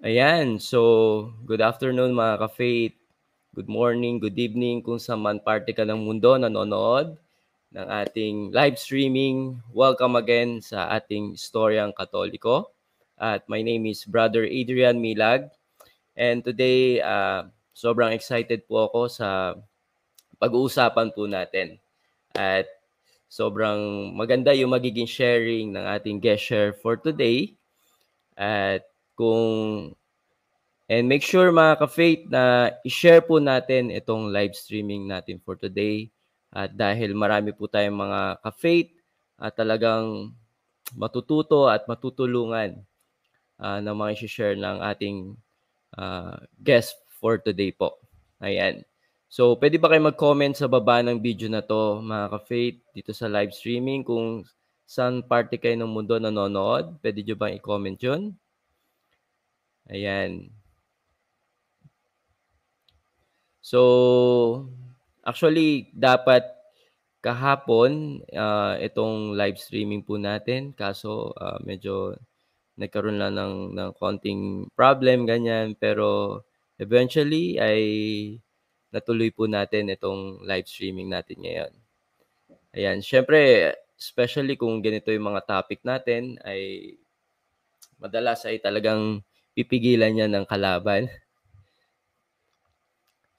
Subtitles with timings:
[0.00, 2.96] Ayan, so good afternoon mga ka-faith.
[3.52, 7.20] Good morning, good evening kung sa man parte ka ng mundo nanonood
[7.76, 9.60] ng ating live streaming.
[9.76, 12.72] Welcome again sa ating Istoryang Katoliko.
[13.20, 15.52] At my name is Brother Adrian Milag.
[16.16, 19.52] And today, uh, sobrang excited po ako sa
[20.40, 21.76] pag-uusapan po natin.
[22.32, 22.72] At
[23.28, 27.52] sobrang maganda yung magiging sharing ng ating guest share for today.
[28.40, 28.88] At
[29.20, 29.92] kung
[30.88, 36.08] and make sure mga ka-faith na i-share po natin itong live streaming natin for today.
[36.50, 38.90] At dahil marami po tayong mga ka-faith
[39.38, 40.32] at talagang
[40.98, 42.80] matututo at matutulungan
[43.60, 45.38] uh, ng mga i-share ng ating
[45.94, 48.00] uh, guest for today po.
[48.42, 48.82] Ayan.
[49.30, 53.30] So, pwede ba kayo mag-comment sa baba ng video na to, mga ka-faith, dito sa
[53.30, 54.42] live streaming, kung
[54.90, 56.98] saan parte kayo ng mundo nanonood?
[56.98, 58.34] Pwede nyo bang i-comment yun?
[59.90, 60.54] Ayan.
[63.60, 63.80] So,
[65.26, 66.46] actually, dapat
[67.20, 72.16] kahapon, uh, itong live streaming po natin, kaso uh, medyo
[72.80, 75.76] nagkaroon lang ng, ng konting problem, ganyan.
[75.76, 76.40] Pero
[76.80, 77.82] eventually, ay
[78.94, 81.72] natuloy po natin itong live streaming natin ngayon.
[82.74, 86.94] Ayan, syempre, especially kung ganito yung mga topic natin, ay
[88.00, 89.20] madalas ay talagang
[89.54, 91.10] pipigilan niya ng kalaban.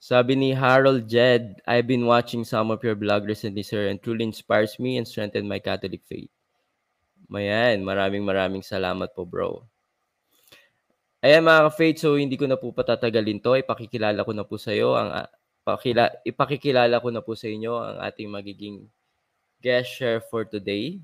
[0.02, 4.26] Sabi ni Harold Jed, I've been watching some of your vlog recently, sir, and truly
[4.26, 6.32] inspires me and strengthen my Catholic faith.
[7.30, 9.62] Mayan, maraming maraming salamat po, bro.
[11.22, 13.54] Ayan mga ka-faith, so hindi ko na po patatagalin to.
[13.54, 15.22] Ipakikilala ko na po sa iyo ang
[15.62, 18.90] pakila, ipakikilala ko na po sa inyo ang ating magiging
[19.62, 20.98] guest share for today.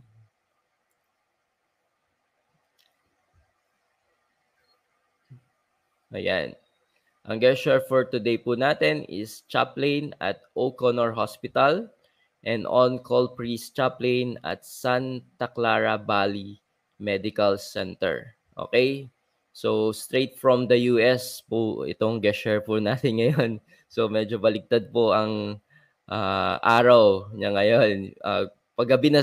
[6.09, 6.57] Ayan.
[7.29, 11.85] Ang guest share for today po natin is chaplain at O'Connor Hospital
[12.41, 16.65] and on-call priest chaplain at Santa Clara Valley
[16.97, 18.33] Medical Center.
[18.57, 19.13] Okay?
[19.53, 23.51] So, straight from the US po itong guest share po natin ngayon.
[23.93, 25.61] So, medyo baligtad po ang
[26.09, 28.17] uh, araw niya ngayon.
[28.25, 28.49] Uh,
[28.81, 29.21] paggabi na,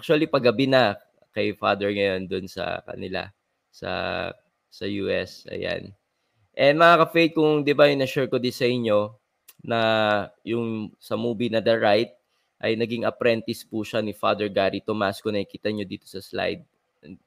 [0.00, 0.96] actually paggabi na
[1.36, 3.28] kay Father ngayon dun sa kanila
[3.68, 3.92] sa
[4.72, 5.44] sa US.
[5.52, 5.92] Ayan.
[6.52, 9.16] And mga ka-faith, kung di ba yung na-share ko din sa inyo
[9.64, 9.78] na
[10.44, 12.12] yung sa movie na The Right,
[12.62, 16.62] ay naging apprentice po siya ni Father Gary Tomas kung nakikita nyo dito sa slide.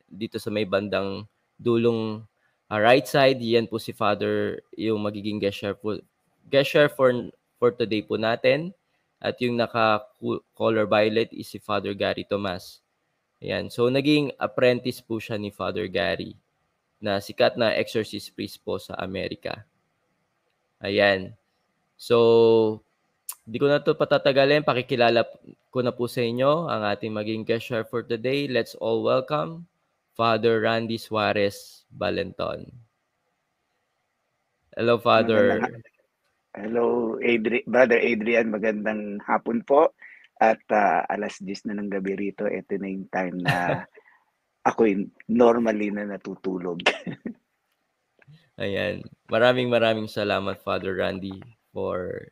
[0.08, 1.28] Dito sa may bandang
[1.60, 2.24] dulong
[2.72, 6.00] uh, right side, yan po si Father yung magiging guest share po,
[6.48, 7.12] guest share for,
[7.60, 8.72] for today po natin.
[9.20, 12.84] At yung naka-color violet is si Father Gary Tomas.
[13.42, 13.74] Ayan.
[13.74, 16.38] So, naging apprentice po siya ni Father Gary
[17.04, 19.64] na sikat na exorcist priest po sa Amerika.
[20.84, 21.36] Ayan.
[21.96, 22.84] So,
[23.48, 24.68] di ko na to patatagalin.
[24.68, 25.24] Pakikilala
[25.72, 28.48] ko na po sa inyo ang ating maging guest share for today.
[28.48, 29.68] Let's all welcome
[30.16, 32.72] Father Randy Suarez Balenton.
[34.76, 35.64] Hello, Father.
[36.56, 38.52] Hello, Adri Brother Adrian.
[38.52, 39.92] Magandang hapon po.
[40.36, 42.44] At uh, alas 10 na ng gabi rito.
[42.44, 43.84] Ito na yung time na
[44.66, 44.90] ako
[45.30, 46.82] normally na natutulog.
[48.62, 49.06] Ayan.
[49.30, 51.38] Maraming maraming salamat, Father Randy,
[51.70, 52.26] for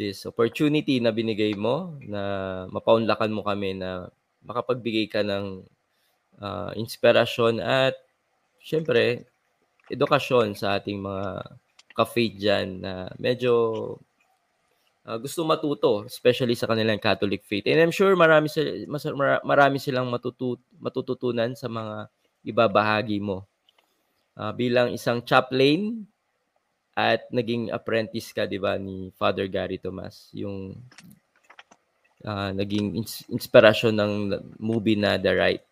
[0.00, 4.08] this opportunity na binigay mo na mapaunlakan mo kami na
[4.40, 5.60] makapagbigay ka ng
[6.40, 7.92] uh, inspirasyon at
[8.64, 9.28] syempre
[9.92, 11.44] edukasyon sa ating mga
[11.92, 13.52] ka-faith dyan na medyo
[15.06, 17.64] uh, gusto matuto, especially sa kanilang Catholic faith.
[17.68, 18.48] And I'm sure marami,
[18.88, 19.04] mas,
[19.44, 22.08] marami silang matutut, matututunan sa mga
[22.44, 23.46] ibabahagi mo.
[24.36, 26.08] Uh, bilang isang chaplain
[26.96, 30.76] at naging apprentice ka, di ba, ni Father Gary Tomas, yung
[32.24, 34.12] uh, naging ins- inspirasyon ng
[34.60, 35.64] movie na The Right.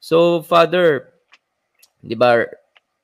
[0.00, 1.12] So, Father,
[2.00, 2.48] di ba,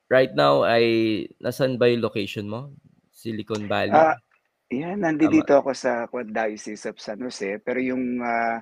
[0.09, 2.73] right now ay nasan ba yung location mo?
[3.13, 3.93] Silicon Valley?
[3.93, 4.17] Uh,
[4.67, 8.59] yan, nandito ako sa Quad Diocese of San Jose, pero yung uh,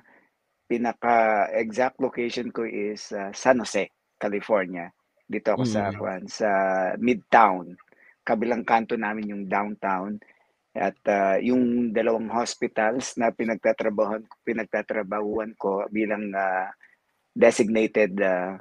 [0.70, 4.86] pinaka-exact location ko is uh, San Jose, California.
[5.26, 5.72] Dito ako mm.
[5.74, 6.50] sa Kwan, sa
[7.02, 7.74] Midtown.
[8.22, 10.14] Kabilang kanto namin yung downtown.
[10.76, 16.68] At uh, yung dalawang hospitals na pinagtatrabahuan pinagtatrabahuan ko bilang uh,
[17.32, 18.60] designated uh,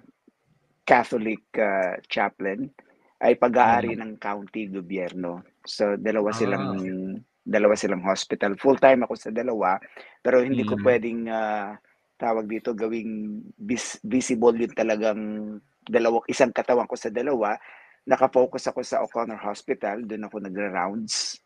[0.87, 2.71] Catholic uh, chaplain
[3.19, 4.01] ay pag-aari mm.
[4.01, 5.45] ng county gobyerno.
[5.61, 8.57] So dalawa silang ah dalawa silang hospital.
[8.57, 9.77] Full-time ako sa dalawa,
[10.19, 10.69] pero hindi mm.
[10.69, 11.77] ko pwedeng uh,
[12.17, 15.21] tawag dito gawing vis- visible yung talagang
[15.85, 17.53] dalawa isang katawan ko sa dalawa
[18.05, 21.41] naka-focus ako sa O'Connor Hospital, doon ako nagra-rounds.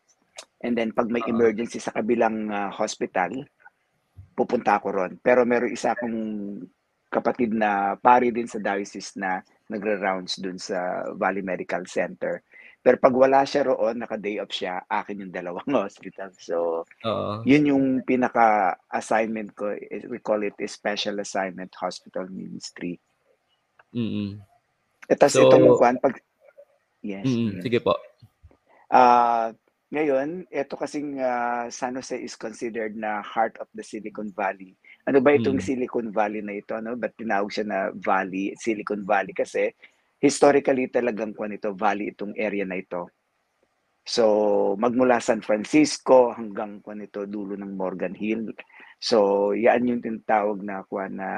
[0.60, 3.32] And then pag may emergency sa kabilang uh, hospital,
[4.36, 5.12] pupunta ako ron.
[5.24, 6.16] Pero meron isa akong
[7.08, 9.40] kapatid na pari din sa diocese na
[9.72, 12.44] nagra-rounds doon sa Valley Medical Center.
[12.80, 16.32] Pero pag wala siya roon, naka-day off siya, akin yung dalawang hospital.
[16.40, 17.44] So, Oo.
[17.44, 19.76] yun yung pinaka-assignment ko.
[20.08, 22.96] We call it a special assignment hospital ministry.
[23.92, 24.40] Mm.
[25.04, 26.16] E, tas So- itong kwan, pag...
[27.04, 27.28] Yes.
[27.28, 27.60] Mm.
[27.60, 27.62] mm.
[27.64, 27.96] Sige po.
[28.88, 29.52] Ah,
[29.92, 34.72] ngayon, ito kasing ah, San Jose is considered na heart of the Silicon Valley.
[35.04, 35.64] Ano ba itong Mm.
[35.64, 36.72] Silicon Valley na ito?
[36.72, 36.96] Ano?
[36.96, 39.36] Ba't tinawag siya na Valley, Silicon Valley?
[39.36, 39.68] Kasi
[40.20, 43.08] historically talagang kwan ito, valley itong area na ito.
[44.04, 44.24] So,
[44.76, 48.52] magmula San Francisco hanggang kwan ito, dulo ng Morgan Hill.
[49.00, 51.30] So, yan yung tinatawag na kwan na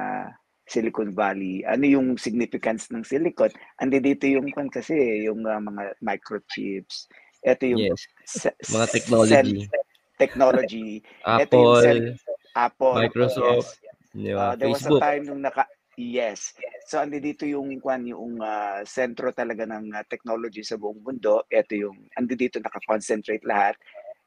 [0.67, 1.67] Silicon Valley.
[1.67, 3.50] Ano yung significance ng silicon?
[3.79, 4.94] Andi dito yung kwan kasi,
[5.26, 7.11] yung ah, mga microchips.
[7.43, 8.06] Ito yung Yes.
[8.25, 9.58] se- Mga sen- technology.
[10.17, 10.88] technology.
[11.02, 12.14] Ito yung Apple, cell-
[12.55, 12.94] Apple.
[12.94, 13.90] Microsoft, Yes.
[14.12, 15.00] di Uh, there was a Facebook.
[15.02, 15.64] time nung naka
[16.00, 16.56] Yes.
[16.88, 21.44] So andi dito yung kwan yung ah, sentro talaga ng ah, technology sa buong mundo.
[21.52, 23.76] Ito yung andi dito naka-concentrate lahat.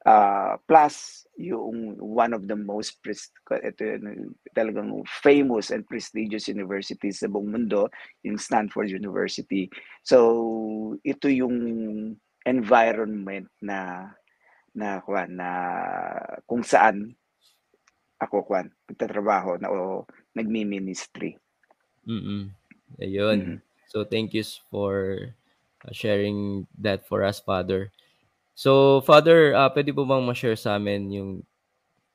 [0.05, 7.25] Ah, plus yung one of the most pres- ito yun, talagang famous and prestigious universities
[7.25, 7.89] sa buong mundo,
[8.21, 9.65] yung Stanford University.
[10.05, 11.57] So ito yung
[12.45, 14.13] environment na
[14.77, 15.49] na kwan na
[16.45, 17.17] kung saan
[18.21, 20.05] ako kwan nagtatrabaho na o
[20.37, 21.35] nagmi-ministry.
[22.07, 22.53] Mm.
[23.01, 23.37] Ayun.
[23.41, 23.57] Mhm.
[23.89, 25.29] So thank you for
[25.85, 27.89] uh, sharing that for us, Father.
[28.55, 31.31] So, Father, uh, pwede po bang ma-share sa amin yung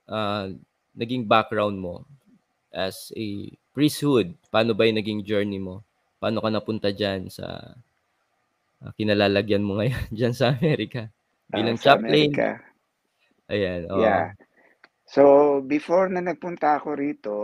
[0.08, 0.48] uh,
[0.96, 2.08] naging background mo
[2.72, 4.32] as a priesthood?
[4.48, 5.84] Paano ba yung naging journey mo?
[6.16, 7.76] Paano ka napunta dyan sa
[8.80, 11.12] uh, kinalalagyan mo ngayon dyan sa Amerika?
[11.52, 12.32] Ah, Bilang sa chaplain.
[12.32, 12.48] Amerika.
[13.52, 13.80] Ayan.
[13.92, 14.00] oo.
[14.00, 14.32] Yeah.
[15.04, 15.22] So
[15.60, 17.36] before na nagpunta ako rito,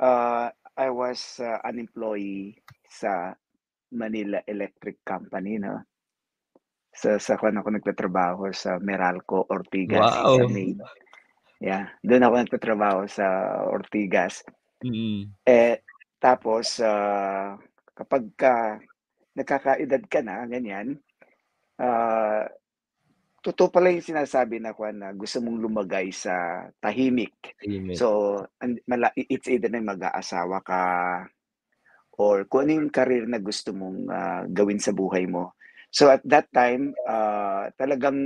[0.00, 3.30] uh, I was uh, an employee sa
[3.94, 5.78] Manila Electric Company, no?
[6.94, 10.38] Sa sa kung ako nagtatrabaho sa Meralco Ortigas Wow.
[10.38, 10.82] sa Maine.
[11.62, 13.26] Yeah, doon ako nagtatrabaho sa
[13.70, 14.42] Ortigas.
[14.82, 15.30] Mm.
[15.46, 15.78] Eh
[16.18, 17.54] tapos uh,
[17.94, 18.78] kapag ka
[19.34, 20.98] nagkakaedad ka na ganyan,
[21.82, 22.46] uh,
[23.44, 27.60] totoo pala yung sinasabi na kwan na gusto mong lumagay sa tahimik.
[27.60, 27.92] Tahimik.
[27.92, 30.80] So, an- mala- it's either na mag-aasawa ka
[32.16, 35.58] or kung ano yung career na gusto mong ah, gawin sa buhay mo.
[35.92, 38.18] So at that time, ah, talagang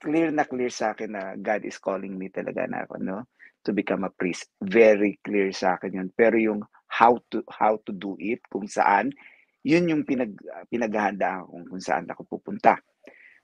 [0.00, 3.28] clear na clear sa akin na God is calling me talaga na ako, no?
[3.68, 4.48] To become a priest.
[4.64, 6.08] Very clear sa akin yun.
[6.16, 9.12] Pero yung how to how to do it, kung saan,
[9.60, 10.32] yun yung pinag
[10.72, 12.80] pinaghahandaan ko kung saan ako pupunta.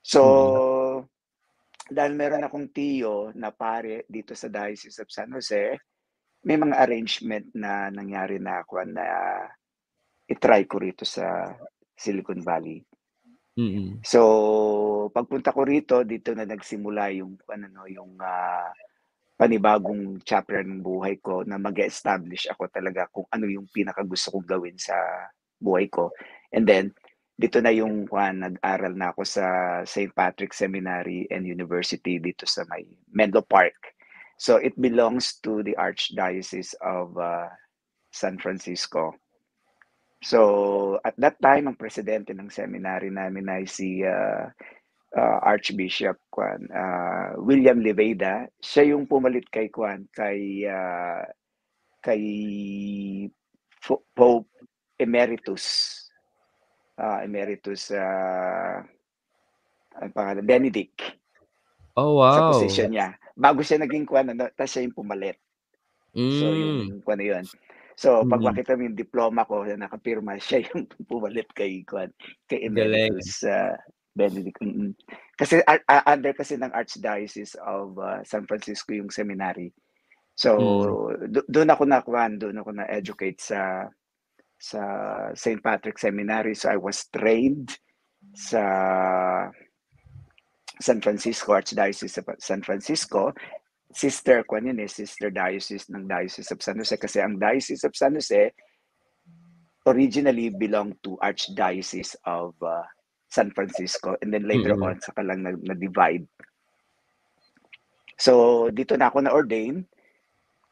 [0.07, 0.23] So,
[1.91, 5.75] dahil meron akong tiyo na pare dito sa Diocese of San Jose,
[6.47, 9.03] may mga arrangement na nangyari na ako na
[10.31, 11.51] itry ko rito sa
[11.91, 12.79] Silicon Valley.
[13.59, 13.99] Mm.
[13.99, 14.21] So,
[15.11, 18.71] pagpunta ko rito, dito na nagsimula yung ano no, yung ah,
[19.35, 24.47] panibagong chapter ng buhay ko na mag-establish ako talaga kung ano yung pinaka gusto kong
[24.47, 24.95] gawin sa
[25.59, 26.15] buhay ko.
[26.55, 26.95] And then
[27.37, 29.45] dito na yung kuan nag-aral na ako sa
[29.85, 30.09] St.
[30.17, 32.81] Patrick Seminary and University dito sa may
[33.13, 33.77] Menlo Park.
[34.41, 37.45] So it belongs to the Archdiocese of uh,
[38.09, 39.13] San Francisco.
[40.25, 44.49] So at that time ang presidente ng seminary namin ay si uh,
[45.13, 48.49] uh, Archbishop Kwan uh, William Leveda.
[48.57, 51.21] Siya yung pumalit kay Kwan kay uh,
[52.01, 52.21] kay
[54.17, 54.49] Pope
[54.97, 56.06] Emeritus
[56.97, 58.81] uh, Emeritus uh,
[59.97, 61.01] ang pangalan Benedict
[61.97, 62.53] Oh, sa wow.
[62.53, 63.17] position niya.
[63.33, 65.41] Bago siya naging Kwan, ano, tapos siya yung pumalit.
[66.17, 66.61] So Mm.
[66.61, 67.45] yung kwan na yun.
[67.97, 68.47] So pag Mm.
[68.53, 72.13] makita mo yung diploma ko na nakapirma, siya yung pumalit kay kwan,
[72.45, 72.65] kay.
[72.69, 73.73] Emeritus uh,
[74.17, 74.57] Benedict.
[74.61, 74.97] Mm-mm.
[75.37, 79.69] Kasi uh, under kasi ng Archdiocese of uh, San Francisco yung seminary.
[80.33, 80.57] So
[81.29, 83.89] do- doon ako na kwan, doon ako na educate sa
[84.57, 84.81] sa
[85.33, 85.61] St.
[85.61, 86.53] Patrick Seminary.
[86.53, 87.77] So I was trained
[88.33, 89.49] sa
[90.81, 93.33] San Francisco Archdiocese of San Francisco
[93.93, 97.95] sister ko yun eh, sister diocese ng Diocese of San Jose kasi ang Diocese of
[97.95, 98.51] San Jose
[99.87, 102.83] originally belonged to Archdiocese of uh,
[103.31, 104.91] San Francisco and then later Mm-mm.
[104.91, 106.27] on saka lang na- na-divide.
[108.19, 109.87] So dito na ako na-ordain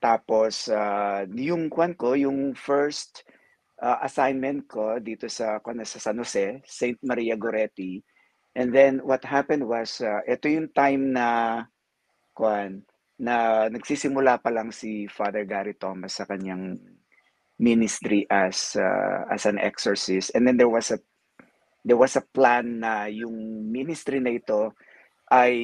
[0.04, 3.24] tapos uh, yung kwan ko, yung first
[3.86, 6.98] uh, assignment ko dito sa sa San Jose, St.
[7.06, 8.02] Maria Goretti.
[8.58, 11.62] And then what happened was uh, ito yung time na
[12.34, 12.82] kuan
[13.22, 16.76] na nagsisimula pa lang si Father Gary Thomas sa kanyang
[17.62, 21.00] ministry as uh, as an exorcist and then there was a
[21.88, 24.76] there was a plan na yung ministry na ito
[25.32, 25.56] ay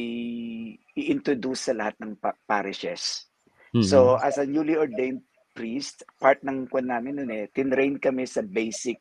[0.95, 2.15] i-introduce sa lahat ng
[2.47, 3.27] parishes.
[3.75, 3.87] Mm-hmm.
[3.87, 8.41] So as a newly ordained priest, part ng kwan namin noon eh, tinrain kami sa
[8.43, 8.99] basic,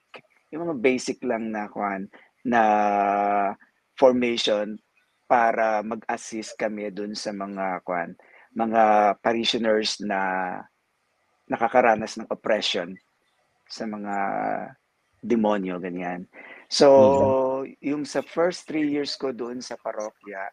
[0.51, 2.11] yung mga basic lang na kwan,
[2.43, 2.63] na
[3.95, 4.79] formation
[5.31, 8.19] para mag-assist kami dun sa mga kwan,
[8.57, 10.21] mga parishioners na
[11.47, 12.95] nakakaranas ng oppression
[13.71, 14.17] sa mga
[15.23, 16.27] demonyo, ganyan.
[16.67, 16.87] So,
[17.63, 17.79] mm-hmm.
[17.83, 20.51] yung sa first three years ko doon sa parokya,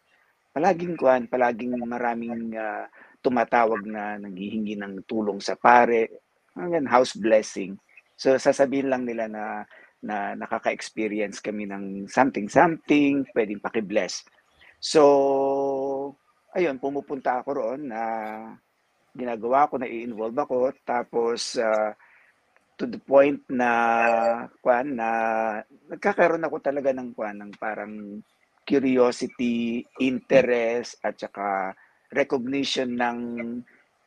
[0.54, 2.86] palaging kwan, palaging maraming uh,
[3.20, 6.22] tumatawag na naghihingi ng tulong sa pare,
[6.54, 7.78] hanggang house blessing.
[8.18, 9.62] So sasabihin lang nila na
[9.98, 14.22] na nakaka-experience kami ng something something, pwedeng paki-bless.
[14.78, 16.14] So
[16.54, 18.02] ayun, pumupunta ako roon na
[19.14, 21.90] ginagawa ko na i-involve ako tapos uh,
[22.78, 23.70] to the point na
[24.62, 25.10] kwan na
[25.90, 28.22] nagkakaroon ako talaga ng kwan ng parang
[28.62, 31.74] curiosity, interest at saka
[32.12, 33.20] recognition ng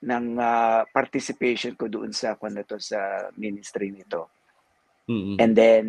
[0.02, 4.34] ng uh, participation ko doon sa kung to sa ministry nito.
[5.06, 5.38] Mm-hmm.
[5.38, 5.86] And then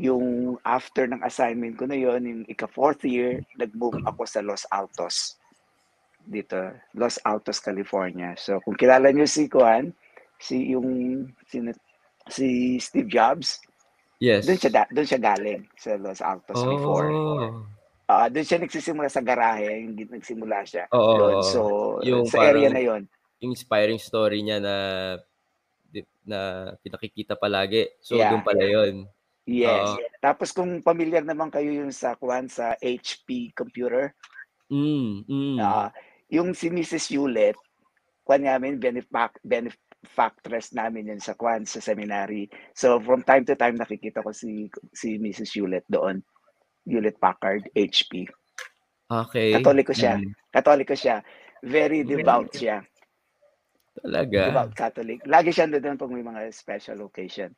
[0.00, 4.64] yung after ng assignment ko na yon, yung ika fourth year, nag-move ako sa Los
[4.72, 5.36] Altos.
[6.24, 8.32] Dito, Los Altos, California.
[8.40, 9.92] So kung kilala niyo si Kuan,
[10.40, 11.60] si yung si,
[12.32, 12.46] si
[12.80, 13.60] Steve Jobs,
[14.22, 14.48] yes.
[14.48, 16.70] Doon siya doon siya galing sa Los Altos oh.
[16.72, 17.08] before.
[18.06, 20.84] Uh, doon siya nagsisimula sa garahe, yung nagsimula siya.
[20.92, 21.16] Oo.
[21.18, 21.34] Doon.
[21.46, 21.60] So,
[22.02, 23.02] yung sa area na yon.
[23.42, 24.76] Inspiring story niya na
[26.22, 27.90] na pinakikita palagi.
[27.98, 28.30] So, yeah.
[28.30, 28.94] doon pala yon.
[29.46, 29.98] Yes.
[29.98, 34.14] Uh, Tapos kung familiar naman kayo yung sa Kwan sa HP computer.
[34.70, 35.56] Mm, mm.
[35.58, 35.90] Uh,
[36.30, 37.10] yung si Mrs.
[37.12, 37.58] Hewlett,
[38.22, 42.46] kwan namin, benefact, benefactress namin yun sa Kwan, sa seminary.
[42.72, 45.58] So from time to time nakikita ko si si Mrs.
[45.58, 46.22] Hewlett doon.
[46.86, 48.26] Hewlett Packard, HP.
[49.12, 49.52] Okay.
[49.52, 50.18] Katoliko siya.
[50.18, 50.32] Mm.
[50.48, 51.20] Katoliko siya.
[51.62, 52.82] Very devout siya.
[53.92, 54.40] Talaga.
[54.48, 55.20] Devout Catholic.
[55.28, 57.52] Lagi siya doon pag may mga special occasion.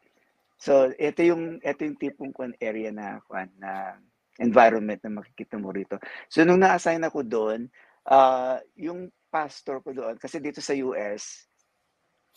[0.59, 3.95] So, ito yung ito yung tipong kwan area na kwan na
[4.43, 5.99] environment na makikita mo rito.
[6.27, 7.71] So, nung na-assign ako doon,
[8.11, 11.47] uh, yung pastor ko doon, kasi dito sa US,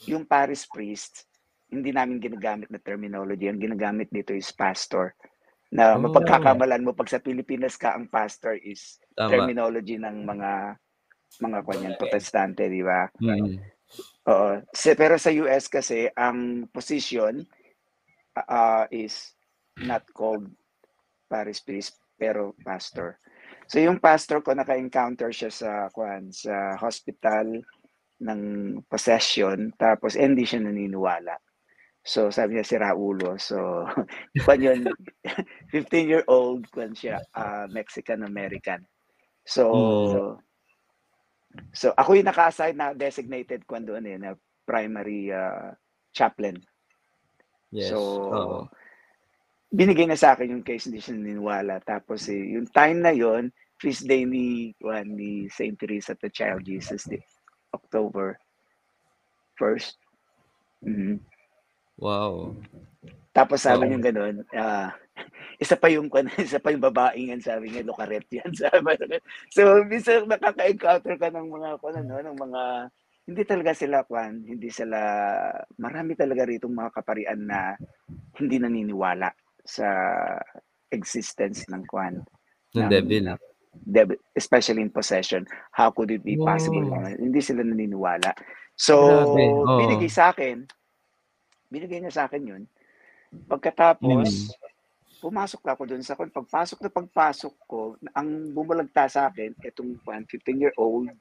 [0.06, 1.25] yung parish priest,
[1.74, 3.50] hindi namin ginagamit na terminology.
[3.50, 5.17] Ang ginagamit dito is pastor
[5.71, 6.01] na oh.
[6.01, 9.31] mapagkakamalan mo pag sa Pilipinas ka ang pastor is Tama.
[9.31, 10.79] terminology ng mga
[11.43, 13.12] mga kanyan protestante, di ba?
[13.19, 13.59] Mm.
[14.27, 14.63] Oo.
[14.95, 17.43] pero sa US kasi ang position
[18.36, 19.36] uh, is
[19.79, 20.47] not called
[21.27, 23.19] parish priest pero pastor.
[23.67, 27.59] So yung pastor ko naka-encounter siya sa kwan sa hospital
[28.24, 28.41] ng
[28.88, 31.36] possession tapos hindi siya naniniwala.
[32.08, 33.36] So sabi niya si Raulo.
[33.36, 33.84] So
[34.48, 34.88] kwan yun,
[35.76, 38.88] 15-year-old kwan siya, uh, Mexican-American.
[39.44, 40.40] So mm.
[41.76, 45.76] so ako yung naka-assign na designated kwan doon eh, na primary uh,
[46.16, 46.56] chaplain.
[47.76, 47.92] Yes.
[47.92, 48.00] So
[48.32, 48.64] oh.
[49.76, 51.84] binigay na sa akin yung case, hindi siya naniniwala.
[51.84, 53.52] Tapos eh, yung time na yon
[53.84, 55.76] feast day ni, kwan, ni St.
[55.76, 57.22] Teresa at the Child Jesus Day,
[57.76, 58.40] October
[59.60, 59.96] 1st.
[60.88, 61.37] Mm-hmm.
[61.98, 62.56] Wow.
[63.34, 63.89] Tapos sabi wow.
[63.89, 64.89] niya ganun, uh,
[65.63, 66.10] isa pa yung
[66.46, 68.94] isa pa yung babaeng yan sabi niya Lucaret yan sabi
[69.50, 72.62] so minsan nakaka-encounter ka ng mga kung ano ng mga
[73.27, 75.00] hindi talaga sila kwan hindi sila
[75.82, 77.75] marami talaga rito mga kaparian na
[78.39, 79.34] hindi naniniwala
[79.68, 79.88] sa
[80.94, 82.24] existence ng kwan
[82.77, 83.36] ng, ng devil
[83.84, 85.44] devil especially in possession
[85.75, 87.04] how could it be possible wow.
[87.04, 88.32] hindi sila naniniwala
[88.77, 88.96] so
[89.34, 89.77] oh.
[89.82, 90.63] binigay sa akin
[91.67, 92.63] binigay niya sa akin yun.
[93.47, 95.19] Pagkatapos, mm.
[95.19, 101.12] pumasok ako doon sa kung pagpasok na pagpasok ko, ang bumulagta sa akin, itong 15-year-old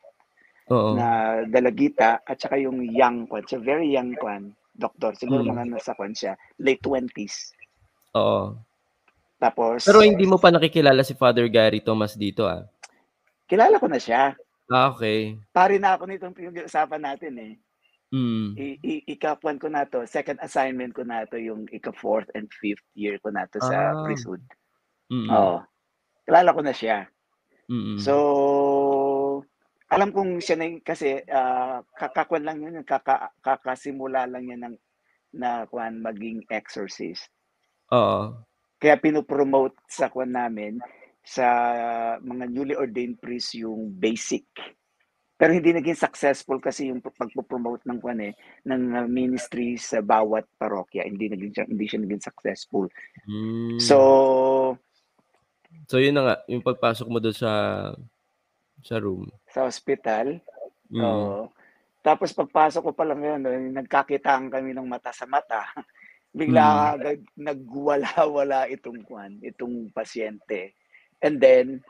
[0.68, 5.50] na dalagita at saka yung young kwan, so very young kwan, doktor, siguro mm.
[5.50, 7.54] mga nasa kwan siya, late 20s.
[8.18, 8.56] Oo.
[9.36, 12.64] Tapos Pero hindi mo pa nakikilala si Father Gary Thomas dito ah.
[13.46, 14.32] Kilala ko na siya.
[14.66, 15.38] Ah, okay.
[15.54, 17.52] Pare na ako nitong pinag-usapan natin eh.
[18.16, 18.56] Mm.
[18.56, 22.84] I, i, ika-1 ko na to, second assignment ko na to, yung ika-fourth and fifth
[22.96, 24.08] year ko na to sa ah.
[24.08, 24.40] priesthood.
[25.12, 25.28] Mm.
[25.28, 25.60] Oo.
[26.24, 27.04] Kilala ko na siya.
[27.68, 28.00] Mm.
[28.00, 28.14] So,
[29.92, 34.76] alam kong siya na yung, kasi uh, kakakwan lang yun, kaka, kakasimula lang yan ng,
[35.36, 37.28] na kwan maging exorcist.
[37.92, 38.32] Oo.
[38.80, 40.80] Kaya pinopromote sa kwan namin
[41.20, 41.46] sa
[42.22, 44.46] mga newly ordained priests yung basic.
[45.36, 48.32] Pero hindi naging successful kasi yung pagpo-promote ng kwan eh
[48.64, 51.04] ng uh, ministry sa bawat parokya.
[51.04, 52.88] Hindi naging hindi siya naging successful.
[53.28, 53.76] Hmm.
[53.76, 53.98] So
[55.86, 57.52] So yun na nga, yung pagpasok mo doon sa
[58.80, 59.28] sa room.
[59.52, 60.40] Sa hospital.
[60.88, 61.02] Mm.
[61.02, 61.52] Oo.
[62.00, 65.66] Tapos pagpasok ko pa lang yun, no, nagkakitaan kami ng mata sa mata.
[66.36, 67.38] Bigla mm.
[67.38, 70.78] nagwala-wala itong kwan, itong pasyente.
[71.18, 71.82] And then,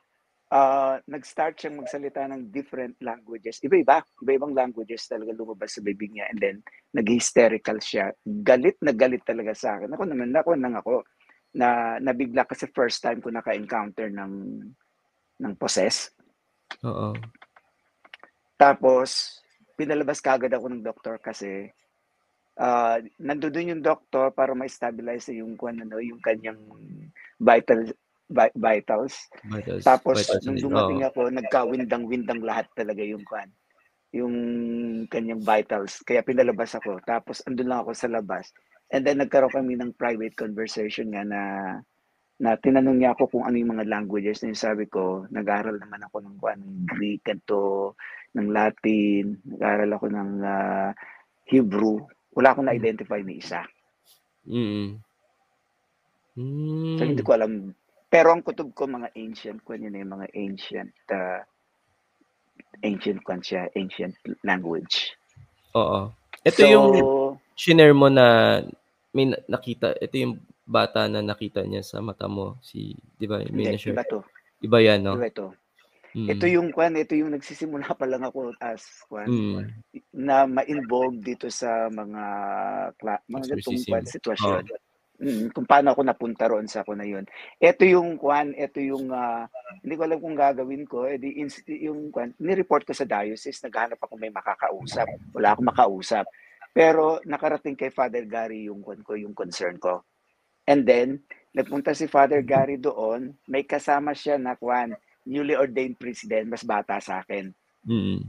[0.53, 3.59] uh, nag-start siyang magsalita ng different languages.
[3.63, 6.31] Iba-iba, iba-ibang languages talaga lumabas sa bibig niya.
[6.31, 6.57] And then,
[6.95, 8.15] nag-hysterical siya.
[8.23, 9.91] Galit na galit talaga sa akin.
[9.95, 11.03] Ako naman, ako nang ako,
[11.57, 14.61] na nabigla kasi first time ko naka-encounter ng
[15.41, 16.13] ng possess.
[16.85, 17.17] Oo.
[18.57, 19.41] Tapos,
[19.77, 21.69] pinalabas kagad ako ng doktor kasi
[22.61, 26.61] uh, nandoon yung doktor para ma-stabilize yung ano, yung kanyang
[27.37, 27.93] vital
[28.31, 29.15] vitals.
[29.47, 29.83] vitals.
[29.87, 31.09] Tapos vitals nung dumating oh.
[31.11, 33.51] ako, nagka-windang-windang lahat talaga yung kwan.
[34.15, 34.35] Yung
[35.11, 36.03] kanyang vitals.
[36.03, 36.99] Kaya pinalabas ako.
[37.07, 38.51] Tapos andun lang ako sa labas.
[38.91, 41.43] And then nagkaroon kami ng private conversation nga na
[42.37, 46.21] na tinanong niya ako kung ano yung mga languages na sabi ko, nag-aral naman ako
[46.21, 47.97] ng, ng Greek, kanto,
[48.37, 50.91] ng Latin, nag-aral ako ng uh,
[51.49, 52.05] Hebrew.
[52.37, 53.65] Wala akong na-identify ni isa.
[54.45, 55.01] Mm.
[56.37, 56.97] Mm.
[57.01, 57.73] So hindi ko alam.
[58.17, 61.45] Pero ang kutob ko mga ancient, kung yun yung mga ancient uh,
[62.81, 65.13] ancient kwan siya, ancient language.
[65.77, 66.09] Oo.
[66.41, 66.89] Ito so, yung
[67.53, 68.61] shinare mo na
[69.13, 73.45] may nakita, ito yung bata na nakita niya sa mata mo, si, di ba?
[73.53, 74.25] May Hindi, iba to.
[74.65, 75.21] Iba yan, no?
[75.21, 75.53] Iba to.
[76.17, 76.29] Mm.
[76.33, 79.61] Ito yung kwan, ito yung nagsisimula pa lang ako as kwan mm.
[80.17, 82.25] na ma-involve dito sa mga
[82.97, 84.65] kla- mga gatong kwan sitwasyon.
[84.65, 84.86] Oh.
[85.17, 87.25] Mm, kung paano ako napunta roon sa ako na yun.
[87.57, 89.49] Ito yung kwan, ito yung uh,
[89.81, 91.49] hindi ko alam kung gagawin ko, edi eh,
[91.89, 95.09] yung kwan, ni-report ko sa diocese, naghahanap ako may makakausap.
[95.33, 96.29] Wala akong makausap.
[96.77, 100.05] Pero nakarating kay Father Gary yung kwan ko, yung concern ko.
[100.69, 101.25] And then,
[101.57, 104.93] nagpunta si Father Gary doon, may kasama siya na kwan,
[105.25, 107.49] newly ordained president, mas bata sa akin.
[107.89, 108.21] Mm.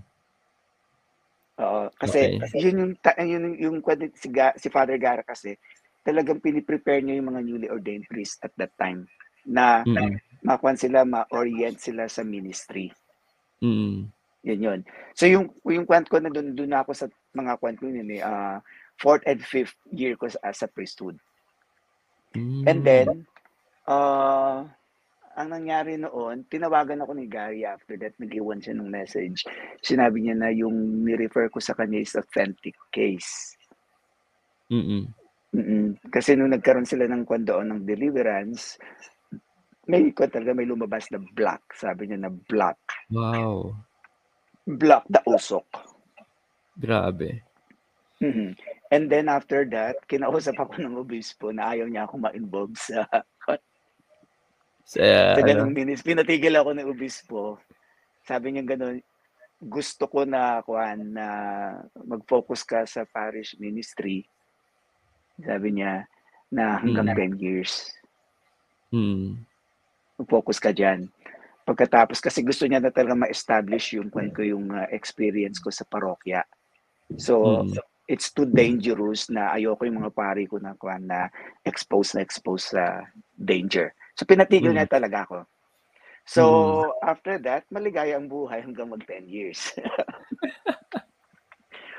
[1.57, 2.61] Oo, kasi okay.
[2.61, 5.57] yun yung yun yung, yung, yung si, si Father Gary kasi
[6.07, 9.03] talagang piniprepare niya yung mga newly ordained priest at that time
[9.43, 10.15] na mm.
[10.47, 12.87] makuan sila, ma-orient sila sa ministry.
[13.59, 14.07] Mm.
[14.47, 14.79] Yun yun.
[15.11, 18.23] So yung yung kwent ko na doon doon ako sa mga kwent ko yun eh,
[18.23, 18.63] uh,
[18.95, 21.19] fourth and fifth year ko as a priesthood.
[22.31, 22.63] Mm.
[22.63, 23.07] And then,
[23.83, 24.63] uh,
[25.37, 29.45] ang nangyari noon, tinawagan ako ni Gary after that, nag-iwan siya ng message.
[29.85, 33.53] Sinabi niya na yung ni-refer ko sa kanya is authentic case.
[34.73, 35.13] Mm-mm.
[35.55, 35.95] Mm-mm.
[36.11, 38.75] Kasi nung nagkaroon sila ng kwan doon ng deliverance,
[39.87, 41.63] may kwan talaga may lumabas na black.
[41.71, 42.79] Sabi niya na black.
[43.07, 43.71] Wow.
[44.67, 45.67] Black the usok.
[46.75, 47.41] Grabe.
[48.19, 48.51] Mm-hmm.
[48.91, 53.03] And then after that, kinausap ako ng obispo na ayaw niya ako ma-involve sa
[54.87, 55.77] sa, uh, sa ganung ano?
[55.77, 56.03] minis.
[56.03, 57.59] Pinatigil ako ng obispo.
[58.23, 59.03] Sabi niya ganun,
[59.59, 61.27] gusto ko na kuan na
[61.97, 64.23] mag-focus ka sa parish ministry.
[65.41, 66.05] Sabi niya
[66.49, 67.37] na hanggang mm.
[67.39, 67.91] 10 years.
[68.93, 69.43] Mm.
[70.17, 71.11] Mag-focus ka diyan.
[71.67, 76.41] Pagkatapos kasi gusto niya na talaga ma-establish yung ko yung uh, experience ko sa parokya.
[77.19, 77.75] So mm
[78.07, 80.73] it's too dangerous na ayoko yung mga pari ko na
[81.03, 81.27] na
[81.67, 83.03] expose na expose sa
[83.35, 83.91] danger.
[84.15, 84.79] So pinatigil mm.
[84.79, 85.37] na talaga ako.
[86.23, 86.43] So
[86.87, 87.03] mm.
[87.03, 89.75] after that, maligaya ang buhay hanggang mag 10 years.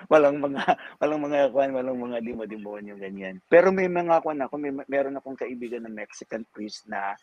[0.08, 0.62] walang mga
[1.00, 3.40] walang mga kuan, walang mga demo-demonyo ganyan.
[3.46, 7.14] Pero may mga kuan ako, may meron akong kaibigan na Mexican priest na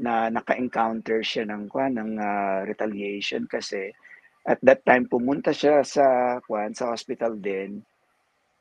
[0.00, 3.92] na naka-encounter siya ng kuan ng uh, retaliation kasi
[4.48, 7.84] at that time pumunta siya sa kuan sa hospital din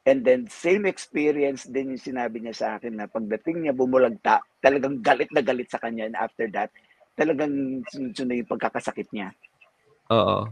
[0.08, 5.04] And then, same experience din yung sinabi niya sa akin na pagdating niya bumulagta, talagang
[5.06, 6.10] galit na galit sa kanya.
[6.10, 6.74] And after that,
[7.14, 9.30] talagang sunod-sunod yung pagkakasakit niya.
[10.10, 10.50] Oo.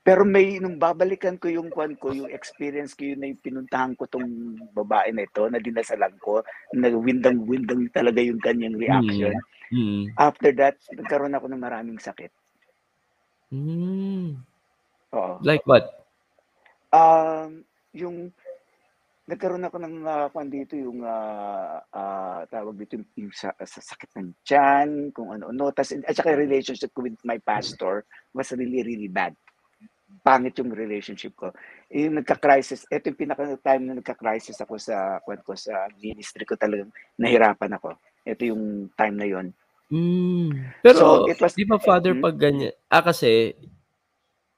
[0.00, 3.92] Pero may, nung babalikan ko yung kwan ko, yung experience ko yun na yung pinuntahan
[3.92, 6.40] ko tong babae na ito, na dinasalan ko,
[6.72, 9.36] na windang-windang talaga yung kanyang reaction.
[9.68, 10.08] Mm.
[10.16, 12.32] After that, nagkaroon ako ng maraming sakit.
[13.52, 14.40] Mm.
[15.12, 15.32] Oo.
[15.44, 15.84] Like what?
[16.96, 18.32] Um, yung
[19.28, 23.78] nagkaroon ako ng uh, kung dito yung uh, uh, tawag dito yung, yung sa, sa
[23.78, 25.70] sakit ng tiyan, kung ano-ano.
[25.76, 29.36] Tas, at saka relationship ko with my pastor was really, really bad.
[30.20, 31.48] Pangit yung relationship ko.
[31.90, 36.92] Yung nagka-crisis, ito yung pinaka-time na nagka-crisis ako sa, kwent ko, sa ministry ko talagang
[37.16, 37.96] nahirapan ako.
[38.26, 39.46] Ito yung time na yon.
[39.90, 40.70] Mm.
[40.84, 42.22] Pero, so, it was, di ba father hmm?
[42.22, 43.58] pag ganyan, ah kasi,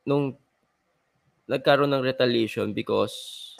[0.05, 0.37] nung
[1.49, 3.52] nagkaroon ng retaliation because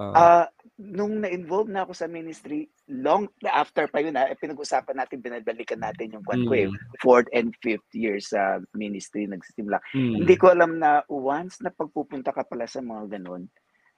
[0.00, 0.46] Uh, uh,
[0.80, 6.16] nung na-involve na ako sa ministry, long after pa yun, ah, pinag-usapan natin, binabalikan natin
[6.16, 6.48] yung kwan mm.
[6.48, 6.68] ko eh,
[7.04, 9.76] fourth and fifth years sa uh, ministry nagsisimula.
[9.92, 10.24] Mm.
[10.24, 13.44] Hindi ko alam na once na pagpupunta ka pala sa mga ganun,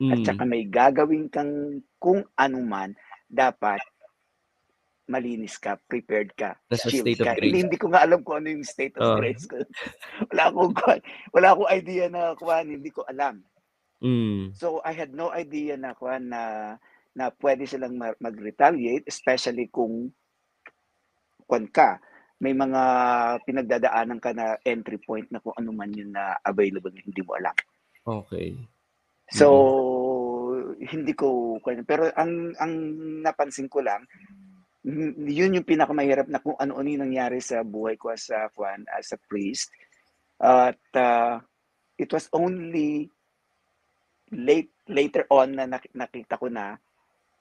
[0.03, 0.11] mm.
[0.11, 2.99] at saka may gagawin kang kung ano man,
[3.31, 3.79] dapat
[5.07, 7.35] malinis ka, prepared ka, That's state ka.
[7.35, 7.47] Of grace.
[7.47, 9.17] Hindi, hindi ko nga alam kung ano yung state of uh.
[9.23, 9.62] grace ko.
[10.35, 10.75] wala akong
[11.31, 13.43] wala akong idea na kuan, hindi ko alam.
[14.03, 14.53] Mm.
[14.59, 16.75] So I had no idea na kuan na
[17.15, 20.11] na pwede silang mag-retaliate especially kung
[21.47, 22.03] kuan ka
[22.43, 22.83] may mga
[23.47, 27.38] pinagdadaanan ka na entry point na kung ano man yun na available na hindi mo
[27.38, 27.55] alam.
[28.03, 28.59] Okay.
[29.31, 29.47] So
[30.51, 30.83] mm-hmm.
[30.83, 32.73] hindi ko pero ang ang
[33.23, 34.03] napansin ko lang
[34.83, 39.15] yun yung pinakamahirap na kung ano-ano yung nangyari sa buhay ko as a, kwan, as
[39.15, 39.71] a priest.
[40.43, 41.38] At uh,
[41.95, 43.07] it was only
[44.33, 46.81] late later on na nakita ko na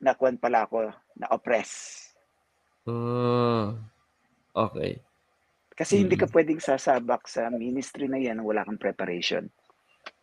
[0.03, 2.03] nakuan pala ako na oppress.
[2.83, 3.77] Uh,
[4.51, 4.99] okay.
[5.71, 6.01] Kasi mm-hmm.
[6.03, 9.47] hindi ka pwedeng sasabak sa ministry na yan wala kang preparation.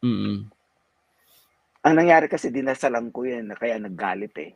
[0.05, 0.39] Mm-hmm.
[1.89, 4.53] Ang nangyari kasi dinasalan ko yan kaya naggalit eh.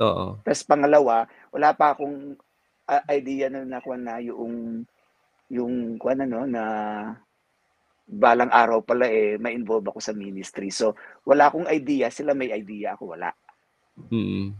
[0.00, 0.40] Oo.
[0.40, 2.34] Tapos pangalawa, wala pa akong
[2.88, 4.84] uh, idea na nakuha na yung
[5.52, 6.64] yung kuan ano na
[8.12, 10.68] balang araw pala eh ma-involve ako sa ministry.
[10.68, 10.92] So
[11.24, 13.32] wala akong idea, sila may idea, ako wala.
[14.12, 14.52] Mm.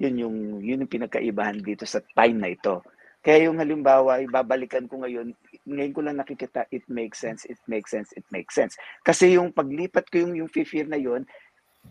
[0.00, 2.82] Yun yung yun yung pinagkaibahan dito sa time na ito.
[3.20, 5.36] Kaya yung halimbawa, ibabalikan ko ngayon,
[5.68, 8.80] ngayon ko lang nakikita, it makes sense, it makes sense, it makes sense.
[9.04, 11.28] Kasi yung paglipat ko yung, yung fifth year na yon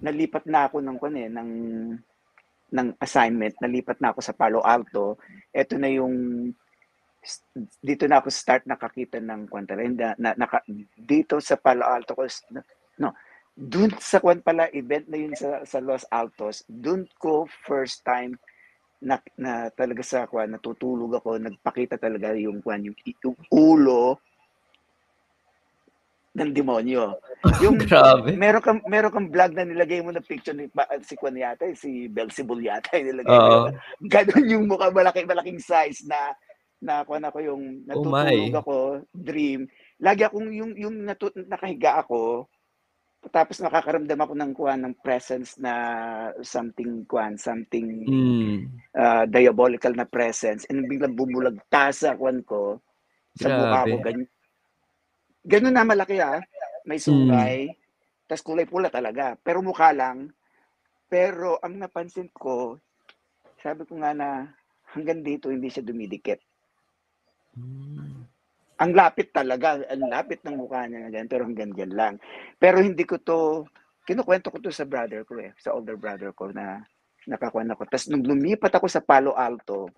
[0.01, 1.51] nalipat na ako ng, eh, ng,
[2.73, 5.21] ng assignment, nalipat na ako sa Palo Alto.
[5.53, 6.13] Ito na yung
[7.83, 10.63] dito na ako start nakakita ng Quantarenda na, naka,
[10.95, 12.23] dito sa Palo Alto ko
[13.03, 13.11] no
[13.59, 18.39] dun sa kwan pala event na yun sa, sa Los Altos dun ko first time
[19.03, 24.15] na, na talaga sa kwan natutulog ako nagpakita talaga yung kwan yung, yung ulo
[26.39, 27.17] ng demonyo.
[27.59, 28.37] Yung Grabe.
[28.37, 30.69] meron kang meron kang vlog na nilagay mo na picture ni
[31.03, 33.73] si Kwan yata, si Belzebul yata nilagay mo.
[34.05, 36.37] Ganun yung mukha malaki malaking size na
[36.79, 38.75] na ako na ko yung natutulog oh ako,
[39.11, 39.67] dream.
[39.99, 42.47] Lagi akong yung yung natut nakahiga ako
[43.27, 45.73] tapos nakakaramdam ako ng kuan ng presence na
[46.39, 48.57] something kuan something mm.
[48.95, 52.79] uh, diabolical na presence and biglang bumulagta sa kuan ko
[53.35, 53.59] sa Grabe.
[53.59, 54.29] mukha ko ganyan
[55.43, 56.39] ganun na malaki ah
[56.87, 57.75] may sungay mm.
[58.31, 60.31] tapos kulay pula talaga pero mukha lang
[61.11, 62.79] pero ang napansin ko
[63.59, 64.47] sabi ko nga na
[64.95, 66.39] hanggang dito hindi siya dumidikit
[67.55, 68.25] Hmm.
[68.79, 72.15] Ang lapit talaga, ang lapit ng mukha niya na pero hanggang dyan lang.
[72.55, 73.67] Pero hindi ko to,
[74.07, 76.79] kinukwento ko to sa brother ko eh, sa older brother ko na
[77.27, 77.83] nakakuha ako.
[77.91, 79.91] Tapos nung lumipat ako sa Palo Alto,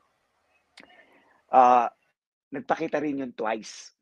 [1.54, 1.88] uh,
[2.52, 3.94] nagpakita rin yun twice.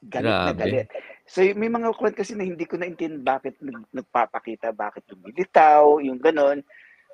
[0.00, 0.46] Galit Grabe.
[0.46, 0.86] na galit.
[1.28, 3.58] So may mga kwento kasi na hindi ko naintindihan bakit
[3.92, 6.64] nagpapakita, bakit lumilitaw, yung ganon.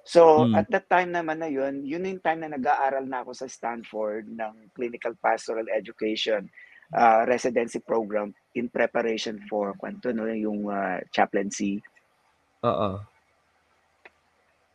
[0.07, 0.55] So, mm.
[0.55, 4.31] at that time naman na yun, yun yung time na nag-aaral na ako sa Stanford
[4.31, 6.47] ng Clinical Pastoral Education
[6.95, 11.83] uh, residency program in preparation for kwanto no yung uh, chaplaincy.
[12.63, 13.03] Oo.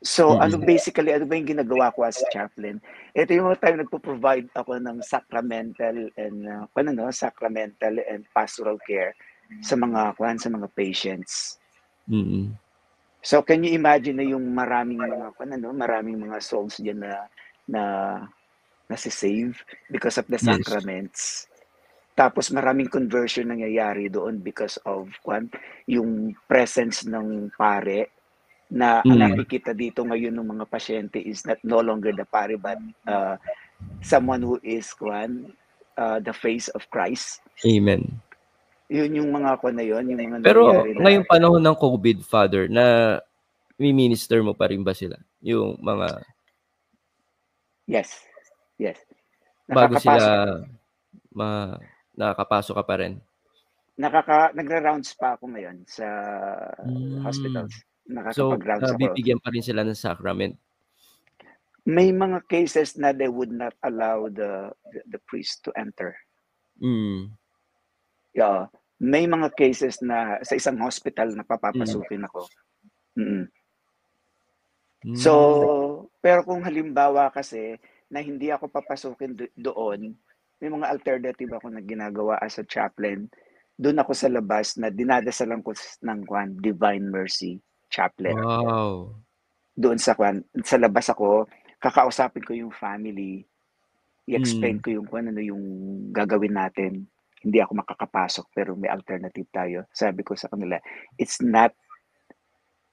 [0.01, 0.43] So, mm-hmm.
[0.43, 2.81] ano basically, ano ba yung ginagawa ko as chaplain?
[3.13, 9.13] Ito yung time nagpo-provide ako ng sacramental and uh, ano no, sacramental and pastoral care
[9.61, 11.61] sa mga kwan sa mga patients.
[12.09, 12.57] Mm-hmm.
[13.21, 17.13] So can you imagine na yung maraming mga ano, maraming mga souls diyan na
[17.69, 17.83] na
[18.89, 19.55] nasi-save
[19.87, 21.47] because of the sacraments.
[21.47, 21.51] Yes.
[22.11, 25.47] Tapos maraming conversion nangyayari doon because of kwan,
[25.87, 28.11] yung presence ng pare
[28.67, 29.15] na mm.
[29.15, 33.39] nakikita dito ngayon ng mga pasyente is not no longer the pare but uh,
[34.03, 35.55] someone who is kwan,
[35.95, 37.39] uh, the face of Christ.
[37.63, 38.19] Amen.
[38.91, 42.67] Yun yung mga ako na yun, yung mga Pero na, ngayong panahon ng COVID, Father,
[42.67, 43.17] na
[43.79, 45.15] mi-minister mo pa rin ba sila?
[45.39, 46.19] Yung mga...
[47.87, 48.27] Yes.
[48.75, 48.99] Yes.
[49.71, 50.59] Bago sila
[51.31, 51.79] ma
[52.19, 53.23] nakakapasok ka pa rin?
[53.95, 56.07] Nakaka, nagra-rounds pa ako ngayon sa
[56.83, 57.23] mm.
[57.23, 57.71] hospitals.
[58.11, 60.59] Nakakapag-rounds so, uh, bibigyan pa rin sila ng sacrament?
[61.87, 66.13] May mga cases na they would not allow the the, the priest to enter.
[66.83, 67.31] Mm.
[68.35, 68.67] Yeah,
[69.01, 71.49] may mga cases na sa isang hospital na Mm.
[71.49, 72.45] papapasukin ako.
[73.17, 73.49] Mm.
[75.17, 76.05] So, Hmm.
[76.21, 80.13] pero kung halimbawa kasi na hindi ako papasukin do doon,
[80.61, 83.25] may mga alternative ako na ginagawa as a chaplain.
[83.81, 87.57] Do'n ako sa labas na dinadasalan ko ng kuwan, Divine Mercy
[87.89, 88.37] Chaplet.
[88.37, 89.17] Wow.
[89.73, 91.49] Doon sa kuwan, sa labas ako,
[91.81, 93.41] kakausapin ko yung family,
[94.29, 94.83] i-explain Mm.
[94.85, 95.63] ko yung kung ano yung
[96.13, 97.09] gagawin natin.
[97.41, 99.79] Hindi ako makakapasok pero may alternative tayo.
[99.89, 100.77] Sabi ko sa kanila,
[101.17, 101.73] it's not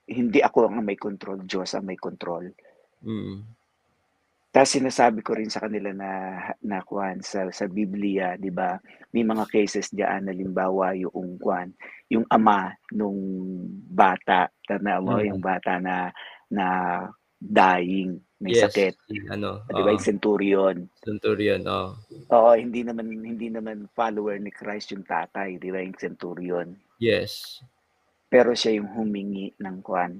[0.09, 2.49] hindi ako ang may control, Diyos ang may control.
[3.05, 3.45] Mm.
[4.49, 6.11] Tas sinasabi ko rin sa kanila na
[6.65, 8.81] na kuwan sa sa Biblia, 'di ba,
[9.13, 11.69] may mga cases diyan halimbawa yung kuwan,
[12.09, 13.21] yung ama nung
[13.93, 15.45] bata, tanda mo yung Mm.
[15.45, 16.09] bata na
[16.49, 16.67] na
[17.37, 18.95] dying, may Yes, sakit.
[19.31, 20.77] ano, 'Di ba, yung centurion.
[21.03, 21.91] Centurion, oo.
[22.31, 26.77] Oo, hindi naman hindi naman follower ni Christ yung tatay, 'di ba, yung centurion.
[26.99, 27.63] Yes.
[28.29, 30.13] Pero siya yung humingi ng kuwan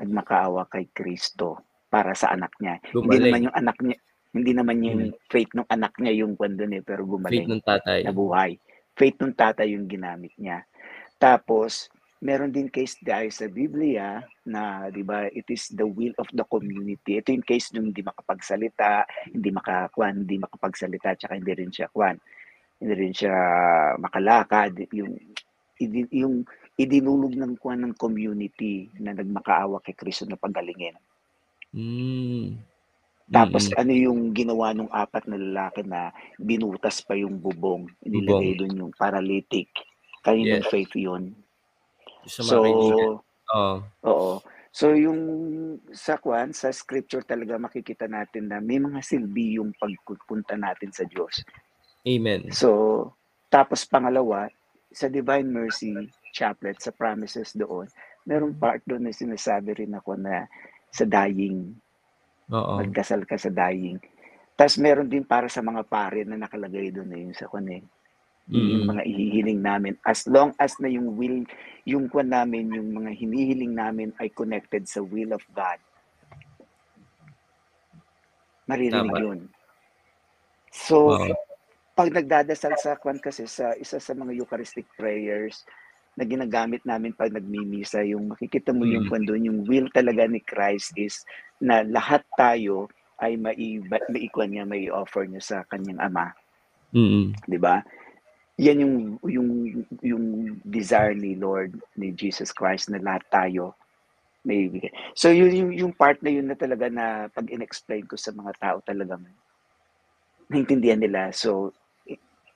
[0.00, 2.82] nagmakaawa kay Kristo para sa anak niya.
[2.90, 3.96] Hindi naman yung anak niya
[4.34, 5.30] hindi naman yung Mm.
[5.30, 8.02] faith nung anak niya yung kuwan dun, eh, pero Faith gumaling, ng tatay.
[8.02, 8.58] nabuhay.
[8.98, 10.66] Faith nung tatay yung ginamit niya.
[11.22, 11.86] Tapos
[12.24, 16.44] meron din case dahil sa Biblia na 'di ba, it is the will of the
[16.48, 17.20] community.
[17.20, 22.16] Ito yung case nung hindi makapagsalita, hindi makakuwan, hindi makapagsalita, tsaka hindi rin siya kuwan,
[22.80, 23.34] hindi rin siya
[24.00, 25.12] makalakad, yung
[26.10, 26.48] yung
[26.80, 30.96] idinulog ng kuwan ng community na nagmakaawa kay Kristo na pagalingin.
[31.74, 32.64] Hmm.
[33.28, 33.78] Tapos Mm.
[33.78, 38.58] ano yung ginawa nung apat na lalaki na binutas pa yung bubong, inilagay Bubong.
[38.58, 39.70] dun yung paralytic.
[40.24, 40.70] Kaninong Yes.
[40.70, 41.43] faith yun?
[42.26, 42.60] Sa So.
[43.54, 43.74] Oo.
[44.08, 44.32] oo.
[44.74, 45.20] So yung
[45.94, 51.06] sa kuwan, sa scripture talaga makikita natin na may mga silbi yung pagpupunta natin sa
[51.06, 51.46] Diyos.
[52.02, 52.50] Amen.
[52.50, 53.14] So,
[53.48, 54.50] tapos pangalawa,
[54.90, 55.94] sa Divine Mercy
[56.34, 57.86] Chaplet, sa promises doon,
[58.26, 60.50] merong part doon na sinasabi rin ako na
[60.90, 61.70] sa dying,
[62.50, 62.82] Oo.
[62.82, 64.02] magdasal ka sa dying.
[64.58, 67.82] Tas meron din para sa mga pare na nakalagay doon, eh, yung sa kuwan, eh,
[68.52, 68.88] yung Mm.
[68.88, 69.94] mga ihihiling namin.
[70.04, 71.44] As long as na yung will,
[71.88, 75.80] yung kuwan namin, yung mga hinihiling namin ay connected sa will of God,
[78.68, 79.18] maririnig Tama.
[79.18, 79.48] yun.
[80.72, 81.34] So, Oo.
[81.98, 85.62] pag nagdadasal sa kuwan kasi sa isa sa mga Eucharistic prayers
[86.18, 89.08] na ginagamit namin pag nagmimisa, yung makikita mo yung Mm.
[89.08, 91.22] kuwan doon, yung will talaga ni Christ is
[91.62, 92.90] na lahat tayo
[93.22, 93.78] ay mai
[94.10, 96.34] maikuwan niya, mai-offer niya sa kanyang Ama,
[96.92, 97.34] Mm.
[97.48, 97.80] 'di ba?
[98.62, 99.50] Yan yung yung
[99.98, 100.24] yung
[100.62, 103.74] desire ni Lord, ni Jesus Christ na lahat tayo
[104.44, 104.92] may ibigay.
[105.16, 108.52] So yun yung yung part na yun na talaga na pag in-explain ko sa mga
[108.60, 109.24] tao talagang
[110.52, 111.32] naintindihan nila.
[111.32, 111.72] So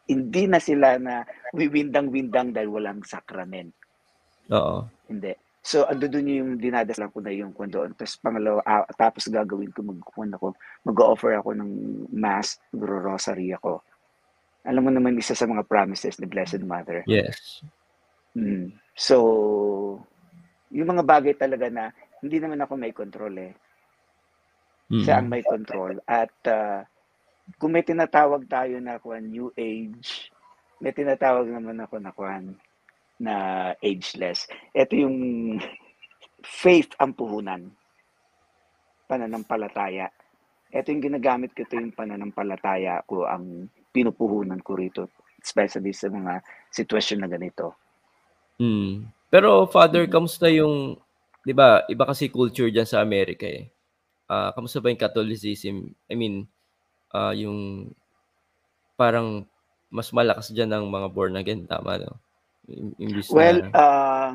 [0.08, 3.72] hindi na sila na wiwindang-windang dahil walang sakrament.
[4.52, 4.84] Oo.
[5.08, 5.36] Hindi.
[5.64, 7.90] So andudun yung dinadasalan ko na yung kuwan doon.
[7.92, 11.70] Tas pangalawa, ah, tapos gagawin ko magkukuwan ako, mag-o-offer ako ng
[12.12, 13.84] mass, magro-rosary ako.
[14.68, 17.00] Alam mo naman isa sa mga promises ni Blessed Mother.
[17.08, 17.64] Yes.
[18.36, 18.76] Mm.
[18.92, 19.16] So,
[20.68, 21.88] yung mga bagay talaga na
[22.20, 23.52] hindi naman ako may control, eh.
[24.92, 25.32] Siya ang Mm.
[25.32, 26.84] may control at, ah,
[27.56, 30.28] kung may tinatawag tayo na kuwan, new age,
[30.84, 32.52] may tinatawag naman ako na kuwan,
[33.18, 33.34] na
[33.80, 34.46] ageless.
[34.76, 35.18] Ito yung
[36.44, 37.72] faith ang puhunan.
[39.08, 40.12] Pananampalataya.
[40.68, 45.02] Ito yung ginagamit ko, ito yung pananampalataya ko ang pinupuhunan ko rito,
[45.40, 47.74] especially sa mga sitwasyon na ganito.
[48.58, 49.06] Mm.
[49.28, 50.12] Pero Father, Mm.
[50.12, 50.96] kamusta yung
[51.44, 53.70] 'di ba, iba kasi culture diyan sa Amerika, eh.
[54.28, 55.96] Ah, kamusta ba yung Catholicism?
[56.10, 56.44] I mean,
[57.16, 57.88] ah, yung
[58.96, 59.46] parang
[59.88, 62.12] mas malakas diyan ang mga born again, tama 'no?
[62.68, 64.30] Im imbis Well, na ah,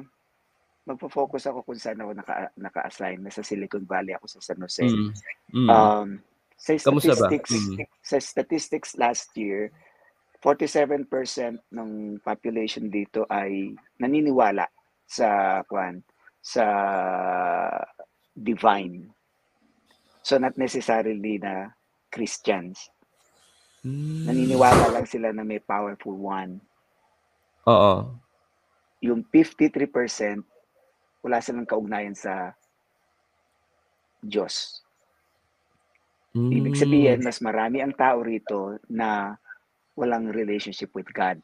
[0.89, 3.21] magfo-focus ako kung saan ako naka naka-assign.
[3.21, 4.83] Nasa Silicon Valley ako sa San Jose.
[4.83, 5.13] Mm.
[5.53, 5.69] Mm.
[5.69, 6.09] Um,
[6.63, 7.76] sa statistics Mm.
[7.99, 9.67] sa statistics last year,
[10.39, 14.67] 47% ng population dito ay naniniwala
[15.04, 15.99] sa kuwan,
[16.39, 16.63] sa
[18.32, 19.12] divine.
[20.23, 21.71] So not necessarily na
[22.08, 22.91] Christians.
[23.84, 24.28] Hmm.
[24.28, 26.63] Naniniwala lang sila na may powerful one.
[27.67, 28.15] Oo.
[29.04, 30.43] Yung 53%
[31.23, 32.52] wala silang kaugnayan sa
[34.19, 34.82] Diyos.
[36.33, 37.27] Ibig sabihin, Hmm.
[37.29, 39.37] mas marami ang tao rito na
[39.93, 41.37] walang relationship with God.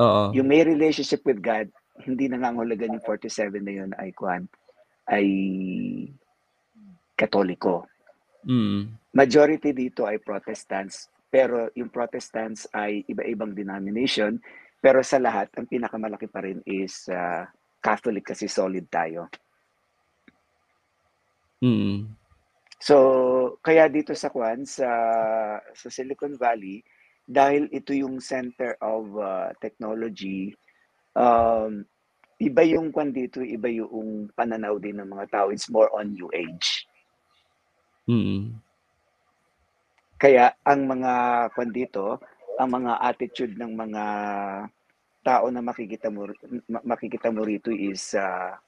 [0.00, 0.32] Oo.
[0.32, 1.68] Yung may relationship with God,
[2.08, 4.48] hindi nangangahulugan yung 47 na yun ay kuwan,
[5.12, 5.26] ay
[7.12, 7.84] Katoliko.
[8.48, 8.96] Mm.
[9.12, 14.40] Majority dito ay Protestants, pero yung Protestants ay iba-ibang denomination.
[14.80, 17.44] Pero sa lahat, ang pinakamalaki pa rin is uh,
[17.78, 19.28] Catholic kasi solid tayo.
[21.62, 22.21] Mm.
[22.82, 22.96] So,
[23.62, 24.90] kaya dito sa Kwan, sa,
[25.70, 26.82] sa Silicon Valley,
[27.22, 30.50] dahil ito yung center of uh, technology,
[31.14, 31.86] um,
[32.42, 35.46] iba yung kwan dito, iba yung pananaw din ng mga tao.
[35.54, 36.90] It's more on new age.
[38.10, 38.58] Mm.
[40.18, 41.12] Kaya ang mga
[41.54, 42.18] kwan dito,
[42.58, 44.04] ang mga attitude ng mga
[45.22, 46.26] tao na makikita mo
[46.66, 48.58] makikita mo rito is uh,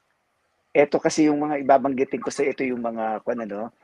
[0.71, 3.75] ito kasi yung mga ibabanggitin ko sa ito yung mga kwan ano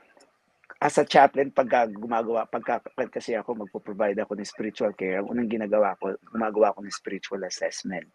[0.82, 5.46] as a chaplain pag gumagawa pagka kasi ako magpo-provide ako ng spiritual care ang unang
[5.46, 8.10] ginagawa ko gumagawa ako ng spiritual assessment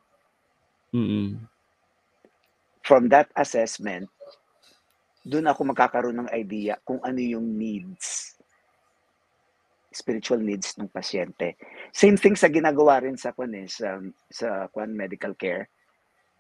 [0.94, 1.48] mm
[2.88, 4.08] from that assessment,
[5.28, 8.40] doon ako magkakaroon ng idea kung ano yung needs,
[9.92, 11.60] spiritual needs ng pasyente.
[11.92, 14.00] Same thing sa ginagawa rin sa kwan eh, sa,
[14.32, 15.68] sa kwan medical care.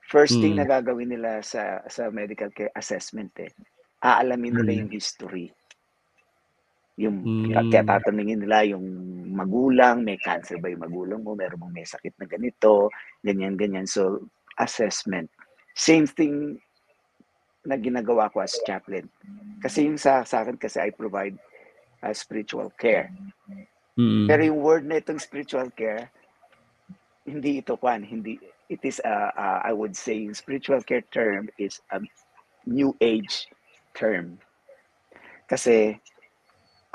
[0.08, 0.64] First thing Mm.
[0.64, 3.52] na gagawin nila sa sa medical care assessment eh,
[4.00, 4.80] aalamin nila Mm.
[4.88, 5.52] yung history.
[6.98, 7.70] Yung Mm.
[7.70, 8.86] kaya tatanungin nila yung
[9.38, 12.90] magulang, may cancer ba yung magulang mo, meron bang may sakit na ganito,
[13.22, 13.86] ganyan ganyan.
[13.86, 14.26] So
[14.58, 15.30] assessment.
[15.78, 16.58] Same thing
[17.62, 19.06] na ginagawa ko as chaplain.
[19.62, 21.38] Kasi yung sa, sa akin kasi I provide
[22.02, 23.14] uh, spiritual care.
[23.94, 24.26] Mm.
[24.26, 26.10] Pero yung word na itong spiritual care,
[27.28, 31.52] hindi ito kwan, hindi it is uh, uh, I would say yung spiritual care term
[31.60, 32.02] is a
[32.66, 33.48] new age
[33.94, 34.40] term.
[35.48, 36.00] Kasi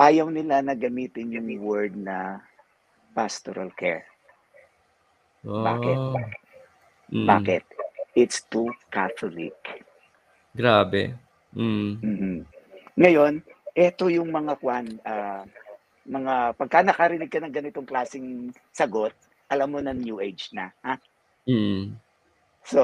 [0.02, 2.42] ayaw nila na gamitin yung word na
[3.14, 4.02] pastoral care.
[5.46, 5.98] Bakit?
[5.98, 6.18] Oh.
[7.14, 7.28] Mm.
[7.30, 7.62] Bakit?
[8.18, 9.54] It's too Catholic.
[10.50, 11.14] Grabe.
[11.54, 11.92] Mm.
[12.02, 12.36] Mhm.
[12.98, 13.40] Ngayon,
[13.72, 15.46] ito yung mga kwan, ah,
[16.04, 19.14] mga pagka nakarinig ka ng ganitong klaseng sagot,
[19.48, 20.98] alam mo na new age na, ha?
[21.46, 21.94] Mm.
[22.66, 22.82] So,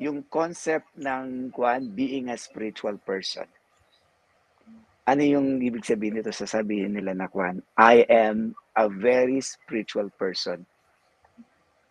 [0.00, 3.46] yung concept ng kwan, being a spiritual person.
[5.02, 6.30] Ano yung ibig sabihin nito?
[6.30, 10.62] Sasabihin nila na kwan, I am a very spiritual person.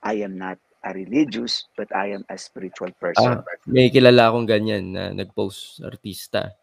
[0.02, 3.38] I am not a religious, but I am a spiritual person.
[3.38, 6.58] Ah, may kilala akong ganyan na nag-post artista.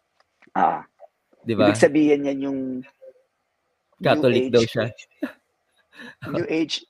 [0.57, 0.83] Ah,
[1.47, 1.71] 'Di ba?
[1.71, 2.61] ibig sabihin yan yung
[4.03, 4.91] Catholic daw siya.
[6.35, 6.83] New age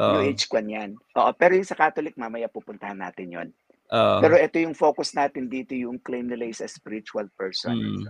[0.00, 0.24] Oo.
[0.24, 0.90] New Age kwan yan.
[1.20, 3.48] Oo, pero yung sa Catholic, mamaya pupuntahan natin yon.
[3.92, 4.24] Oo.
[4.24, 7.76] Pero ito yung focus natin dito, yung claim nila is a spiritual person.
[7.76, 8.08] Mm.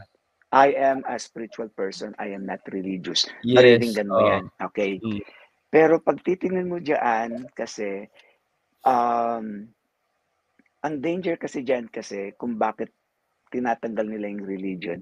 [0.52, 3.24] I am a spiritual person, I am not religious.
[3.40, 3.56] Yes.
[3.56, 4.28] Mariringgan mo oo.
[4.28, 4.44] yan.
[4.60, 5.00] Okay.
[5.00, 5.24] Mm.
[5.72, 8.04] Pero pag titingnan mo dyan, kasi,
[8.84, 9.64] um,
[10.84, 12.92] ang danger kasi dyan kasi kung bakit
[13.48, 15.00] tinatanggal nila yung religion.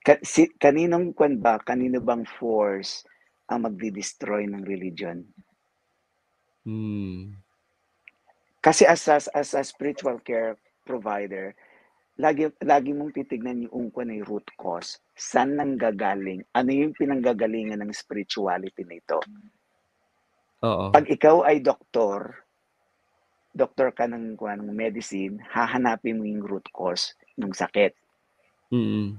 [0.00, 3.04] Ka- si, kaninong kwan ba, kanino bang force
[3.52, 5.20] ang magdi-destroy ng religion?
[6.64, 7.36] Mm.
[8.64, 10.56] Kasi as, as, as a spiritual care
[10.88, 11.52] provider,
[12.18, 15.02] lagi, lagi mong titignan yung kung ano yung root cause.
[15.14, 16.46] Saan nanggagaling?
[16.54, 19.18] Ano yung pinanggagalingan ng spirituality nito?
[20.62, 20.94] Oo.
[20.94, 22.44] Pag ikaw ay doktor,
[23.54, 27.94] doktor ka ng, kung ng medicine, hahanapin mo yung root cause ng sakit.
[28.70, 29.18] Mm.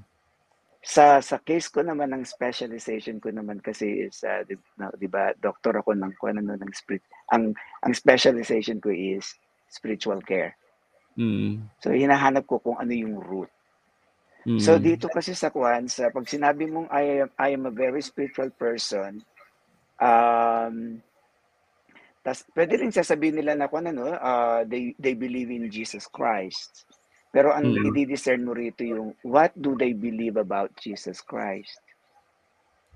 [0.86, 5.10] Sa sa case ko naman ng specialization ko naman kasi is uh, di, na, di
[5.10, 7.02] ba doktor ako ng kung ano ng spirit
[7.34, 9.34] ang ang specialization ko is
[9.66, 10.54] spiritual care.
[11.16, 11.64] Mm.
[11.80, 13.52] So hinahanap ko kung ano yung root.
[14.46, 14.60] Mm.
[14.62, 18.04] So dito kasi sa Kwan, sa pag sinabi mong I am, I am a very
[18.04, 19.24] spiritual person,
[19.98, 21.00] um,
[22.22, 26.86] tas, pwede rin sasabihin nila na kung ano, uh, they, they believe in Jesus Christ.
[27.36, 27.92] Pero ang Mm.
[28.00, 31.80] i-discern mo rito yung what do they believe about Jesus Christ?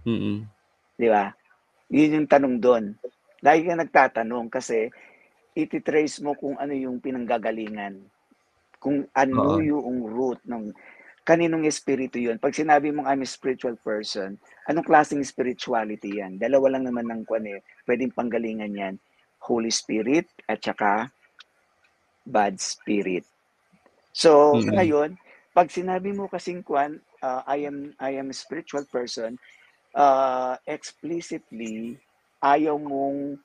[0.07, 0.47] Mm.
[0.95, 1.27] Di ba?
[1.91, 2.95] Yun yung tanong doon.
[3.43, 4.87] Lagi ka nagtatanong kasi
[5.59, 7.99] ititrace mo kung ano yung pinanggagalingan.
[8.79, 9.59] Kung ano Oo.
[9.59, 10.71] yung root ng
[11.27, 12.39] kaninong espiritu yun.
[12.39, 16.39] Pag sinabi mong I'm a spiritual person, anong klaseng spirituality yan?
[16.39, 17.59] Dalawa lang naman ng kwan eh.
[17.85, 18.95] Pwedeng panggalingan yan.
[19.43, 21.11] Holy Spirit at saka
[22.25, 23.25] bad spirit.
[24.13, 24.73] So, Mm.
[24.73, 25.09] ngayon,
[25.53, 29.37] pag sinabi mo kasing kwan, uh, I am I am a spiritual person,
[29.97, 31.97] uh, explicitly
[32.39, 33.41] ayaw mong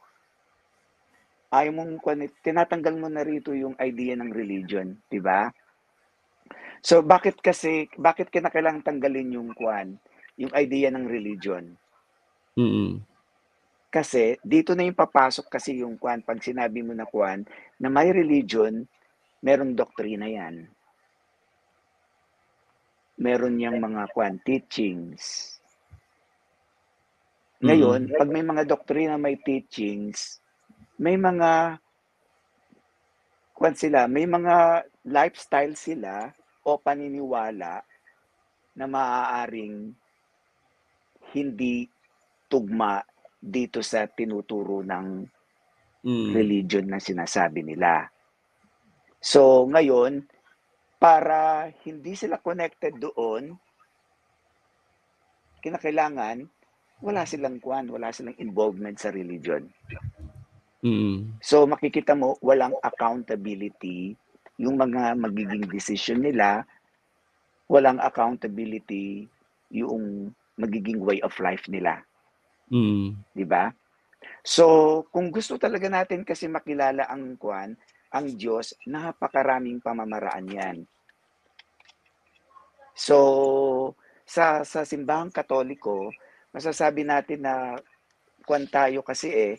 [1.55, 2.03] ayaw mong
[2.43, 5.49] tinatanggal mo na rito yung idea ng religion, 'di ba?
[6.85, 9.97] So bakit kasi bakit kinakailangan tanggalin yung kwan,
[10.37, 11.79] yung idea ng religion?
[12.59, 13.01] Mm.
[13.89, 17.47] Kasi dito na yung papasok kasi yung kwan pag sinabi mo na kwan
[17.79, 18.83] na may religion,
[19.39, 20.67] merong doktrina yan.
[23.15, 25.55] Meron yang mga kwan teachings.
[27.65, 28.19] Ngayon, mm-hmm.
[28.19, 30.43] pag may mga doktrina, may teachings,
[30.99, 31.83] may mga
[33.55, 36.31] kwan sila, may mga lifestyle sila
[36.67, 37.83] o paniniwala
[38.75, 39.95] na maaaring
[41.35, 41.87] hindi
[42.51, 42.99] tugma
[43.39, 45.07] dito sa tinuturo ng
[46.03, 46.31] mm.
[46.35, 48.09] religion na sinasabi nila.
[49.23, 50.27] So ngayon,
[50.99, 53.55] para hindi sila connected doon,
[55.61, 56.49] kinakailangan
[57.05, 59.69] wala silang kwan, wala silang involvement sa religion.
[60.85, 61.41] Mm.
[61.41, 64.13] So makikita mo walang accountability
[64.61, 66.63] yung mga magiging decision nila,
[67.67, 69.27] walang accountability
[69.73, 72.05] yung magiging way of life nila.
[72.71, 73.17] Mm.
[73.35, 73.73] 'Di ba?
[74.45, 74.65] So,
[75.09, 77.77] kung gusto talaga natin kasi makilala ang kwan,
[78.13, 80.77] ang Diyos, napakaraming pamamaraan 'yan.
[82.95, 86.13] So, sa sa simbahang Katoliko,
[86.55, 87.75] masasabi natin na
[88.45, 89.55] kwan tayo kasi eh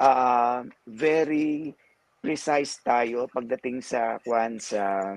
[0.00, 1.76] uh, very
[2.20, 5.14] precise tayo pagdating sa kwan sa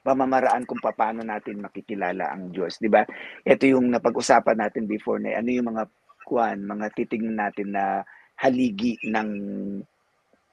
[0.00, 3.04] pamamaraan kung paano natin makikilala ang Diyos, 'di ba?
[3.44, 5.84] Ito yung napag-usapan natin before na ano yung mga
[6.24, 8.00] kwan, mga titingnan natin na
[8.40, 9.30] haligi ng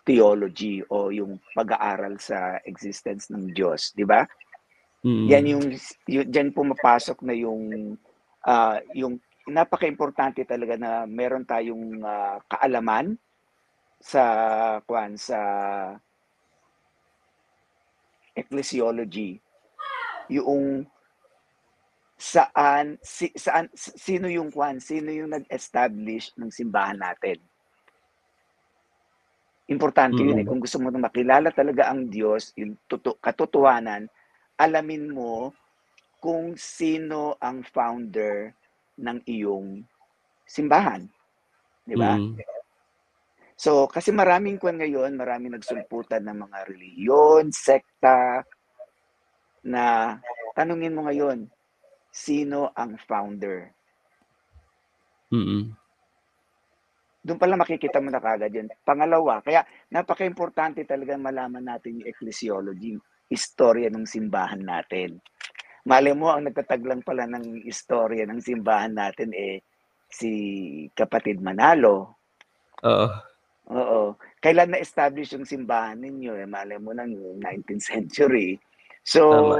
[0.03, 4.27] theology o yung pag-aaral sa existence ng Diyos, 'di ba?
[5.07, 5.25] Mm.
[5.31, 5.65] Yan yung,
[6.11, 7.95] yung diyan pumapasok na yung
[8.43, 13.15] uh, yung napaka-importante talaga na meron tayong uh, kaalaman
[13.97, 14.23] sa
[14.85, 15.39] kwan sa
[18.37, 19.41] ecclesiology
[20.29, 20.85] yung
[22.17, 27.37] saan si, saan sino yung kwan sino yung nag-establish ng simbahan natin
[29.69, 30.29] importante mm-hmm.
[30.33, 30.49] yun eh mm.
[30.49, 34.09] kung gusto mo makilala talaga ang Diyos yung tuto, katotohanan
[34.57, 35.53] alamin mo
[36.17, 38.49] kung sino ang founder
[38.97, 39.85] ng iyong
[40.49, 41.05] simbahan
[41.85, 42.56] di ba mm-hmm.
[43.57, 48.45] So, kasi maraming kwan ngayon, maraming nagsulputan ng mga reliyon, sekta,
[49.65, 50.15] na
[50.53, 51.49] tanungin mo ngayon,
[52.13, 53.73] sino ang founder?
[55.33, 55.73] Mm-hmm.
[57.27, 58.69] Doon pala makikita mo na kagad yun.
[58.85, 62.95] Pangalawa, kaya napaka-importante talaga malaman natin yung ecclesiology,
[63.27, 65.19] istorya ng simbahan natin.
[65.83, 69.65] Mali mo, ang nagtataglang pala ng istorya ng simbahan natin eh
[70.07, 70.31] si
[70.95, 72.21] kapatid Manalo.
[72.85, 73.36] Oo.
[73.67, 74.15] Oo.
[74.39, 76.39] Kailan na-establish yung simbahan ninyo?
[76.39, 78.55] Eh, malay mo nang 19th century.
[79.07, 79.55] So, Tama.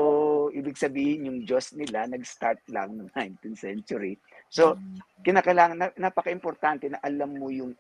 [0.56, 4.20] ibig sabihin yung Diyos nila nag-start lang ng 19th century.
[4.48, 4.80] So,
[5.24, 7.76] kinakailangan, napaka-importante na alam mo yung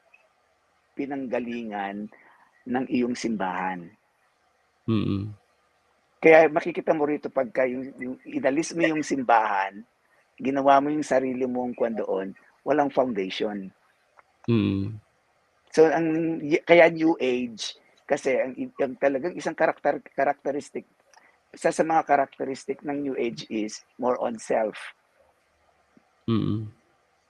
[0.95, 2.11] pinanggalingan
[2.67, 3.87] ng iyong simbahan.
[4.87, 5.23] Mm-hmm.
[6.23, 9.83] Kaya makikita mo rito pagka yung, yung inalis mo yung simbahan,
[10.35, 12.35] ginawa mo yung sarili mong kwan doon,
[12.67, 13.71] walang foundation.
[14.47, 15.06] Mm-hmm.
[15.77, 17.77] So ang kaya new age
[18.09, 20.89] kasi ang, ang talagang isang karakter characteristic
[21.53, 24.73] isa sa mga characteristic ng new age is more on self.
[26.25, 26.65] Mm-hmm.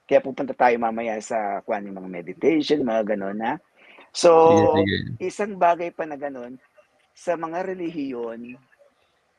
[0.07, 3.53] Kaya pupunta tayo mamaya sa kuan yung mga meditation, mga gano'n na.
[4.15, 4.31] So,
[4.81, 6.57] yeah, isang bagay pa na gano'n,
[7.13, 8.57] sa mga relihiyon,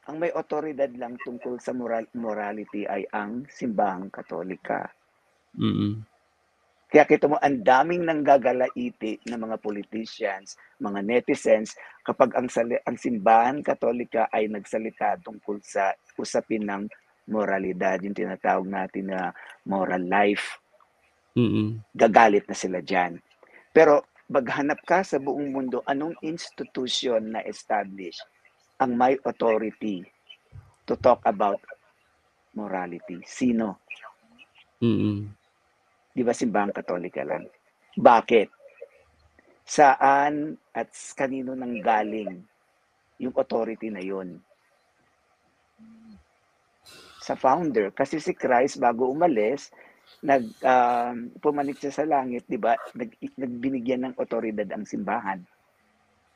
[0.09, 4.92] ang may otoridad lang tungkol sa moral morality ay ang simbahang katolika.
[5.59, 6.18] Mm-hmm.
[6.89, 12.97] Kaya kita mo, ang daming nanggagalaiti ng mga politicians, mga netizens, kapag ang, sali- ang
[12.97, 16.89] simbahan katolika ay nagsalita tungkol sa usapin ng
[17.28, 19.36] moralidad, yung tinatawag natin na
[19.68, 20.57] moral life.
[21.36, 21.93] Mm-hmm.
[21.93, 23.20] Gagalit na sila dyan.
[23.76, 28.16] Pero maghanap ka sa buong mundo, anong institution na establish
[28.80, 30.09] ang may authority
[30.89, 31.61] to talk about
[32.57, 33.20] morality?
[33.28, 33.76] Sino?
[34.80, 35.38] Mm-hmm.
[36.19, 37.47] Di ba simbahang katolika lang?
[37.95, 38.51] Bakit?
[39.62, 42.43] Saan at kanino nang galing
[43.23, 44.43] yung authority na yon?
[47.23, 47.95] Sa founder.
[47.95, 49.71] Kasi si Christ, bago umalis,
[50.27, 52.75] nag uh, pumanik siya sa langit, 'di ba?
[52.99, 55.39] Nag, nagbinigyan ng otoridad ang simbahan.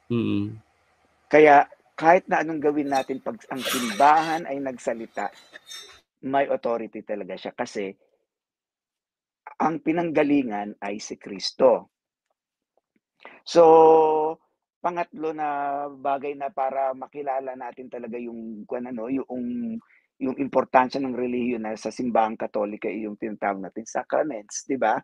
[0.07, 0.45] Mm-hmm.
[1.27, 1.67] Kaya
[1.99, 5.33] kahit na anong gawin natin pag ang simbahan ay nagsalita,
[6.23, 7.97] may authority talaga siya kasi
[9.63, 11.95] ang pinanggalingan ay si Kristo.
[13.47, 13.63] So,
[14.83, 19.79] pangatlo na bagay na para makilala natin talaga yung ano, yung
[20.23, 24.99] yung importansya ng relihiyon na sa simbahang Katolika yung tinatawag natin sacraments, di ba?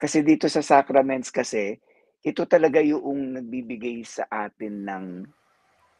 [0.00, 1.76] Kasi dito sa sacraments kasi,
[2.24, 5.04] ito talaga yung nagbibigay sa atin ng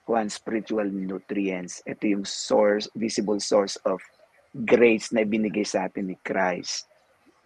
[0.08, 1.84] one spiritual nutrients.
[1.84, 4.00] Ito yung source, visible source of
[4.54, 6.88] grace na ibinigay sa atin ni Christ.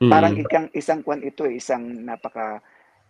[0.03, 0.43] Parang Mm.
[0.43, 2.59] ikang isang kwan ito, eh, isang napaka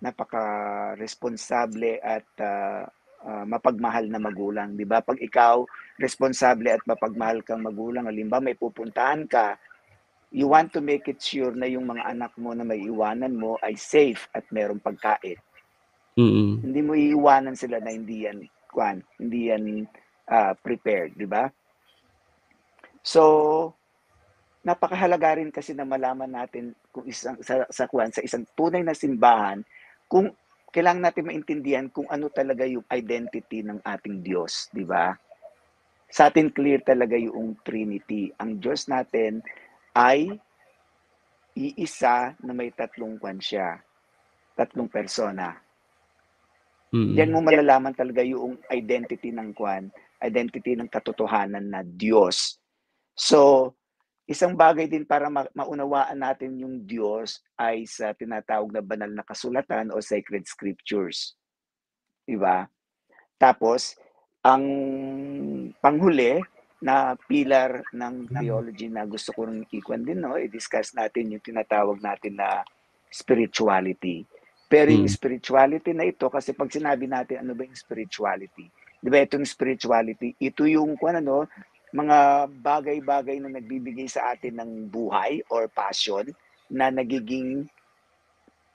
[0.03, 2.84] napaka-responsable at, ah,
[3.22, 4.99] ah, mapagmahal na magulang, 'di ba?
[4.99, 5.62] 'Pag ikaw
[6.03, 9.55] responsable at mapagmahal kang magulang, halimbawa may pupuntahan ka,
[10.34, 13.78] you want to make it sure na yung mga anak mo na maiiwanan mo ay
[13.78, 15.38] safe at merong pagkain.
[16.18, 16.66] Mm.
[16.66, 19.86] Hindi mo iiwanan sila na hindi yan kwan, hindi yan,
[20.28, 21.47] ah, prepared, 'di ba?
[23.07, 23.22] So,
[24.62, 28.94] napakahalaga rin kasi na malaman natin kung isang sa sa kwan, sa isang tunay na
[28.94, 29.62] simbahan,
[30.06, 30.30] kung
[30.72, 35.12] kailangan natin maintindihan kung ano talaga yung identity ng ating Diyos, 'di ba?
[36.12, 38.30] Sa atin clear talaga yung Trinity.
[38.38, 39.40] Ang Diyos natin
[39.96, 40.28] ay
[41.52, 43.80] iisa na may tatlong kwan siya,
[44.56, 45.52] tatlong persona.
[46.92, 47.16] Mm.
[47.16, 49.88] Diyan mo malalaman talaga yung identity ng kwan,
[50.20, 52.60] identity ng katotohanan na Diyos.
[53.16, 53.72] So,
[54.28, 59.26] isang bagay din para ma maunawaan natin yung Diyos ay sa tinatawag na banal na
[59.26, 61.34] kasulatan o sacred scriptures.
[62.26, 62.66] 'Di ba?
[63.38, 63.96] Tapos,
[64.44, 64.64] ang
[65.82, 66.42] panghuli
[66.82, 72.02] na pillar ng theology na gusto ko ring ikwan din 'no, i-discuss natin yung tinatawag
[72.02, 72.66] natin na
[73.12, 74.26] spirituality.
[74.66, 75.10] Pero yung Hmm.
[75.10, 78.66] spirituality na ito kasi 'pag sinabi natin ano ba yung spirituality,
[78.98, 81.46] 'di ba itong spirituality, ito yung kung ano,
[81.93, 86.32] mga bagay-bagay na nagbibigay sa atin ng buhay or passion
[86.72, 87.68] na nagiging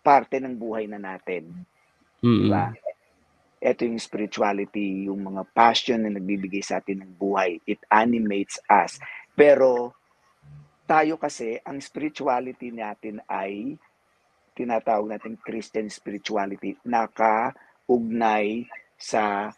[0.06, 1.50] parte ng buhay na natin.
[2.22, 2.72] 'Di ba?
[2.72, 2.86] Mm.
[3.58, 7.58] Ito yung spirituality, yung mga passion na nagbibigay sa atin ng buhay.
[7.66, 9.02] It animates us.
[9.34, 9.98] Pero
[10.86, 13.76] tayo kasi, ang spirituality natin ay
[14.54, 16.78] tinatawag natin Christian spirituality.
[16.86, 19.52] Nakaugnay sa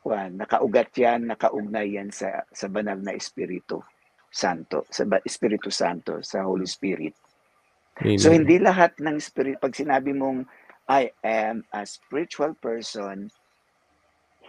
[0.00, 3.84] kwan, nakaugat yan, nakaugnay yan sa, sa banal na Espiritu
[4.32, 7.14] Santo, sa ba- Espiritu Santo, sa Holy Spirit.
[8.16, 8.44] So Amen.
[8.44, 10.48] hindi lahat ng spirit pag sinabi mong
[10.88, 13.28] I am a spiritual person,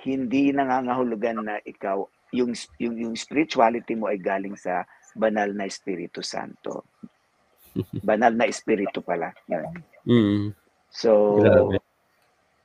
[0.08, 6.24] hindi nangangahulugan na ikaw yung yung yung spirituality mo ay galing sa banal na Espiritu
[6.24, 6.88] Santo.
[8.08, 9.32] Banal na espiritu pala.
[9.48, 9.72] Yun.
[10.04, 10.46] Mm.
[10.92, 11.80] So Grabe.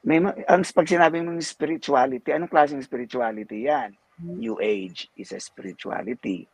[0.06, 3.90] May ma- ang pag sinabi mong spirituality, anong klaseng spirituality 'yan?
[4.22, 6.48] New Age is a spirituality.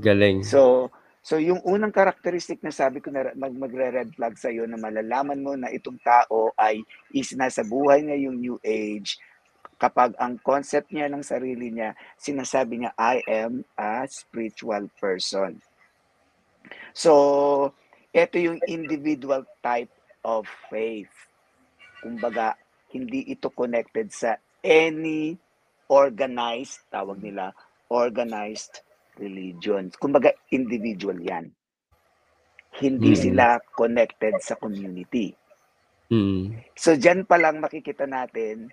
[0.00, 0.42] Galing.
[0.42, 0.90] So,
[1.22, 5.54] so yung unang karakteristik na sabi ko na mag magre-red flag sa na malalaman mo
[5.54, 6.82] na itong tao ay
[7.14, 9.20] is nasa buhay niya yung new age
[9.76, 15.60] kapag ang concept niya ng sarili niya, sinasabi niya, I am a spiritual person.
[16.96, 17.72] So,
[18.16, 19.92] ito yung individual type
[20.24, 21.12] of faith.
[22.06, 22.54] Kumbaga,
[22.94, 25.34] hindi ito connected sa any
[25.90, 27.50] organized, tawag nila,
[27.90, 28.86] organized
[29.18, 29.90] religion.
[29.98, 31.50] Kumbaga, individual yan.
[32.78, 33.18] Hindi Mm.
[33.18, 35.34] sila connected sa community.
[36.10, 36.62] Mm.
[36.78, 38.70] So, dyan pa lang makikita natin,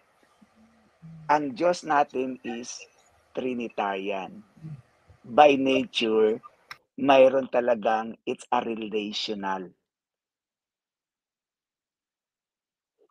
[1.26, 2.86] ang Diyos natin is
[3.34, 4.46] Trinitarian.
[5.26, 6.38] By nature,
[7.02, 9.74] mayroon talagang, it's a relational.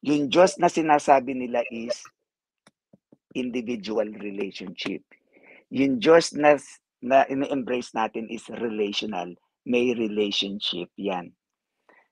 [0.03, 1.95] Yung Diyos na sinasabi nila is
[3.39, 5.03] individual relationship.
[5.73, 6.59] Yung Diyos na
[7.03, 9.35] na ini-embrace natin is relational.
[9.67, 11.35] May relationship yan.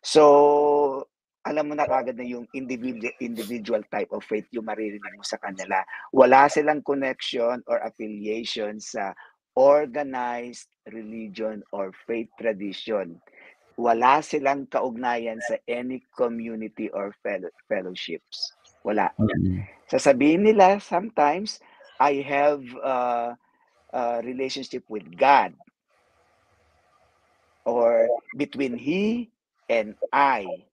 [0.02, 1.06] So,
[1.46, 5.38] alam mo na kagad na yung individual, individual type of faith yung maririnig mo sa
[5.38, 5.80] kanila.
[6.12, 9.14] Wala silang connection or affiliation sa
[9.54, 13.18] organized religion or faith tradition.
[13.80, 18.52] Wala silang kaugnayan sa any community or fellow, fellowships.
[18.84, 19.08] Wala.
[19.16, 19.64] Mm.
[19.88, 21.64] Sasabihin nila sometimes,
[21.96, 23.32] I have uh,
[23.96, 25.56] a relationship with God
[27.64, 29.32] or between He
[29.72, 30.68] and I.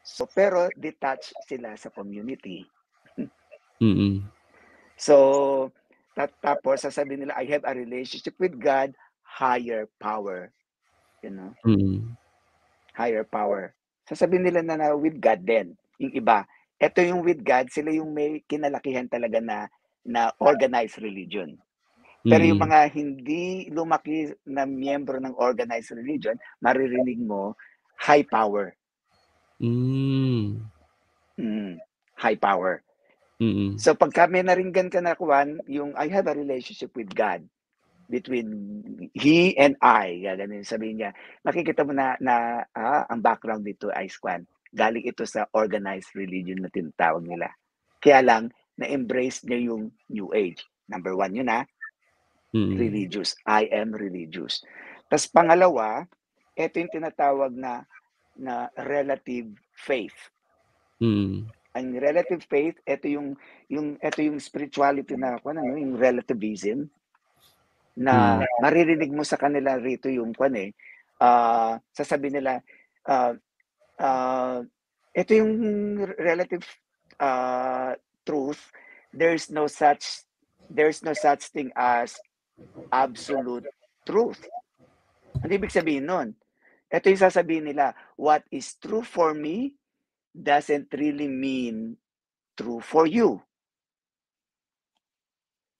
[0.00, 2.64] So, pero detached sila sa community.
[3.76, 4.24] Mm.
[4.96, 5.68] So,
[6.16, 10.48] tat- tapos sasabihin nila, I have a relationship with God, higher power.
[11.22, 12.18] You know, Mm.
[12.92, 13.72] Higher power.
[14.08, 15.76] Sasabihin nila na, na with God din.
[16.00, 16.44] Yung iba,
[16.80, 19.70] ito yung with God, sila yung may kinalakihan talaga na
[20.02, 21.54] na organized religion.
[22.26, 22.66] Pero yung Mm.
[22.70, 27.54] mga hindi lumaki na miyembro ng organized religion, maririnig mo
[27.98, 28.74] high power.
[29.62, 30.62] Mm.
[31.38, 31.78] Mm,
[32.18, 32.82] high power.
[33.38, 33.78] Mm.
[33.78, 37.42] So pagka may naringgan ka na kuwan, yung I have a relationship with God
[38.10, 38.48] between
[39.14, 41.10] he and I, gaganin sabihin niya,
[41.46, 44.46] makikita mo na, na ah, ang background nito ay kwan.
[44.72, 47.52] Galing ito sa organized religion na tinatawag nila.
[48.00, 48.42] Kaya lang,
[48.80, 50.64] na-embrace niya yung New Age.
[50.88, 51.64] Number one yun ah,
[52.52, 52.76] Mm.
[52.76, 53.32] religious.
[53.48, 54.60] I am religious.
[55.08, 56.04] Tapos pangalawa,
[56.52, 57.88] ito yung tinatawag na
[58.36, 60.28] na relative faith.
[61.00, 61.48] Mm.
[61.72, 63.40] Ang relative faith, ito yung
[63.72, 66.92] yung ito yung spirituality na ano, yung relativism
[67.98, 68.46] na Mm.
[68.64, 70.70] maririnig mo sa kanila rito yung kwan eh.
[71.20, 72.58] Uh, sasabihin nila
[73.06, 73.36] uh,
[74.00, 74.58] uh,
[75.12, 75.52] ito yung
[76.16, 76.64] relative
[77.20, 77.92] uh,
[78.24, 78.72] truth.
[79.12, 80.24] There's no such
[80.72, 82.16] there's no such thing as
[82.88, 83.68] absolute
[84.08, 84.40] truth.
[85.44, 86.28] Ano ibig sabihin nun?
[86.88, 89.76] Ito yung sasabihin nila, what is true for me
[90.32, 91.96] doesn't really mean
[92.56, 93.40] true for you.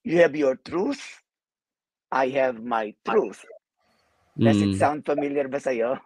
[0.04, 1.22] You have your truth,
[2.12, 3.40] I have my truth.
[4.36, 4.80] Does it Mm.
[4.80, 5.96] sound familiar ba sa'yo?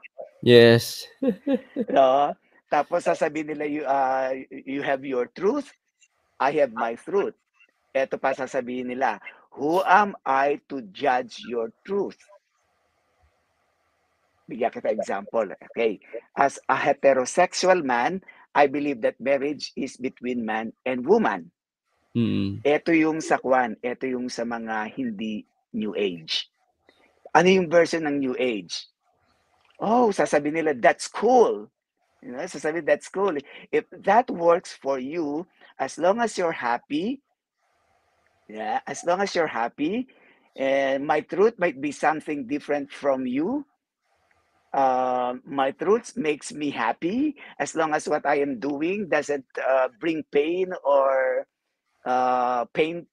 [0.41, 1.03] Yes.
[1.91, 2.31] No?
[2.71, 5.71] Tapos sasabihin nila, you, uh, you have your truth,
[6.39, 7.35] I have my truth.
[7.91, 9.19] Ito pa sasabihin nila,
[9.55, 12.19] who am I to judge your truth?
[14.47, 15.51] Bigyan kita example.
[15.71, 15.99] Okay.
[16.39, 18.23] As a heterosexual man,
[18.55, 21.51] I believe that marriage is between man and woman.
[22.15, 22.63] Mm.
[22.63, 25.45] Ito yung sa kwan, ito yung sa mga hindi
[25.77, 26.49] New Age.
[27.37, 28.89] Ano yung version ng New Age?
[29.77, 31.69] Oh, sasabihin nila, that's cool.
[32.25, 33.37] You know, sasabihin, that's cool.
[33.69, 35.45] If that works for you,
[35.77, 37.21] as long as you're happy,
[38.49, 40.09] yeah, as long as you're happy,
[40.57, 43.67] and my truth might be something different from you,
[44.73, 49.89] uh, my truth makes me happy as long as what I am doing doesn't uh,
[50.01, 51.47] bring pain or
[52.05, 53.07] uh, pain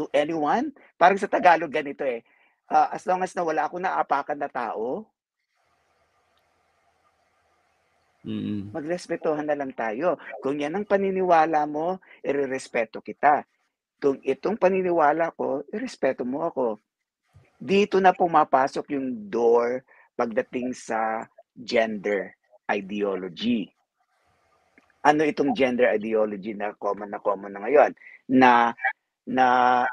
[0.00, 0.72] to anyone.
[0.96, 2.24] Parang sa Tagalog ganito eh.
[2.72, 5.04] Uh, as long as na wala akong naapakan na tao,
[8.20, 8.76] Mm.
[8.76, 10.20] magrespetuhan na lang tayo.
[10.44, 13.48] Kung yan ang paniniwala mo, irerespeto kita.
[13.96, 16.76] Kung itong paniniwala ko, irespeto mo ako.
[17.56, 19.84] Dito na pumapasok yung door
[20.16, 21.24] pagdating sa
[21.56, 22.36] gender
[22.68, 23.72] ideology.
[25.00, 27.92] Ano itong gender ideology na common na common na ngayon?
[28.28, 28.76] Na
[29.26, 29.84] na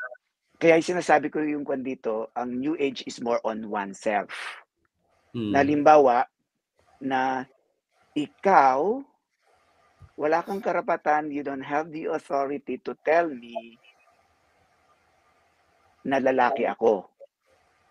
[0.58, 4.34] kaya sinasabi ko yung kwan dito, ang new age is more on oneself.
[5.36, 5.52] Mm.
[5.54, 6.18] Na limbawa
[6.98, 7.46] na
[8.18, 9.06] ikaw
[10.18, 13.78] wala kang karapatan, you don't have the authority to tell me
[16.02, 17.06] na lalaki ako.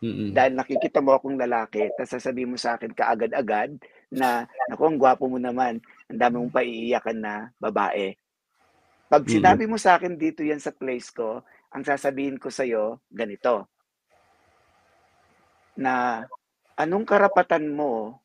[0.03, 0.35] Mm.
[0.35, 3.79] Dahil nakikita mo akong lalaki, tapos sasabihin mo sa akin kaagad-agad
[4.11, 5.79] na, naku, ang gwapo mo naman,
[6.11, 8.19] ang dami mong paiiyakan na babae.
[9.07, 11.39] Pag sinabi mo sa akin dito yan sa place ko,
[11.71, 13.71] ang sasabihin ko sa'yo, ganito.
[15.79, 16.25] Na,
[16.75, 18.19] anong karapatan mo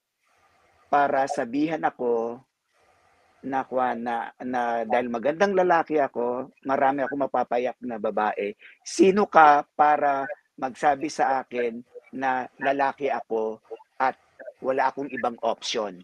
[0.90, 2.42] para sabihan ako
[3.46, 3.62] na,
[3.98, 10.26] na, na dahil magandang lalaki ako, marami ako mapapayak na babae, sino ka para
[10.58, 11.82] magsabi sa akin
[12.14, 13.62] na lalaki ako
[14.02, 14.18] at
[14.62, 16.02] wala akong ibang option.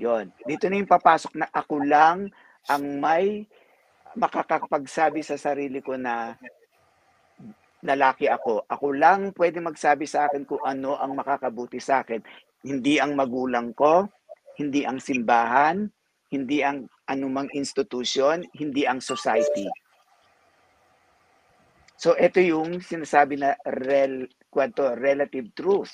[0.00, 0.32] Yon.
[0.48, 2.28] Dito na yung papasok na ako lang
[2.68, 3.44] ang may
[4.16, 6.34] makakapagsabi sa sarili ko na
[7.80, 8.68] lalaki ako.
[8.68, 12.20] Ako lang pwede magsabi sa akin kung ano ang makakabuti sa akin.
[12.60, 14.04] Hindi ang magulang ko,
[14.60, 15.88] hindi ang simbahan,
[16.28, 19.66] hindi ang anumang institusyon, hindi ang society.
[21.96, 25.92] So ito yung sinasabi na rel kwento, relative truth.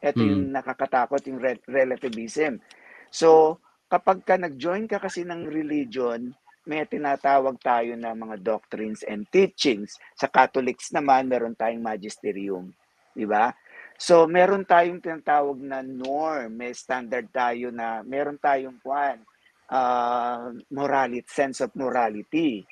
[0.00, 0.30] Ito Mm.
[0.30, 2.62] yung nakakatakot yung re- relativism.
[3.10, 3.58] So
[3.90, 6.30] kapag ka nag-join ka kasi ng religion,
[6.68, 9.96] may tinatawag tayo na mga doctrines and teachings.
[10.16, 12.68] Sa Catholics naman, meron tayong magisterium.
[13.16, 13.52] Di ba?
[14.00, 19.20] So, meron tayong tinatawag na norm, may standard tayo na, meron tayong kwan,
[19.68, 22.64] uh, morality, sense of morality.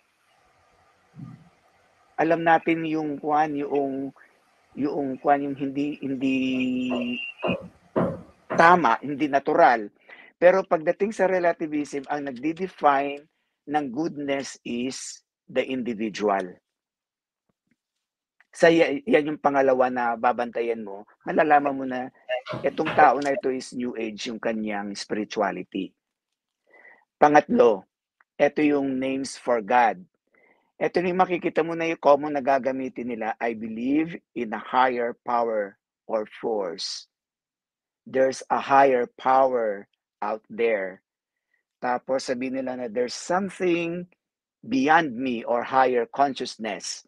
[2.19, 4.11] Alam natin yung kwan, yung
[4.79, 6.37] yung kwan yung hindi hindi
[8.59, 9.91] tama, hindi natural.
[10.39, 13.27] Pero pagdating sa relativism, ang nagde-define
[13.69, 16.57] ng goodness is the individual.
[18.49, 22.09] Sa yan yung pangalawa na babantayan mo, malalaman mo na
[22.65, 25.93] itong tao na ito is new age yung kanyang spirituality.
[27.21, 27.85] Pangatlo,
[28.41, 30.01] ito yung names for God.
[30.79, 35.13] Ito yung makikita mo na yung common na gagamitin nila, I believe in a higher
[35.27, 37.11] power or force.
[38.07, 39.91] There's a higher power
[40.23, 41.03] out there.
[41.79, 44.07] Tapos sabihin nila na there's something
[44.67, 47.07] beyond me or higher consciousness.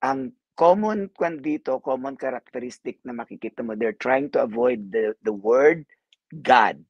[0.00, 5.32] Ang common kwan dito, common characteristic na makikita mo, they're trying to avoid the, the
[5.34, 5.84] word
[6.30, 6.80] God.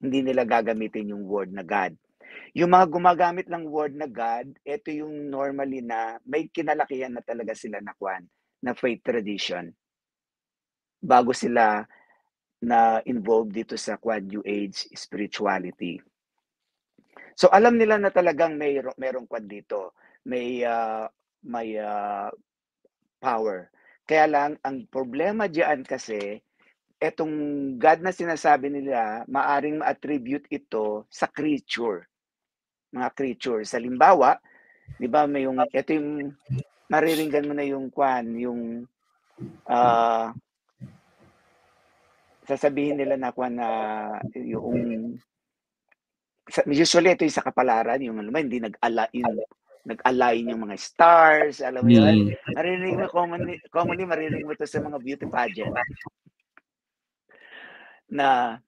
[0.00, 1.96] Hindi nila gagamitin yung word na God.
[2.56, 7.52] Yung mga gumagamit ng word na God, ito yung normally na may kinalakihan na talaga
[7.52, 8.24] sila na kwan,
[8.64, 9.68] na faith tradition.
[11.00, 11.88] bago sila
[12.60, 16.00] na involved dito sa Quad New Age spirituality.
[17.40, 19.96] So alam nila na talagang may merong quad dito,
[20.28, 21.08] may uh,
[21.40, 22.28] may uh,
[23.16, 23.72] power.
[24.04, 26.36] Kaya lang ang problema diyan kasi
[27.00, 27.32] etong
[27.80, 32.04] God na sinasabi nila, maaring ma-attribute ito sa creature.
[32.92, 33.72] Mga creatures.
[33.72, 34.36] Halimbawa,
[35.00, 36.36] 'di ba may yung ito yung
[36.92, 38.84] mariringgan mo na yung kwan, yung
[39.64, 40.28] uh,
[42.50, 43.68] sasabihin nila na kwan na
[44.34, 45.14] yung
[46.66, 49.22] usually ito yung sa kapalaran, yung alam mo, hindi nag-align,
[49.86, 52.26] nag-align yung mga stars, alam mo yun.
[52.26, 52.34] Mm.
[52.58, 55.78] Marinig mo, commonly, commonly marinig mo ito sa mga beauty pageant.
[58.10, 58.58] Na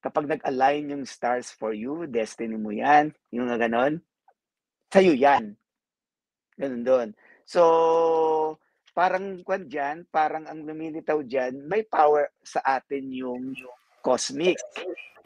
[0.00, 4.00] kapag nag-align yung stars for you, destiny mo yan, yung nga ganon,
[4.88, 5.52] sa'yo yan.
[6.56, 7.08] Ganun doon.
[7.44, 7.60] So,
[8.94, 14.56] parang kwan dyan, parang ang lumilitaw dyan, may power sa atin yung, yung cosmic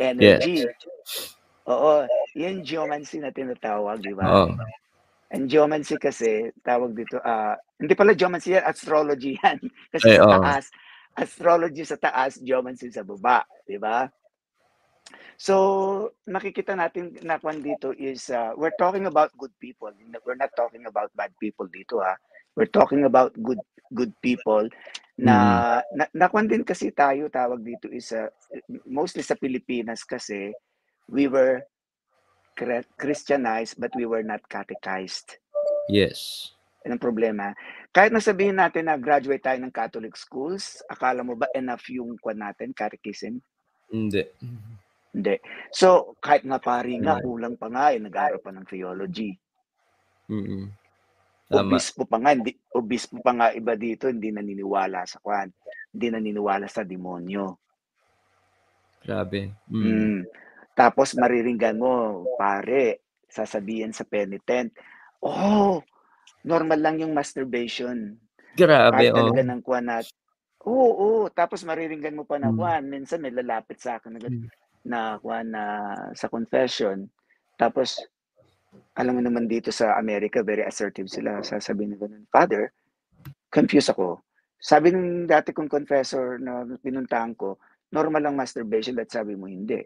[0.00, 0.64] energy.
[0.64, 0.72] Yeah.
[1.68, 4.48] Oo, yan geomancy na tinatawag, di ba?
[4.48, 4.56] Oo.
[5.28, 9.60] Ang geomancy kasi, tawag dito, uh, hindi pala geomancy yan, astrology yan.
[9.92, 10.64] Kasi Eh, sa taas,
[11.12, 14.08] astrology sa taas, geomancy sa baba, di ba?
[15.36, 15.54] So,
[16.24, 19.92] makikita natin na kwan dito is, uh, we're talking about good people.
[20.24, 22.16] We're not talking about bad people dito, ha?
[22.58, 23.62] We're talking about good
[23.94, 24.66] good people
[25.14, 25.36] na,
[25.78, 25.94] Mm.
[25.94, 28.26] na, na kwan din kasi tayo, tawag dito is, uh,
[28.84, 30.50] mostly sa Pilipinas kasi,
[31.06, 31.62] we were
[32.98, 35.38] Christianized but we were not catechized.
[35.86, 36.50] Yes.
[36.82, 37.54] Yan ang problema.
[37.94, 42.42] Kahit nasabihin natin na graduate tayo ng Catholic schools, akala mo ba enough yung kwan
[42.42, 43.38] natin, catechism?
[43.88, 44.26] Hindi.
[45.14, 45.36] Hindi.
[45.72, 49.32] So, kahit nga pari nga, kulang pa nga, eh, nag-aaral pa ng theology.
[50.28, 50.68] Mm.
[51.48, 51.80] Tama.
[51.80, 55.48] Obispo pa nga, hindi, obispo pa nga iba dito, hindi naniniwala sa kwan.
[55.96, 57.56] Hindi naniniwala sa demonyo.
[59.00, 59.56] Grabe.
[59.72, 59.80] Mm.
[59.80, 60.20] Mm.
[60.76, 63.00] Tapos mariringgan mo, pare,
[63.32, 64.76] sasabihin sa penitent,
[65.24, 65.80] oh,
[66.44, 68.12] normal lang yung masturbation.
[68.52, 69.48] Grabe, talaga oh.
[69.48, 69.96] ng kuwan na,
[70.68, 72.56] oo, oo, tapos mariringgan mo pa na Mm.
[72.60, 74.46] kuwan, minsan may lalapit sa akin na, Mm.
[74.84, 75.64] na kuwan na
[76.12, 77.08] sa confession.
[77.56, 78.04] Tapos,
[78.98, 81.40] alam mo naman dito sa America, very assertive sila.
[81.40, 82.74] Sasabihin na ganun, Father,
[83.48, 84.20] confused ako.
[84.58, 87.56] Sabi ng dati kong confessor na pinuntahan ko,
[87.94, 89.80] normal lang masturbation, but sabi mo hindi.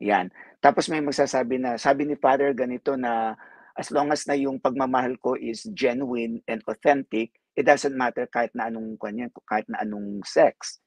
[0.00, 0.32] Yan.
[0.64, 3.36] Tapos may magsasabi na, sabi ni Father ganito na,
[3.76, 8.50] as long as na yung pagmamahal ko is genuine and authentic, it doesn't matter kahit
[8.56, 10.80] na anong kanya, kahit na anong sex,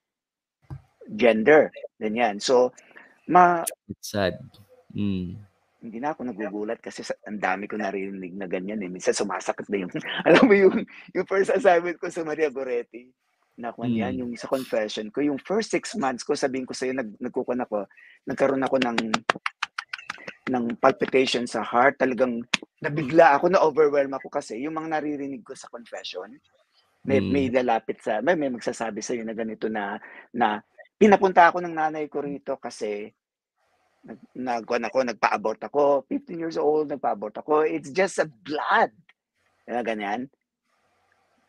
[1.13, 1.69] gender,
[2.01, 2.41] ganyan.
[2.41, 2.73] So,
[3.29, 4.41] ma It's sad.
[4.97, 5.37] Mm.
[5.83, 8.87] Hindi na ako nagugulat kasi sa, ang dami ko narinig na ganyan eh.
[8.87, 9.91] Minsan sumasakit na yung,
[10.27, 13.11] alam mo yung, yung first assignment ko sa Maria Goretti,
[13.59, 14.19] na kung yan, Mm.
[14.25, 17.85] yung sa confession ko, yung first six months ko, sabihin ko sa'yo, nag, nagkukon ako,
[18.25, 18.97] nagkaroon ako ng,
[20.49, 22.41] ng palpitation sa heart, talagang
[22.81, 26.33] nabigla ako, na-overwhelm ako kasi yung mga naririnig ko sa confession,
[27.05, 27.29] may, Mm.
[27.29, 30.01] may lalapit sa, may, may magsasabi sa'yo na ganito na,
[30.33, 30.63] na
[30.97, 33.11] pinapunta ako ng nanay ko rito kasi
[34.03, 38.91] nag, nag ako, nagpa-abort ako, 15 years old, nagpa-abort ako, it's just a blood.
[39.63, 40.27] Na ganyan.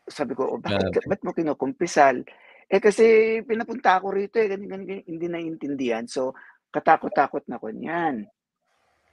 [0.07, 2.23] Sabi ko, oh, bakit, ba't mo kinukumpisal?
[2.65, 6.05] Eh kasi pinapunta ako rito eh, ganyan, ganyan, ganyan, hindi naiintindihan.
[6.07, 6.33] So,
[6.71, 8.25] katakot-takot na ko niyan.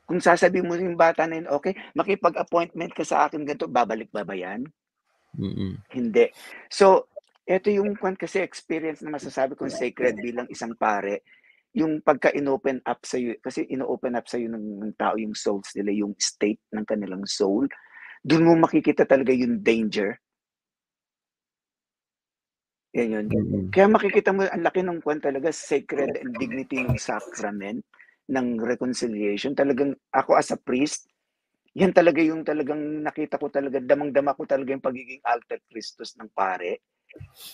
[0.07, 4.27] Kung sasabihin mo yung bata na yun, okay, makipag-appointment ka sa akin ganito, babalik ba
[4.27, 4.67] ba yan?
[5.39, 5.81] Mm.
[5.89, 6.27] Hindi.
[6.69, 7.11] So,
[7.43, 11.27] ito yung kwan kasi experience na masasabi kong sacred bilang isang pare,
[11.73, 15.33] yung pagka inopen up sa iyo kasi ino-open up sa iyo ng, ng tao yung
[15.33, 17.65] souls nila, yung state ng kanilang soul,
[18.21, 20.21] doon mo makikita talaga yung danger.
[22.93, 23.27] Yan yun.
[23.73, 27.81] Kaya makikita mo, ang laki ng kwan talaga, sacred and dignity ng sacrament
[28.29, 29.57] ng reconciliation.
[29.57, 31.09] Talagang ako as a priest,
[31.73, 36.29] yan talaga yung talagang nakita ko talaga, damang-dama ko talaga yung pagiging alter Christus ng
[36.37, 36.85] pare.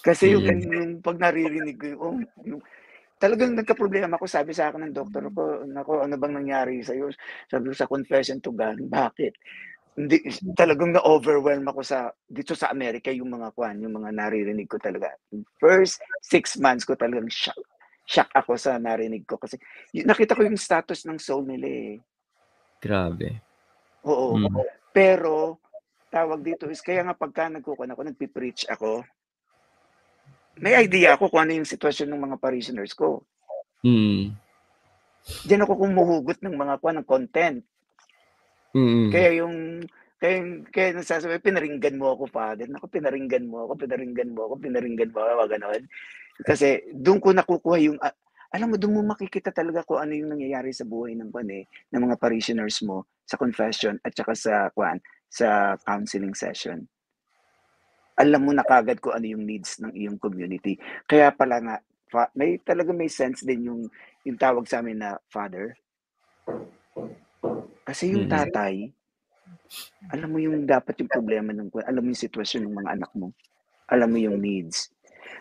[0.03, 2.63] Kasi yung, yung pag naririnig ko, yung, oh, yung,
[3.19, 7.11] talagang nagka-problema ako, sabi sa akin ng doktor ko, nako, ano bang nangyari sa'yo?
[7.51, 9.35] Sabi ko sa confession to God, bakit?
[9.99, 10.23] Hindi,
[10.55, 15.11] talagang na-overwhelm ako sa, dito sa Amerika, yung mga kwan, yung mga naririnig ko talaga.
[15.59, 17.59] First six months ko talagang shock,
[18.07, 19.59] shock ako sa narinig ko kasi
[20.07, 21.95] nakita ko yung status ng soul nila eh.
[22.79, 23.43] Grabe.
[24.07, 24.39] Oo.
[24.39, 24.55] Mm.
[24.95, 25.59] Pero,
[26.15, 29.03] tawag dito is, kaya nga pagka nagkukuhan ako, nagpipreach ako,
[30.59, 33.23] may idea ako kung ano yung sitwasyon ng mga parishioners ko.
[33.83, 34.35] Mm.
[35.45, 37.59] Diyan ako kumuhugot ng mga kwan, ng content.
[38.73, 39.09] Mm.
[39.13, 39.55] Kaya yung,
[40.19, 40.37] kaya,
[40.73, 42.67] kaya nasasabi, pinaringgan mo ako, Father.
[42.67, 45.83] Naku, pinaringgan mo ako, pinaringgan mo ako, pinaringgan mo ako, ganon.
[46.43, 48.15] Kasi doon ko nakukuha yung uh,
[48.49, 51.69] alam mo doon mo makikita talaga kung ano yung nangyayari sa buhay ng kwan eh,
[51.93, 54.97] ng mga parishioners mo sa confession at saka sa kwan
[55.29, 56.89] sa counseling session.
[58.19, 60.75] Alam mo na kagad kung ano yung needs ng iyong community.
[61.07, 61.77] Kaya pala nga
[62.11, 63.83] fa- may talaga may sense din yung
[64.27, 65.79] yung tawag sa amin na father.
[67.87, 68.33] Kasi yung Mm.
[68.35, 68.75] tatay,
[70.13, 73.33] alam mo yung dapat yung problema ng alam mo yung sitwasyon ng mga anak mo.
[73.89, 74.93] Alam mo yung needs.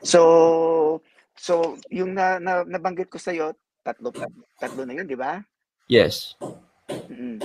[0.04, 1.02] So,
[1.36, 3.52] so yung na, na nabanggit ko sa iyo,
[3.84, 4.12] tatlo
[4.60, 5.44] tatlo na yun, di ba?
[5.88, 6.36] Yes.
[7.08, 7.40] Mm.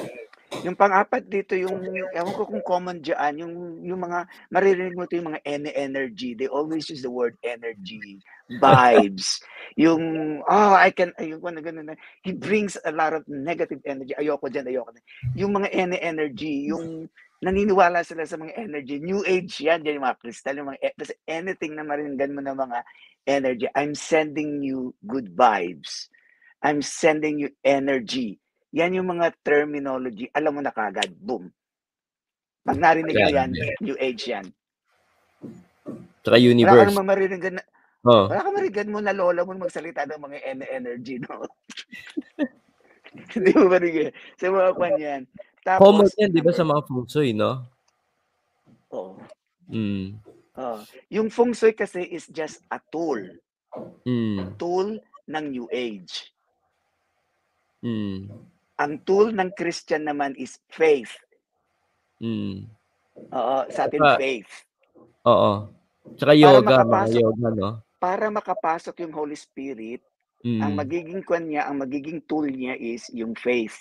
[0.63, 1.83] Yung pang-apat dito yung
[2.15, 5.43] ewan ko kung common diyan yung yung mga maririnig mo to yung mga
[5.75, 6.39] energy.
[6.39, 8.23] They always use the word energy,
[8.63, 9.43] vibes.
[9.83, 10.03] yung
[10.47, 11.99] oh, I can yung ano ganun na.
[12.23, 14.15] He brings a lot of negative energy.
[14.15, 15.03] Ayoko diyan, ayoko na.
[15.35, 17.11] Yung mga energy, yung
[17.43, 19.03] naniniwala sila sa mga energy.
[19.03, 22.55] New age yan, yan yung mga crystal, yung mga, kasi anything na maringan mo ng
[22.55, 22.79] mga
[23.27, 26.07] energy, I'm sending you good vibes.
[26.63, 28.39] I'm sending you energy.
[28.73, 31.53] Yan yung mga terminology, alam mo na kagad, boom.
[32.65, 33.51] Pag narinig mo yan,
[33.85, 34.49] new age yan.
[36.25, 36.73] Tsaka universe.
[36.73, 37.63] Wala ka naman maririnig na,
[38.09, 38.33] oh.
[38.33, 40.39] wala ka maririnig mo na lola mo magsalita ng mga
[40.73, 41.45] energy, no?
[43.37, 44.17] Hindi mo maririnig.
[44.41, 45.23] Sa mga kwan yan.
[45.63, 47.53] Tapos, Common yan, di ba, sa mga feng shui, no?
[48.89, 49.21] Oo.
[49.69, 50.17] Mm.
[50.57, 50.81] Oh.
[51.13, 53.21] Yung feng shui kasi is just a tool.
[54.09, 54.57] Mm.
[54.57, 54.97] Tool
[55.29, 56.33] ng new age.
[57.83, 58.33] Mm.
[58.81, 61.13] Ang tool ng Christian naman is faith.
[62.23, 62.71] Mm.
[63.33, 64.53] Oo, sa atin Saka, faith.
[65.29, 65.53] Oo.
[66.17, 67.71] Tsaka yoga, mga yoga, no?
[68.01, 70.03] Para makapasok yung Holy Spirit,
[70.43, 70.61] mm.
[70.65, 73.77] ang magiging kwan niya, ang magiging tool niya is yung faith.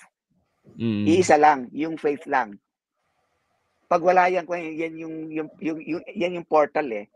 [0.77, 1.07] Mm.
[1.07, 2.59] Iisa lang, yung faith lang.
[3.89, 7.07] Pag wala yan, yan yung, yung, yung, yung, yan yung portal eh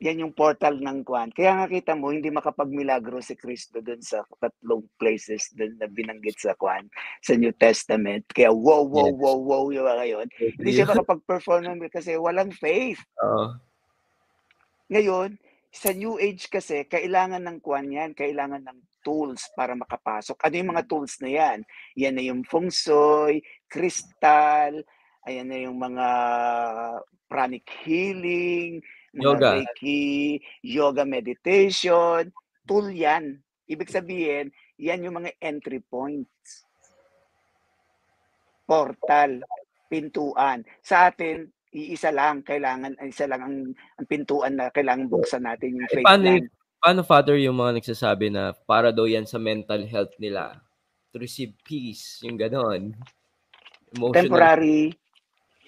[0.00, 1.28] yan yung portal ng Kwan.
[1.28, 6.40] Kaya nga kita mo, hindi makapagmilagro si Kristo dun sa tatlong places dun na binanggit
[6.40, 6.88] sa Kwan,
[7.20, 8.24] sa New Testament.
[8.32, 9.20] Kaya wow, wow, yes.
[9.20, 10.26] wow, wow yung mga yun.
[10.56, 13.04] Hindi siya makapag-perform ng kasi walang faith.
[13.20, 13.60] Uh-huh.
[14.88, 15.36] Ngayon,
[15.68, 20.40] sa New Age kasi, kailangan ng Kwan yan, kailangan ng tools para makapasok.
[20.48, 21.58] Ano yung mga tools na yan?
[22.00, 24.80] Yan na yung feng shui, crystal,
[25.28, 26.08] ayan na yung mga
[27.30, 28.82] pranic healing,
[29.14, 29.58] yoga.
[29.58, 32.30] Reiki, yoga meditation,
[32.66, 33.42] tool yan.
[33.70, 36.66] Ibig sabihin, yan yung mga entry points.
[38.66, 39.42] Portal,
[39.90, 40.62] pintuan.
[40.82, 43.56] Sa atin, iisa lang, kailangan, isa lang ang,
[43.98, 46.44] ang pintuan na kailangan buksan natin yung faith paano, plan.
[46.80, 50.58] Paano, Father, yung mga nagsasabi na para daw yan sa mental health nila?
[51.10, 52.94] To receive peace, yung ganon.
[53.90, 54.22] Emotional.
[54.22, 54.82] Temporary.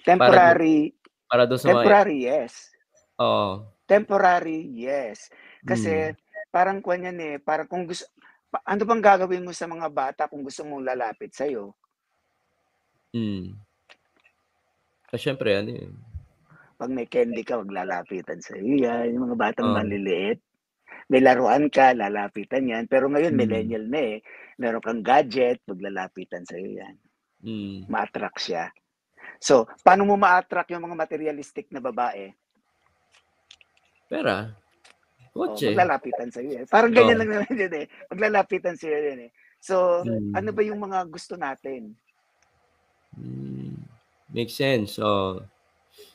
[0.07, 0.79] Temporary.
[1.27, 2.72] Para, para daw sa temporary, mga, yes
[3.21, 3.67] Oo.
[3.83, 5.29] Temporary, yes.
[5.61, 6.49] Kasi mm.
[6.49, 8.07] parang kuwan yan eh, parang kung gusto,
[8.63, 11.73] ano bang gagawin mo sa mga bata kung gusto mong lalapit sa'yo?
[13.13, 13.53] Mm.
[15.13, 15.93] Kasi syempre, ano yun?
[16.77, 19.13] Pag may candy ka, wag lalapitan sa iyo yan.
[19.13, 19.77] Yung mga batang oh.
[19.77, 20.41] maliliit.
[21.07, 22.89] May laruan ka, lalapitan yan.
[22.89, 23.39] Pero ngayon, mm.
[23.39, 24.17] millennial na eh.
[24.57, 26.95] Meron kang gadget, maglalapitan sa iyo yan.
[27.45, 27.77] Mm.
[27.87, 28.73] Ma-attract siya.
[29.37, 32.33] So, paano mo ma-attract yung mga materialistic na babae?
[34.13, 34.53] Pera.
[35.33, 35.65] Kotse.
[35.65, 36.65] Oh, maglalapitan sa iyo eh.
[36.69, 37.19] Parang ganyan oh.
[37.25, 37.85] lang naman yun eh.
[38.13, 39.33] Maglalapitan sa iyo eh.
[39.57, 40.37] So, hmm.
[40.37, 41.97] ano ba yung mga gusto natin?
[43.17, 43.81] Hmm.
[44.29, 45.01] Makes sense.
[45.01, 45.41] Oh.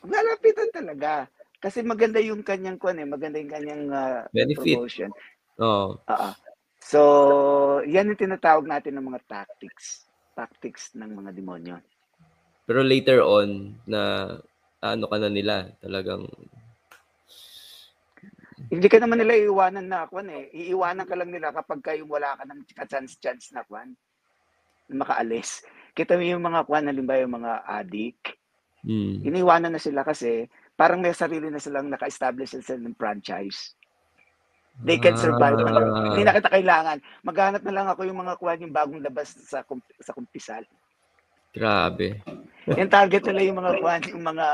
[0.07, 1.27] Maglalapitan talaga.
[1.59, 4.79] Kasi maganda yung kanyang kuan eh, maganda yung kanyang uh, Benefit.
[4.79, 5.11] promotion.
[5.59, 5.99] Oh.
[6.07, 6.31] Uh-uh.
[6.79, 6.99] So,
[7.83, 10.07] yan yung tinatawag natin ng mga tactics.
[10.31, 11.75] Tactics ng mga demonyo.
[12.63, 14.31] Pero later on, na
[14.79, 16.23] ano ka na nila, talagang
[18.67, 20.51] hindi ka naman nila iiwanan na kwan eh.
[20.51, 23.95] Iiwanan ka lang nila kapag kayo wala ka ng chance-chance na kwan.
[24.91, 25.63] Makaalis.
[25.95, 28.35] Kita mo yung mga kwan, halimbawa yung mga addict.
[28.83, 29.23] Mm.
[29.23, 33.79] Iniwanan na sila kasi parang may sarili na silang naka-establish sila ng franchise.
[34.79, 35.59] They can survive.
[35.59, 36.15] Ah.
[36.15, 37.03] Hindi na kita kailangan.
[37.27, 39.59] Maghanap na lang ako yung mga kwan, yung bagong labas sa
[39.99, 40.63] sa kumpisal.
[41.51, 42.23] Grabe.
[42.69, 44.47] yung target nila yung mga kwan, yung mga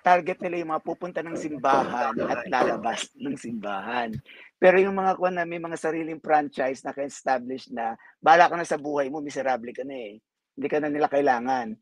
[0.00, 4.14] target nila yung mga pupunta ng simbahan at lalabas ng simbahan.
[4.58, 8.66] Pero yung mga kuwan na may mga sariling franchise na ka-establish na bala ka na
[8.66, 10.18] sa buhay mo, miserable ka na eh.
[10.58, 11.78] Hindi ka na nila kailangan.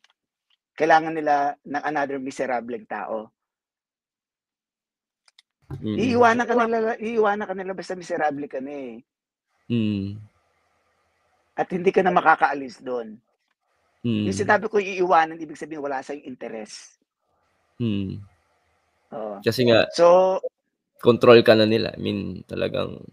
[0.76, 3.32] Kailangan nila ng another miserable tao.
[5.80, 5.96] Mm.
[5.98, 8.94] Iiwanan ka nila, iiwanan ka nila basta miserable ka na eh.
[9.72, 10.20] Mm.
[11.56, 13.16] At hindi ka na makakaalis doon.
[14.04, 14.28] Mm.
[14.28, 16.95] Yung sinabi ko iiwanan, ibig sabihin wala sa interest.
[17.76, 18.24] Hmm.
[19.12, 19.36] Oo.
[19.44, 20.38] Kasi nga So,
[21.00, 21.92] control ka na nila.
[21.94, 23.04] I mean, talagang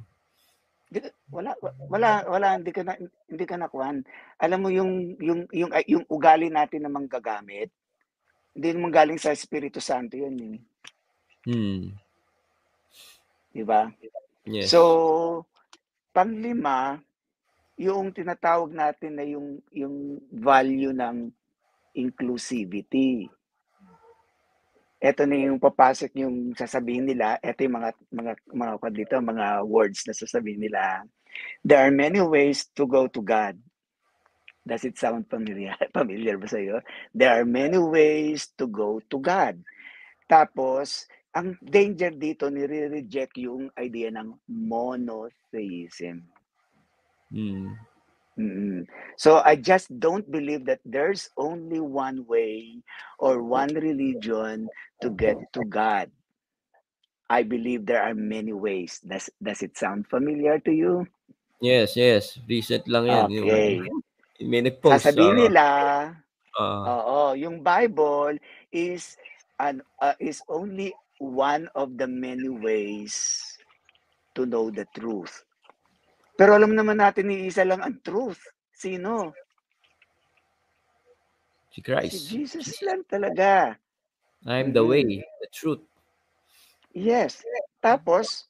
[1.33, 1.57] wala
[1.89, 4.05] wala wala hindi ka na hindi ka nakuan.
[4.37, 7.73] Alam mo yung yung yung yung ugali natin na manggagamit,
[8.53, 10.57] hindi naman galing sa Espiritu Santo yun eh.
[11.49, 11.97] Hmm.
[13.49, 13.89] Di ba?
[14.45, 14.69] Yes.
[14.69, 15.45] So,
[16.13, 17.01] panglima,
[17.77, 21.33] yung tinatawag natin na yung yung value ng
[21.97, 23.25] inclusivity.
[25.03, 30.07] Ito na yung papasok yung sasabihin nila, ito yung mga mga mga dito, mga words
[30.07, 31.03] na sasabihin nila.
[31.59, 33.59] There are many ways to go to God.
[34.63, 35.75] Does it sound familiar?
[35.97, 36.79] Familiar ba sa iyo?
[37.11, 39.59] There are many ways to go to God.
[40.23, 41.03] Tapos,
[41.35, 46.23] ang danger dito, nire-reject yung idea ng monotheism.
[47.27, 47.75] Mm.
[48.39, 48.89] Mm-mm.
[49.17, 52.81] So I just don't believe that there's only one way
[53.19, 54.67] or one religion
[55.01, 56.09] to get to God.
[57.29, 59.01] I believe there are many ways.
[59.05, 61.07] Does does it sound familiar to you?
[61.61, 62.37] Yes, yes.
[62.49, 63.25] Recent lang yan.
[63.29, 63.79] Okay.
[63.79, 64.01] Yung,
[64.49, 65.05] may nag-post.
[65.05, 65.65] Sasabihin uh, nila,
[66.59, 68.37] uh, oo, yung Bible
[68.73, 69.15] is
[69.61, 73.55] an uh, is only one of the many ways
[74.35, 75.45] to know the truth.
[76.33, 78.41] Pero alam naman natin ni isa lang ang truth.
[78.73, 79.33] Sino?
[81.73, 82.13] Si Christ.
[82.13, 83.77] Si Jesus lang talaga.
[84.45, 85.81] I'm the way, the truth.
[86.93, 87.41] Yes.
[87.81, 88.45] Tapos,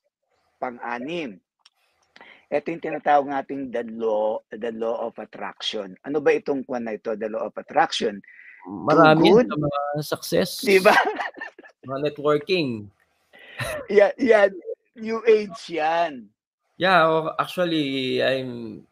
[0.59, 1.39] pang-anim.
[2.53, 5.97] Ito yung tinatawag nating the law, the law of attraction.
[6.05, 8.21] Ano ba itong kwan na ito, the law of attraction?
[8.69, 10.49] Marami sa mga success.
[10.61, 10.93] Diba?
[11.89, 12.87] mga networking.
[13.97, 14.51] yan, yan.
[14.93, 16.29] New age yan.
[16.77, 18.83] Yeah, actually, I'm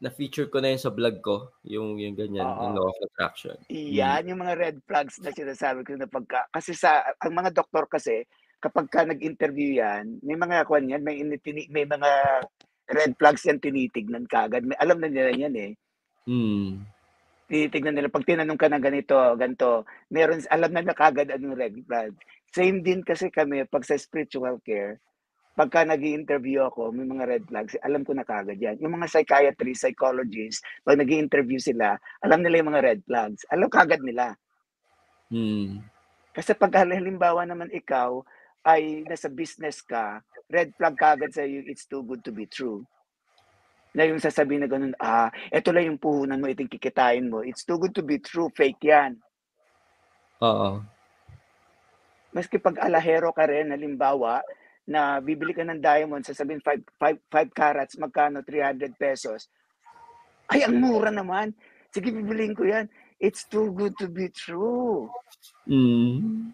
[0.00, 2.60] na-feature ko na yun sa vlog ko, yung yung ganyan, Oo.
[2.64, 3.54] yung law of attraction.
[3.68, 7.84] Iyan, yung mga red flags na sinasabi ko na pagka, kasi sa, ang mga doktor
[7.84, 8.24] kasi,
[8.64, 11.20] kapag ka nag-interview yan, may mga kwan yan, may,
[11.68, 12.10] may mga
[12.96, 14.64] red flags yan tinitignan kagad.
[14.64, 15.72] May, alam na nila yan eh.
[16.24, 16.80] Mm.
[17.52, 21.76] Tinitignan nila, pag tinanong ka na ganito, ganito, meron, alam na na kagad anong red
[21.84, 22.16] flag.
[22.56, 24.96] Same din kasi kami, pag sa spiritual care,
[25.58, 28.78] pagka nag interview ako, may mga red flags, alam ko na kagad yan.
[28.78, 33.42] Yung mga psychiatrists, psychologists, pag nag interview sila, alam nila yung mga red flags.
[33.50, 34.38] Alam kagad nila.
[35.30, 35.82] Hmm.
[36.30, 38.22] Kasi pag halimbawa naman ikaw
[38.62, 42.86] ay nasa business ka, red flag kagad sa iyo, it's too good to be true.
[43.90, 47.42] Na yung sasabihin na ganun, ah, eto lang yung puhunan mo, itong kikitain mo.
[47.42, 49.18] It's too good to be true, fake yan.
[50.40, 50.78] Oo.
[52.30, 54.38] Maski pag alahero ka rin, halimbawa,
[54.90, 58.42] na bibili ka ng diamond, sasabihin 5, 5, 5 carats, magkano?
[58.42, 59.46] 300 pesos.
[60.50, 61.54] Ay, ang mura naman.
[61.94, 62.90] Sige, bibiliin ko yan.
[63.22, 65.06] It's too good to be true.
[65.70, 66.50] Mm.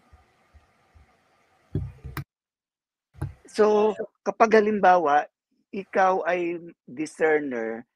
[3.49, 5.24] So, kapag halimbawa,
[5.72, 7.89] ikaw ay discerner,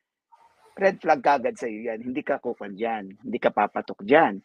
[0.81, 2.01] red flag kagad sa iyo yan.
[2.01, 3.13] Hindi ka kukan dyan.
[3.21, 4.41] Hindi ka papatok dyan.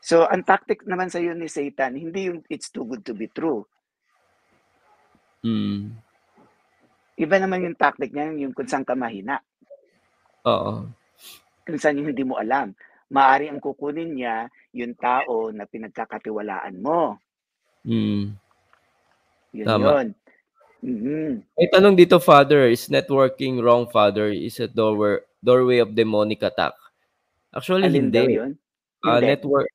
[0.00, 3.28] So, ang tactic naman sa iyo ni Satan, hindi yung it's too good to be
[3.28, 3.68] true.
[5.44, 5.92] Mm.
[7.14, 9.38] Iba naman yung tactic niya, yung kung saan ka mahina.
[10.48, 10.88] Oo.
[11.62, 12.72] Kung saan yung hindi mo alam.
[13.12, 17.20] Maari ang kukunin niya yung tao na pinagkakatiwalaan mo.
[17.86, 18.34] Mm.
[19.54, 19.84] Yun Tama.
[19.84, 20.06] yun.
[20.84, 21.30] Mm-hmm.
[21.56, 24.28] May tanong dito, Father, is networking wrong, Father?
[24.28, 26.76] Is a doorway, doorway of demonic attack?
[27.54, 28.24] Actually, Alin hindi.
[28.36, 28.52] Yun?
[29.00, 29.68] Uh, network,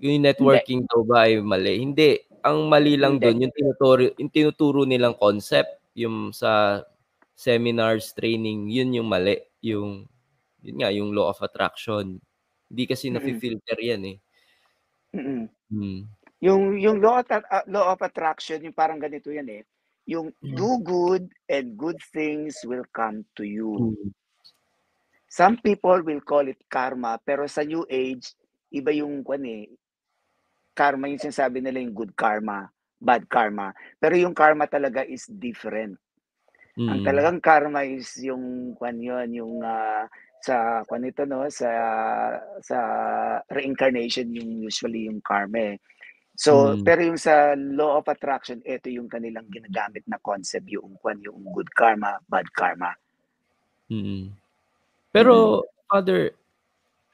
[0.00, 0.90] yung networking hindi.
[0.90, 1.80] daw ba ay mali?
[1.80, 6.84] Hindi ang mali lang doon yung tinuturo yung tinuturo nilang concept yung sa
[7.32, 10.04] seminars training yun yung mali yung
[10.60, 12.20] yun nga yung law of attraction
[12.68, 13.24] hindi kasi mm-hmm.
[13.24, 14.16] na-filter yan eh
[15.16, 15.42] mm-hmm.
[15.72, 16.00] mm.
[16.44, 19.62] yung yung law of, uh, law of attraction yung parang ganito yan eh
[20.04, 20.52] yung mm.
[20.52, 24.12] do good and good things will come to you mm.
[25.32, 28.36] some people will call it karma pero sa new age
[28.68, 29.64] iba yung kwan eh
[30.74, 32.68] karma yung sinasabi nila yung good karma,
[33.00, 33.72] bad karma.
[33.96, 35.96] Pero yung karma talaga is different.
[36.74, 36.90] Mm.
[36.90, 40.04] Ang talagang karma is yung kwan yun, yung uh,
[40.42, 41.70] sa kwan ito no, sa
[42.60, 42.78] sa
[43.48, 45.76] reincarnation yung usually yung karma eh.
[46.34, 46.82] So, mm.
[46.82, 51.46] pero yung sa law of attraction, ito yung kanilang ginagamit na concept, yung kwan, yung
[51.54, 52.90] good karma, bad karma.
[53.86, 54.34] Mm.
[55.14, 55.86] Pero, mm.
[55.86, 56.34] Father,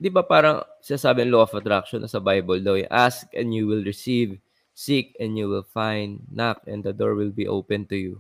[0.01, 3.85] di ba parang sinasabi ng law of attraction sa Bible daw, ask and you will
[3.85, 4.41] receive,
[4.73, 8.15] seek and you will find, knock and the door will be open to you.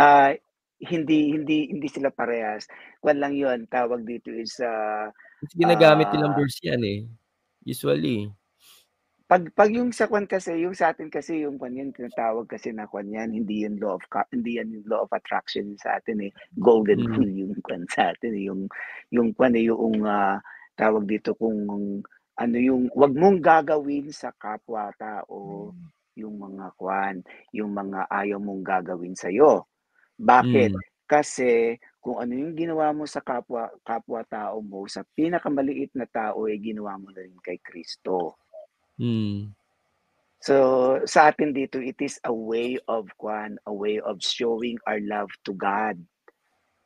[0.00, 0.40] Ah, uh,
[0.88, 2.64] hindi hindi hindi sila parehas.
[3.04, 5.12] Kwan lang 'yon, tawag dito is uh,
[5.52, 7.04] ginagamit uh, nilang verse yan eh.
[7.62, 8.32] Usually.
[9.32, 12.68] Pag pag yung sa kwan kasi, yung sa atin kasi yung kwan yan tinatawag kasi
[12.68, 16.28] na kwan yan, hindi yan law of hindi yan yung law of attraction sa atin
[16.28, 16.32] eh.
[16.60, 17.16] Golden Mm.
[17.16, 18.68] rule yung kwan sa atin eh, yung
[19.08, 20.36] yung kwan eh, yung ah,
[20.76, 21.64] tawag dito kung
[22.36, 25.72] ano yung wag mong gagawin sa kapwa-tao
[26.12, 27.24] yung mga kwan,
[27.56, 29.64] yung mga ayaw mong gagawin sa iyo.
[30.20, 30.76] Bakit?
[30.76, 30.84] Mm.
[31.08, 36.60] Kasi kung ano yung ginawa mo sa kapwa kapwa-tao mo, sa pinakamaliit na tao ay
[36.60, 38.41] ginawa mo na rin kay Kristo.
[39.02, 39.50] Mm.
[40.42, 40.54] So,
[41.06, 45.30] sa atin dito, it is a way of kwan, a way of showing our love
[45.46, 45.98] to God.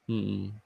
[0.09, 0.57] Mm.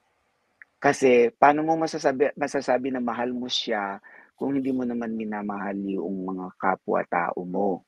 [0.80, 4.00] Kasi paano mo masasabi masasabi na mahal mo siya
[4.34, 7.84] kung hindi mo naman minamahal yung mga kapwa-tao mo?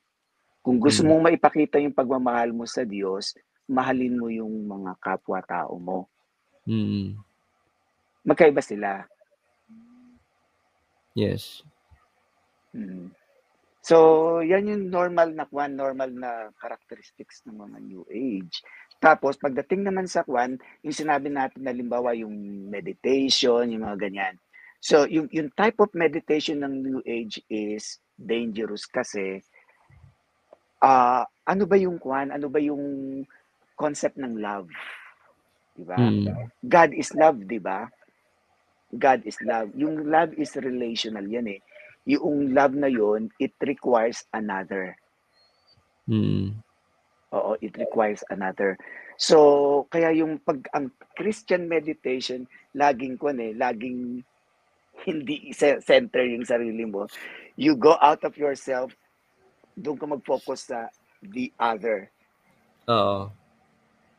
[0.63, 1.09] Kung gusto Mm.
[1.09, 3.35] mong maipakita yung pagmamahal mo sa Diyos,
[3.67, 6.07] mahalin mo yung mga kapwa-tao mo.
[6.63, 7.19] Mm.
[8.23, 9.03] Magkaiba sila.
[11.11, 11.65] Yes.
[12.71, 13.11] Mm.
[13.83, 18.63] So, yan yung normal na kwan, normal na characteristics ng mga New Age.
[19.03, 20.55] Tapos, pagdating naman sa kwan,
[20.87, 22.31] yung sinabi natin na limbawa yung
[22.71, 24.39] meditation, yung mga ganyan.
[24.79, 29.43] So, yung, yung type of meditation ng New Age is dangerous kasi
[30.83, 32.31] ah ano ba yung kwan?
[32.31, 32.83] Ano ba yung
[33.75, 34.67] concept ng love?
[35.75, 35.97] Diba?
[35.97, 36.27] Mm.
[36.63, 37.87] God is love, di ba?
[38.93, 39.73] God is love.
[39.73, 41.59] Yung love is relational yan eh.
[42.03, 44.95] Yung love na yon, it requires another.
[46.09, 46.59] Mm.
[47.33, 48.75] Oo, it requires another.
[49.15, 52.45] So, kaya yung pag ang Christian meditation,
[52.75, 54.21] laging kwan eh, laging
[55.07, 57.09] hindi center yung sarili mo.
[57.57, 58.93] You go out of yourself,
[59.73, 60.89] doon ka mag-focus sa
[61.23, 62.11] the other.
[62.89, 63.31] Oo.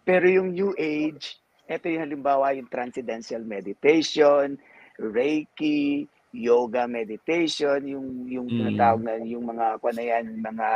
[0.05, 4.61] Pero yung New Age, ito yung halimbawa yung transcendental meditation,
[5.01, 8.59] Reiki, yoga meditation, yung yung Mm.
[8.59, 10.69] tinatawag na yung mga kuan na yan, mga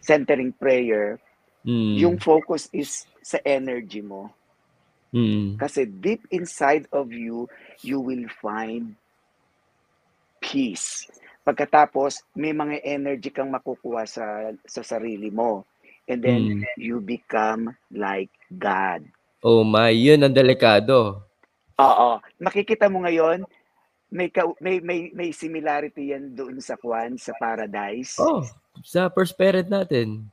[0.00, 1.20] centering prayer,
[1.62, 1.94] Mm.
[2.00, 4.32] yung focus is sa energy mo.
[5.12, 5.60] Mm.
[5.60, 7.44] Kasi deep inside of you,
[7.84, 8.96] you will find
[10.40, 11.04] peace.
[11.44, 15.64] Pagkatapos, may mga energy kang makukuha sa sa sarili mo.
[16.08, 16.80] And then Mm.
[16.80, 19.04] you become like God.
[19.44, 21.20] Oh my, yun ang delikado.
[21.78, 22.10] Oo.
[22.42, 23.44] Makikita mo ngayon,
[24.08, 28.16] may ka, may may may similarity yan doon sa Kwan, sa paradise.
[28.16, 28.40] Oh,
[28.80, 30.28] sa first parent natin.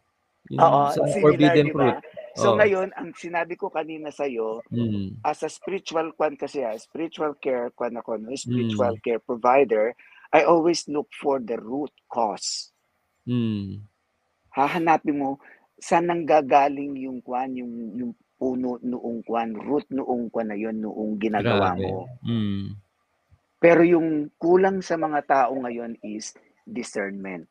[0.53, 1.97] Yung Oo, sa similar, forbidden di fruit.
[2.35, 2.57] So Oo.
[2.59, 5.23] ngayon, ang sinabi ko kanina sa iyo, Mm.
[5.23, 8.29] as a spiritual kwan kasi, ah, spiritual care kwan ako, no?
[8.29, 8.37] Mm.
[8.37, 9.95] spiritual care provider,
[10.35, 12.69] I always look for the root cause.
[13.25, 13.87] Mm.
[14.53, 15.41] Hahanapin mo
[15.81, 21.15] saan nanggagaling yung kwan, yung yung puno noong kwan, root noong kwan na yon noong
[21.17, 21.87] ginagawa Grabe.
[21.87, 22.05] mo.
[22.21, 22.84] Mm.
[23.59, 26.35] Pero yung kulang sa mga tao ngayon is
[26.67, 27.47] discernment.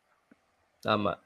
[0.84, 1.16] Tama.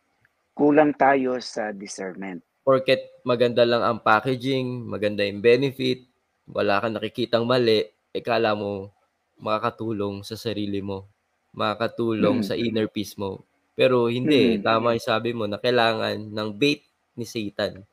[0.55, 2.43] Kulang tayo sa discernment.
[2.67, 6.05] Porket maganda lang ang packaging, maganda yung benefit,
[6.49, 8.93] wala kang nakikitang mali, eh kala mo
[9.39, 11.07] makakatulong sa sarili mo,
[11.55, 12.47] makakatulong Mm.
[12.47, 13.47] sa inner peace mo.
[13.79, 14.67] Pero hindi, Mm.
[14.67, 16.83] tama yung sabi mo na kailangan ng bait
[17.15, 17.87] ni Satan.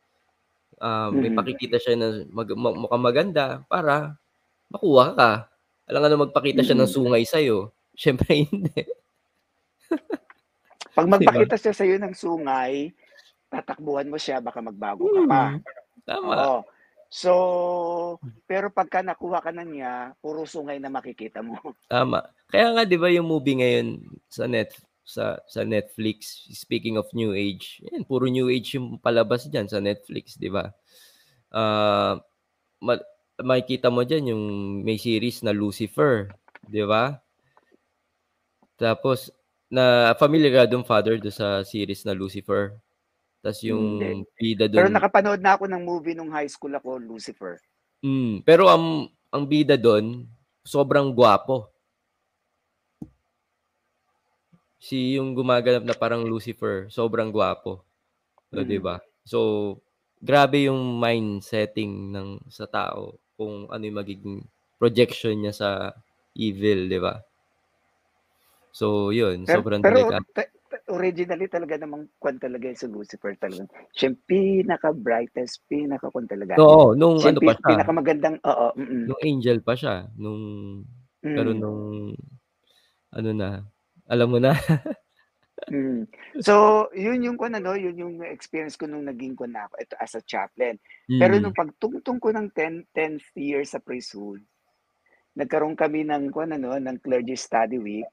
[0.82, 1.38] Ah, may Mm.
[1.40, 4.18] pakikita siya na mag, mu- mukhang maganda para
[4.74, 5.32] makuha ka.
[5.86, 6.96] Alam nga na magpakita siya ng Mm.
[6.98, 7.58] sungay sa'yo.
[8.02, 8.82] Siyempre hindi.
[10.96, 11.14] Pag Di ba?
[11.20, 12.92] magpakita siya sa iyo ng sungay,
[13.52, 15.44] tatakbuhan mo siya baka magbago ka pa.
[15.54, 15.60] Mm.
[16.06, 16.34] Tama.
[16.34, 16.58] Oo.
[17.08, 17.32] So,
[18.50, 21.56] pero pagka nakuha ka na niya, puro sungay na makikita mo.
[21.94, 22.26] Tama.
[22.50, 24.74] Kaya nga 'di ba yung movie ngayon sa net
[25.06, 29.78] sa sa Netflix, speaking of new age, yan puro new age yung palabas diyan sa
[29.80, 30.74] Netflix, 'di ba?
[32.82, 32.94] Ma
[33.44, 34.44] makikita mo diyan yung
[34.86, 36.32] may series na Lucifer,
[36.70, 37.20] 'di ba?
[38.80, 39.32] Tapos
[39.72, 42.64] na familiar ka dun father do sa series na Lucifer.
[43.44, 44.10] Tas yung Hindi.
[44.40, 47.54] bida Pero dun nakapanood na ako ng movie nung high school ako, Lucifer.
[48.04, 48.86] mm, pero ang
[49.34, 50.28] ang bida dun
[50.64, 51.58] sobrang gwapo.
[54.80, 57.82] Si yung gumaganap na parang Lucifer, sobrang gwapo.
[58.54, 58.66] O, Mhm.
[58.66, 59.02] 'di ba?
[59.26, 59.40] So,
[60.22, 64.38] grabe yung mind setting ng sa tao kung ano yung magiging
[64.80, 65.70] projection niya sa
[66.36, 67.20] evil, 'di ba?
[68.74, 70.26] So, yun, Pero, sobrang pero delikado.
[70.90, 73.66] originally talaga namang kwan talaga yung si Lucifer talaga.
[73.94, 76.60] Siya yung pinaka-brightest, pinaka-kwan talaga.
[76.60, 80.42] Oo, nung Siya ano pa siya, pinaka-magandang, oo, mm nung angel pa siya, nung
[81.36, 82.14] pero mm, nung
[83.14, 83.50] ano na,
[84.10, 84.54] alam mo na.
[85.72, 86.04] mm.
[86.44, 89.96] So, yun yung kwan ano, yun yung experience ko nung naging kwan na ako, ito
[90.00, 90.80] as a chaplain.
[91.08, 91.42] Pero Mm.
[91.42, 94.44] nung pagtungtong ko ng 10, 10th year sa priesthood,
[95.36, 98.10] nagkaroon kami ng kwan ano, ng clergy study week.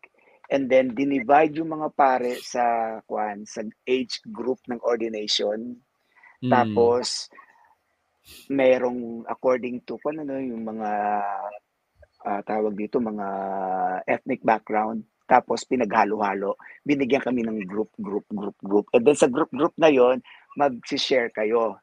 [0.52, 5.80] and then dinivide yung mga pare sa kwan sa age group ng ordination.
[6.44, 6.50] Mm.
[6.52, 7.32] Tapos
[8.52, 10.90] merong according to kung ano yung mga
[12.22, 13.26] uh, tawag dito mga
[14.06, 15.02] ethnic background
[15.32, 19.88] tapos pinaghalo-halo binigyan kami ng group group group group and then sa group group na
[19.88, 20.20] yon
[20.60, 21.80] mag-share kayo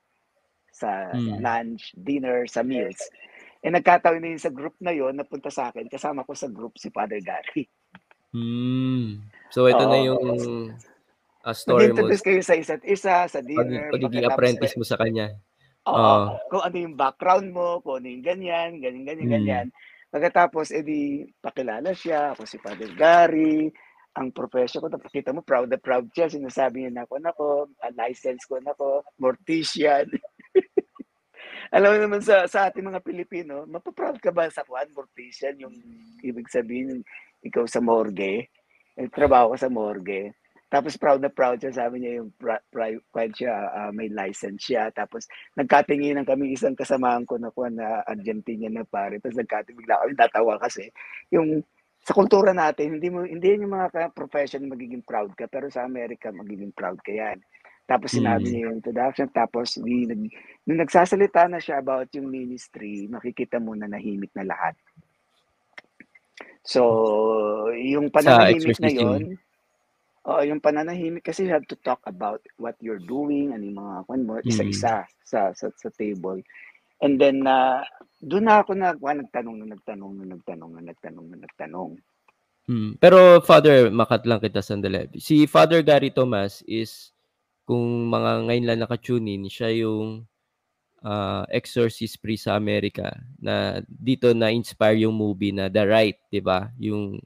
[0.70, 1.42] sa mm.
[1.42, 3.02] lunch dinner sa meals
[3.66, 6.78] eh nagkataon na yun sa group na yon napunta sa akin kasama ko sa group
[6.78, 7.66] si Father Gary
[8.38, 9.26] mm.
[9.50, 10.26] so ito uh, na yung
[11.42, 15.34] uh, story mo kayo sa isa't isa sa dinner pag, pagiging apprentice mo sa kanya
[15.88, 15.96] Oo.
[15.96, 19.34] Uh, kung ano yung background mo, kung ano yung ganyan, ganyan, ganyan, hmm.
[19.34, 19.68] ganyan.
[20.10, 23.70] Pagkatapos, edi, pakilala siya, ako si Father Gary,
[24.18, 27.48] ang profession ko, nakikita mo, proud na proud siya, sinasabi niya na ako, nako,
[27.94, 30.10] license ko, nako, mortician.
[31.76, 35.78] Alam mo naman sa, sa ating mga Pilipino, mapaproud ka ba sa kwan, mortician, yung
[36.26, 37.06] ibig sabihin,
[37.46, 38.50] ikaw sa morgue,
[39.14, 40.34] trabaho ka sa morgue,
[40.70, 44.94] tapos proud na proud siya, sabi niya yung pri- pri- siya, uh, may license siya.
[44.94, 45.26] Tapos
[45.58, 49.18] nagkatinginan kami isang kasamaan ko na kuha na Argentina na pare.
[49.18, 50.94] Tapos nagkating bigla kami tatawa kasi
[51.34, 51.66] yung
[52.06, 55.84] sa kultura natin, hindi mo hindi yan yung mga profession magiging proud ka, pero sa
[55.84, 57.42] Amerika magiging proud ka yan.
[57.90, 58.50] Tapos sinabi mm.
[58.54, 60.22] niya yung introduction, tapos di, nag,
[60.70, 64.78] nung nagsasalita na siya about yung ministry, makikita mo na nahimik na lahat.
[66.62, 66.86] So,
[67.74, 69.42] yung pananahimik na yon
[70.30, 73.96] Oo, yung pananahimik kasi you have to talk about what you're doing, ano yung mga
[74.06, 75.10] kwan mo, isa-isa mm.
[75.26, 76.46] sa, sa, sa table.
[77.02, 77.82] And then, uh,
[78.22, 81.92] doon na ako nag, ah, nagtanong na nagtanong na nagtanong na nagtanong na nagtanong.
[82.70, 82.92] Hmm.
[83.02, 85.10] Pero Father, makat lang kita sandali.
[85.18, 87.10] Si Father Gary Thomas is,
[87.66, 90.30] kung mga ngayon lang nakatune in, siya yung
[91.02, 96.70] uh, exorcist priest sa Amerika na dito na-inspire yung movie na The Right, di ba?
[96.78, 97.18] Yung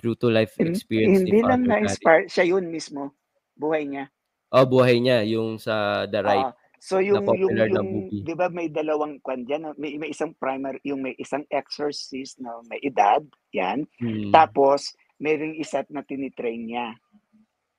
[0.00, 3.12] true to life experience hindi ni lang na-inspire siya yun mismo
[3.60, 4.08] buhay niya.
[4.50, 8.72] Oh buhay niya yung sa The Right uh, so yung yung yung di ba may
[8.72, 13.20] dalawang kwan diyan may, may isang primary yung may isang exorcist na may edad
[13.52, 13.84] yan.
[14.00, 14.32] Hmm.
[14.32, 16.96] tapos mayroong isa na tinitrain niya.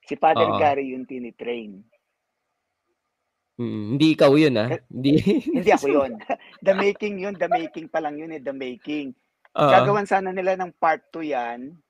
[0.06, 1.82] Si Father uh, Gary yung tinitrain.
[3.58, 4.70] Hmm, hindi ikaw yun ah.
[4.90, 5.18] Hindi.
[5.58, 6.12] hindi ako yun.
[6.66, 9.18] the making yun, the making pa lang yun eh, the making.
[9.58, 11.82] Uh, Gagawan sana nila ng part 2 yan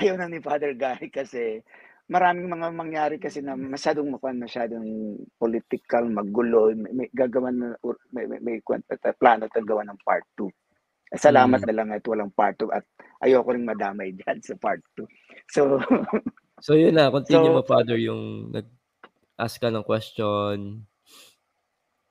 [0.00, 1.60] ayaw na ni Father Gary kasi
[2.06, 7.74] maraming mga mangyari kasi na masyadong makuan masyadong political magulo may, may gagawan na
[8.14, 10.46] may, may, may, may plano at gawa ng part 2
[11.14, 11.66] eh, salamat mm.
[11.66, 12.86] na lang at walang part 2 at
[13.26, 15.02] ayoko ring madamay diyan sa part 2
[15.50, 15.82] so
[16.66, 18.70] so yun na continue so, mo father yung nag
[19.36, 20.88] ask ka ng question.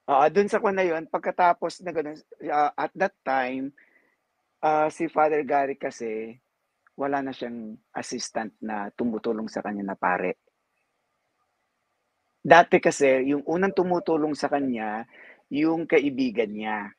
[0.05, 3.73] Uh, dun sa kwan na yun pagkatapos na ganun uh, at that time
[4.61, 6.37] uh, si Father Gary kasi
[6.95, 10.39] wala na siyang assistant na tumutulong sa kanya na pare.
[12.45, 15.03] Dati kasi, yung unang tumutulong sa kanya,
[15.49, 16.93] yung kaibigan niya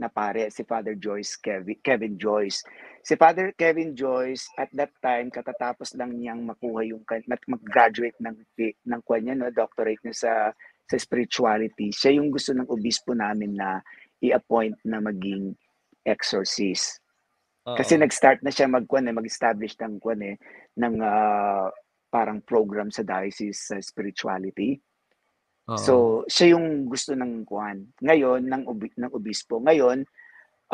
[0.00, 2.64] na pare, si Father Joyce, Kevin, Kevin Joyce.
[3.04, 8.36] Si Father Kevin Joyce, at that time, katatapos lang niyang makuha yung, mag-graduate ng,
[8.88, 10.32] ng kanya, no, doctorate niya sa,
[10.88, 11.92] sa spirituality.
[11.92, 13.78] Siya yung gusto ng obispo namin na
[14.24, 15.52] i-appoint na maging
[16.08, 17.01] exorcist.
[17.62, 17.78] Oo.
[17.78, 20.36] Kasi nag-start na siya magkuan eh, mag-establish ng kuan eh
[20.78, 21.70] ng uh,
[22.10, 24.76] parang program sa diocese sa spirituality.
[25.70, 25.78] Oo.
[25.78, 25.94] So,
[26.26, 27.94] siya yung gusto ng kuan.
[28.02, 29.62] Ngayon ng ubi- ng obispo.
[29.62, 30.02] Ngayon,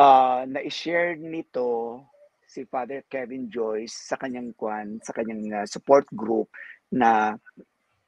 [0.01, 2.01] uh, na-share nito
[2.49, 6.49] si Father Kevin Joyce sa kanyang kuan, sa kanyang uh, support group
[6.89, 7.37] na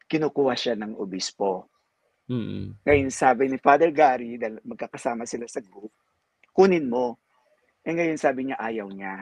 [0.09, 1.69] kinukuha siya ng obispo.
[2.32, 2.86] Mm-hmm.
[2.89, 5.93] Ngayon sabi ni Father Gary, dahil magkakasama sila sa group,
[6.57, 7.20] kunin mo
[7.85, 9.15] eh ngayon sabi niya ayaw niya.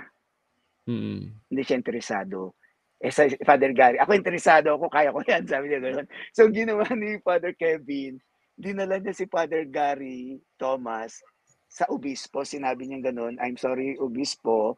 [0.89, 1.21] Mm.
[1.53, 2.57] Hindi siya interesado.
[2.99, 6.09] Eh sa Father Gary, ako interesado ako, kaya ko yan, sabi niya gano'n.
[6.35, 8.19] So ginawa ni Father Kevin,
[8.59, 11.23] dinala niya si Father Gary Thomas
[11.71, 12.43] sa obispo.
[12.43, 14.75] Sinabi niya gano'n, I'm sorry obispo,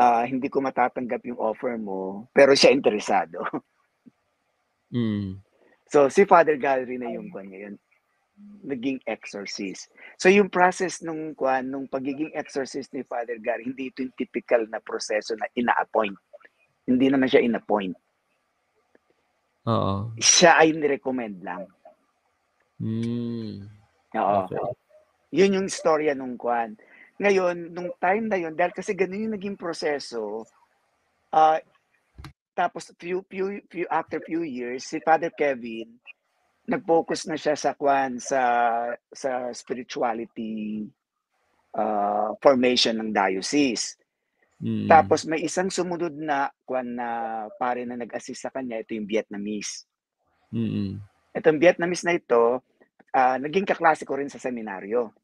[0.00, 3.42] uh, hindi ko matatanggap yung offer mo, pero siya interesado.
[4.88, 5.44] Mm.
[5.84, 7.76] So si Father Gary na yung kanya yun
[8.62, 9.88] naging exorcist.
[10.20, 14.66] So yung process nung kwan nung pagiging exorcist ni Father Gary, hindi ito yung typical
[14.68, 16.16] na proseso na ina-appoint.
[16.88, 17.96] Hindi naman siya in-appoint.
[19.68, 20.16] Oo.
[20.16, 21.68] Siya ay ni-recommend lang.
[22.80, 23.68] Mm.
[24.16, 24.40] Oo.
[24.48, 24.64] Okay.
[25.36, 26.78] Yun yung storya nung kwan.
[27.20, 30.46] Ngayon, nung time na yun, dahil kasi ganun yung naging proseso,
[31.34, 31.58] uh,
[32.54, 35.98] tapos few, few, few, after few years, si Father Kevin,
[36.68, 38.40] nag-focus na siya sa kwan sa
[39.08, 40.84] sa spirituality
[41.72, 43.96] uh, formation ng diocese.
[44.58, 44.90] Mm.
[44.90, 47.08] Tapos may isang sumunod na kwan na
[47.56, 49.86] pare na nag-assist sa kanya, ito yung Vietnamese.
[50.52, 50.98] Mm.
[51.32, 52.60] Itong Vietnamese na ito,
[53.14, 55.14] ah, naging kaklase ko rin sa seminaryo.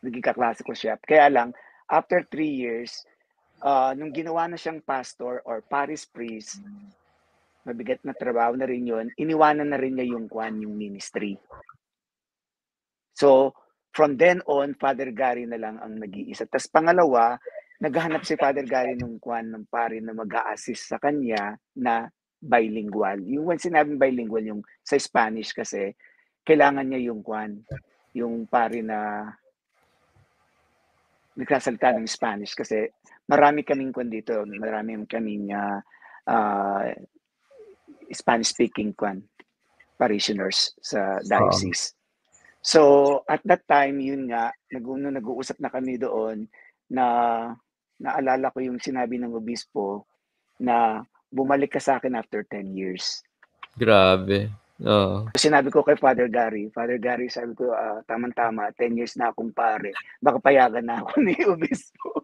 [0.00, 0.96] Naging kaklase ko siya.
[0.96, 1.52] Kaya lang,
[1.92, 3.04] after three years,
[3.60, 6.64] ah, nung ginawa na siyang pastor or parish priest,
[7.68, 11.36] mabigat na trabaho na rin yun, iniwanan na rin niya yung kwan, yung ministry.
[13.12, 13.52] So,
[13.92, 16.48] from then on, Father Gary na lang ang nag-iisa.
[16.48, 17.36] Tapos pangalawa,
[17.84, 22.08] naghahanap si Father Gary ng kwan ng pare na mag assist sa kanya na
[22.40, 23.20] bilingual.
[23.26, 25.92] Yung when sinabing bilingual, yung sa Spanish kasi,
[26.46, 27.60] kailangan niya yung kwan,
[28.16, 29.28] yung pare na
[31.38, 32.90] nagsasalita ng Spanish kasi
[33.30, 35.78] marami kaming kwan dito, marami kaming uh,
[36.26, 36.82] uh,
[38.12, 39.22] Spanish speaking kwan
[39.98, 41.92] parishioners sa diocese.
[42.62, 46.46] So at that time yun nga nag nag-uusap na kami doon
[46.88, 47.04] na
[47.98, 50.06] naalala ko yung sinabi ng obispo
[50.62, 53.20] na bumalik ka sa akin after 10 years.
[53.74, 54.50] Grabe.
[54.86, 55.26] Oo.
[55.34, 59.50] Sinabi ko kay Father Gary, Father Gary, sabi ko, uh, tamang-tama, 10 years na akong
[59.50, 59.90] pare.
[60.22, 62.22] Baka payagan na ako ni Obispo.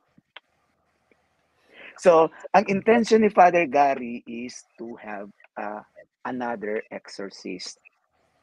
[1.99, 5.27] so, ang intention ni Father Gary is to have
[5.59, 5.83] uh,
[6.27, 7.79] another exorcist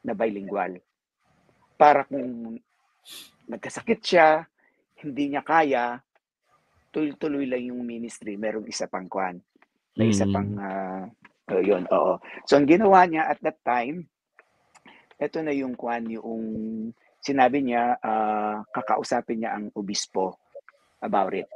[0.04, 0.80] na bilingual.
[1.78, 2.58] Para kung
[3.48, 4.46] nagkasakit siya,
[5.02, 5.98] hindi niya kaya,
[6.92, 9.40] tuloy-tuloy lang yung ministry, merong isa pang kwan.
[9.96, 11.04] May isa pang uh,
[11.50, 12.22] Uh, yun, oo.
[12.46, 14.06] So, ang ginawa niya at that time,
[15.18, 16.44] ito na yung kwan, yung
[17.18, 20.38] sinabi niya, uh, kakausapin niya ang obispo
[21.02, 21.50] about it.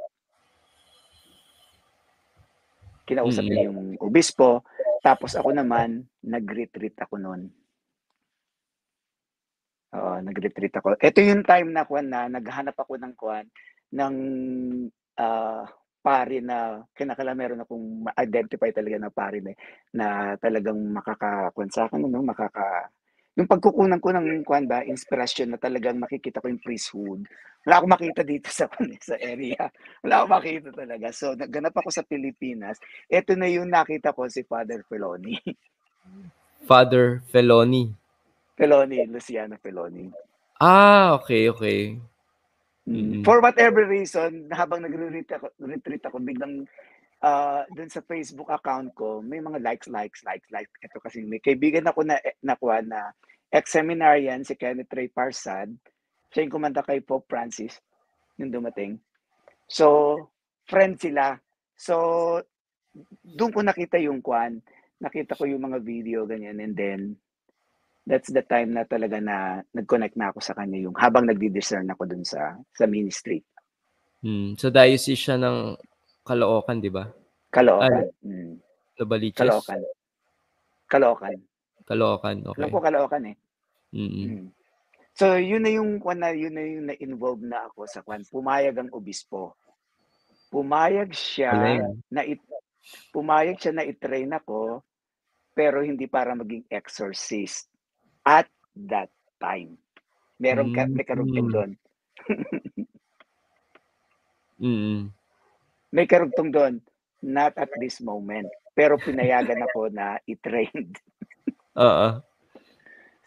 [3.07, 4.67] Kinausap mm niya yung obispo,
[5.03, 7.41] tapos ako naman, nag-retreat ako noon.
[9.95, 10.99] Oo, nag-retreat ako.
[10.99, 13.47] Ito yung time na kwan na naghanap ako ng kwan
[13.95, 14.15] ng
[15.15, 15.63] uh,
[16.03, 19.51] pare na kinakala meron akong ma-identify talaga na pare na,
[19.91, 20.07] na
[20.39, 22.23] talagang makakakuan sa akin, no?
[22.23, 22.91] makaka
[23.37, 27.21] yung pagkukunan ko ng kuan ba, inspiration na talagang makikita ko yung priesthood.
[27.61, 28.65] Wala akong makita dito sa
[29.13, 29.69] sa area.
[30.01, 31.13] Wala akong makita talaga.
[31.13, 32.81] So, nagganap ako sa Pilipinas.
[33.05, 35.37] Ito na yung nakita ko si Father Feloni.
[36.67, 37.93] Father Feloni.
[38.57, 40.09] Feloni, Luciano Feloni.
[40.57, 41.93] Ah, okay, okay.
[42.89, 43.21] Mm.
[43.21, 46.65] For whatever reason, habang nagre-retreat ako, retreat ako biglang
[47.23, 50.73] uh, dun sa Facebook account ko, may mga likes, likes, likes, likes.
[50.81, 53.13] Ito kasi may kaibigan ako na nakuha na
[53.49, 55.71] ex-seminarian, si Kenneth Ray Parsad.
[56.33, 57.79] Siya yung kumanta kay Pope Francis
[58.37, 59.01] yung dumating.
[59.65, 60.15] So,
[60.69, 61.35] friend sila.
[61.73, 61.95] So,
[63.25, 64.61] doon ko nakita yung kwan.
[65.01, 66.61] Nakita ko yung mga video, ganyan.
[66.61, 67.01] And then,
[68.07, 72.07] that's the time na talaga na nag-connect na ako sa kanya yung habang nagdi-discern ako
[72.07, 73.43] dun sa sa ministry.
[74.23, 74.55] Hmm.
[74.55, 75.75] So diocese siya ng
[76.27, 77.07] Caloocan, di ba?
[77.47, 78.03] Caloocan.
[78.03, 78.53] Ah, mm.
[78.99, 79.39] Novaliches?
[79.39, 79.79] Caloocan.
[80.91, 81.37] Caloocan.
[81.87, 82.59] Caloocan, okay.
[82.59, 83.35] Alam ko Caloocan eh.
[83.95, 84.27] Mm-hmm.
[84.27, 84.47] Mm.
[85.17, 88.27] So yun na yung kwan na yun na yung na-involve na ako sa kwan.
[88.27, 89.55] Pumayag ang obispo.
[90.51, 91.79] Pumayag siya Alay.
[92.11, 92.43] na it,
[93.15, 94.83] pumayag siya na i-train ako
[95.57, 97.65] pero hindi para maging exorcist
[98.21, 98.45] at
[98.75, 99.09] that
[99.41, 99.73] time.
[100.37, 101.71] Meron ka, may karugtong doon.
[104.61, 105.09] mm.
[105.93, 106.73] May karugtong doon.
[107.23, 108.47] Not at this moment.
[108.77, 110.97] Pero pinayagan ako na i-trained.
[111.81, 112.07] Oo.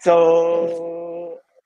[0.00, 0.12] so,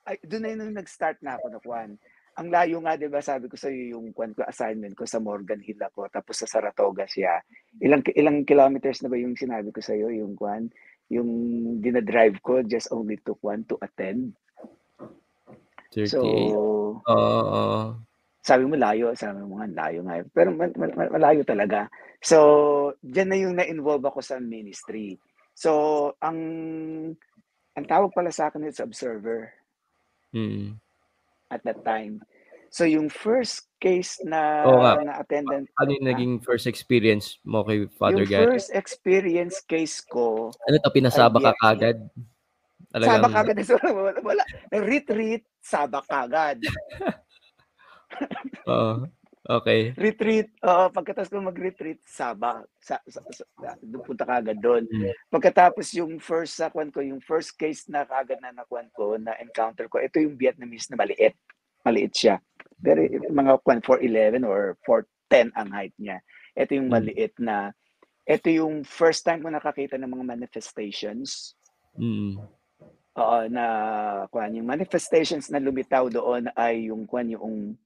[0.09, 1.91] ay, doon na yun nag-start na ako na kwan.
[2.35, 5.23] Ang layo nga, di ba, sabi ko sa iyo yung kwan ko, assignment ko sa
[5.23, 7.39] Morgan Hill ako, tapos sa Saratoga siya.
[7.79, 10.67] Ilang ilang kilometers na ba yung sinabi ko sa iyo, yung kwan?
[11.13, 11.31] yung
[11.85, 14.33] dinadrive ko just only took one to attend.
[15.93, 16.11] 38.
[16.11, 16.21] So.
[17.07, 17.95] Uh,
[18.45, 20.21] sabi mo layo, sabi mo nga layo nga.
[20.37, 20.53] Pero
[21.09, 21.89] malayo talaga.
[22.21, 25.17] So, diyan na yung na-involve ako sa ministry.
[25.57, 26.39] So, ang
[27.75, 29.49] ang tawag pala sa akin is observer.
[30.37, 30.77] Mm.
[31.49, 32.21] At that time.
[32.75, 34.99] So yung first case na Oo nga.
[34.99, 38.59] na attendant Ano yung naging first experience mo kay Father yung Gary?
[38.59, 42.03] first experience case ko Ano to, pinasaba ka kagad?
[42.91, 43.59] Sabak kagad.
[43.95, 44.45] wala, wala.
[44.71, 46.63] Retreat, sabak kagad.
[48.71, 49.07] Oo.
[49.45, 49.93] Okay.
[49.93, 53.45] Retreat, uh, pagkatapos ko mag-retreat, saba, sa, sa, sa,
[53.85, 54.89] doon punta kagad doon.
[54.89, 55.13] Mm.
[55.29, 59.85] Pagkatapos yung first sakwan ko, yung first case na kagad na nakuan ko, na encounter
[59.93, 61.37] ko, ito yung Vietnamese na maliit.
[61.85, 62.41] Maliit siya.
[62.81, 66.25] Pero mga 4'11 or 4'10 ang height niya.
[66.57, 66.95] Ito yung Mm.
[66.97, 67.77] maliit na,
[68.25, 71.53] ito yung first time ko nakakita ng mga manifestations.
[72.01, 72.41] Mm.
[73.15, 73.65] Oo, na
[74.33, 77.77] kuan yung manifestations na lumitaw doon ay yung kuan yung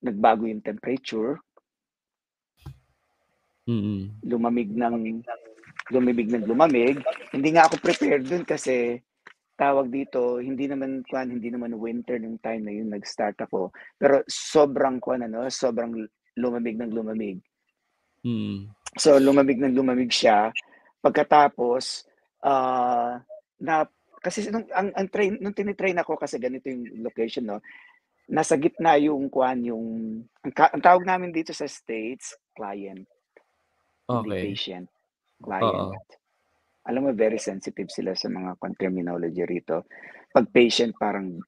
[0.00, 1.38] nagbago yung temperature.
[3.68, 4.18] Mm.
[4.26, 5.22] Lumamig ng
[5.92, 6.96] lumamig ng lumamig.
[7.30, 8.98] Hindi nga ako prepared dun kasi
[9.60, 13.68] tawag dito, hindi naman kwan, hindi naman winter nung time na yun nag-start ako.
[14.00, 15.92] Pero sobrang kwan ano, sobrang
[16.40, 17.38] lumamig ng lumamig.
[18.24, 18.72] Mm.
[18.96, 20.48] So lumamig ng lumamig siya.
[21.04, 22.08] Pagkatapos
[22.44, 23.20] uh,
[23.60, 23.74] na
[24.20, 27.60] kasi nung ang, ang train nung tinitrain ako kasi ganito yung location no.
[28.30, 29.84] Nasa gitna yung kwan yung
[30.46, 33.02] ang, ang tawag namin dito sa states client.
[34.06, 34.54] Okay.
[34.54, 34.86] Patient.
[35.42, 35.90] Client.
[35.90, 35.94] Oo.
[36.86, 39.84] Alam mo very sensitive sila sa mga terminology rito.
[40.30, 41.42] Pag patient parang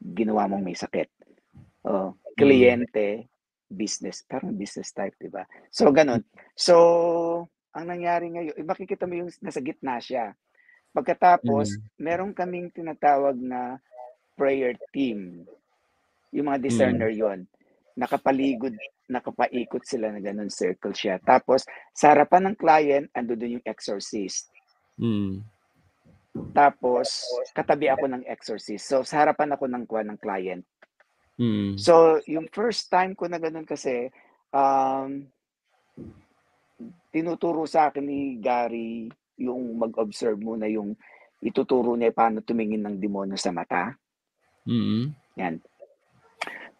[0.00, 1.08] ginawa mong may sakit.
[1.86, 3.30] Oh, kliyente,
[3.70, 5.46] business, parang business type, 'di ba?
[5.72, 6.26] So ganun.
[6.58, 6.74] So
[7.70, 10.34] ang nangyari ngayon, eh, makikita mo yung nasa gitna siya.
[10.90, 11.82] Pagkatapos, Mm.
[12.02, 13.78] meron kaming tinatawag na
[14.40, 15.44] prayer team.
[16.32, 16.64] Yung mga Mm.
[16.64, 17.44] discerner yon
[18.00, 18.72] Nakapaligod,
[19.12, 21.20] nakapaikot sila na ganun, circle siya.
[21.20, 24.48] Tapos, sa harapan ng client, ando doon yung exorcist.
[24.96, 25.44] Mm.
[26.56, 28.88] Tapos, katabi ako ng exorcist.
[28.88, 30.64] So, sa harapan ako ng ng client.
[31.36, 31.76] Mm.
[31.76, 34.08] So, yung first time ko na ganun kasi,
[34.54, 35.28] um,
[37.12, 40.94] tinuturo sa akin ni Gary yung mag-observe muna yung
[41.40, 43.96] ituturo niya paano tumingin ng demonyo sa mata.
[44.68, 45.14] Mm.
[45.38, 45.54] Yan.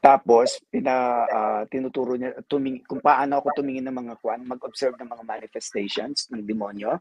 [0.00, 5.12] Tapos, pina, ah, tinuturo niya tuming, kung paano ako tumingin ng mga kwan, mag-observe ng
[5.12, 6.96] mga manifestations ng demonyo.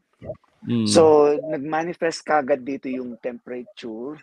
[0.68, 0.84] Mm.
[0.84, 4.20] So, nag-manifest kagad dito yung temperature.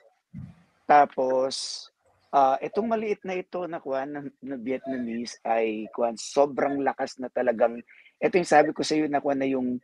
[0.85, 1.89] Tapos,
[2.29, 7.33] ah, itong maliit na ito na kwan na, na Vietnamese ay kwan sobrang lakas na
[7.33, 7.81] talagang
[8.21, 9.81] ito yung sabi ko sa iyo na kwan na yung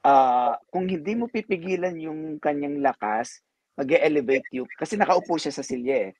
[0.00, 3.44] ah, kung hindi mo pipigilan yung kanyang lakas,
[3.78, 6.12] mag-elevate you kasi nakaupo siya sa silya eh.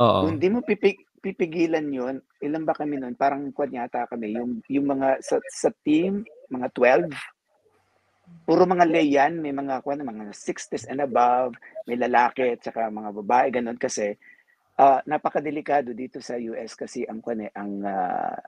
[0.00, 0.24] Oo.
[0.24, 3.12] Kung hindi mo pipig, pipigilan yon ilan ba kami noon?
[3.16, 7.12] Parang kwan yata kami, yung, yung mga sa, sa team, mga 12,
[8.48, 11.52] puro mga layan, may mga kwan, mga 60s and above,
[11.84, 14.16] may lalaki at saka mga babae, ganun kasi
[14.80, 18.40] ah napakadelikado dito sa US kasi ang kwan eh, ang ah,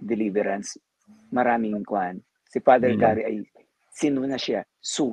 [0.00, 0.80] deliverance,
[1.28, 2.16] maraming kwan.
[2.48, 3.00] Si Father Mm.
[3.00, 3.36] Gary ay
[3.92, 4.64] sino na siya?
[4.80, 5.12] Su,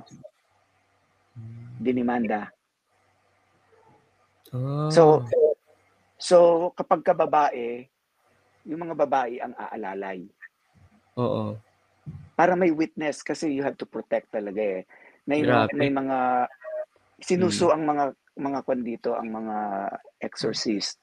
[1.78, 2.48] dinimanda.
[4.56, 4.90] Ah.
[4.92, 5.24] So,
[6.18, 6.38] so
[6.78, 7.88] kapag ka babae,
[8.68, 10.28] yung mga babae ang aalalay.
[11.20, 11.56] Oo.
[12.38, 14.82] Para may witness kasi you have to protect talaga eh.
[15.28, 15.74] May Grabe.
[15.74, 16.48] may mga
[17.20, 19.56] sinuso ang mga mga kwan dito, ang mga
[20.22, 21.02] exorcist.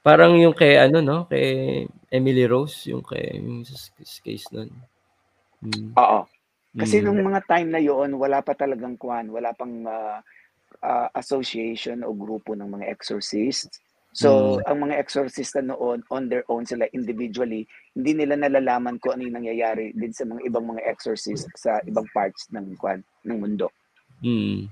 [0.00, 3.62] Parang yung kay ano 'no, kay Emily Rose, yung kay yung
[4.24, 4.72] case nun.
[5.60, 5.92] Mm.
[6.00, 6.20] Oo.
[6.72, 7.04] Kasi Mm.
[7.04, 10.24] nung mga time na yon wala pa talagang kwan, wala pang ah,
[10.82, 13.80] ah, association o grupo ng mga exorcists.
[14.10, 14.66] So, Mm.
[14.66, 17.62] ang mga exorcista noon, on their own sila individually,
[17.94, 22.10] hindi nila nalalaman kung ano yung nangyayari din sa mga ibang mga exorcist sa ibang
[22.10, 23.70] parts ng kwan, ng mundo.
[24.18, 24.66] Mm.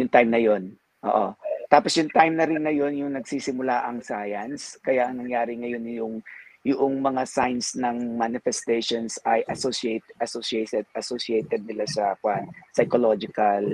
[0.00, 0.72] Yung time na yon.
[1.04, 1.36] Oo.
[1.68, 4.80] Tapos yung time na rin na yon yung nagsisimula ang science.
[4.80, 6.14] Kaya ang nangyari ngayon yung
[6.62, 12.44] yung mga signs ng manifestations ay associate associated associated nila sa kwan,
[12.76, 13.64] psychological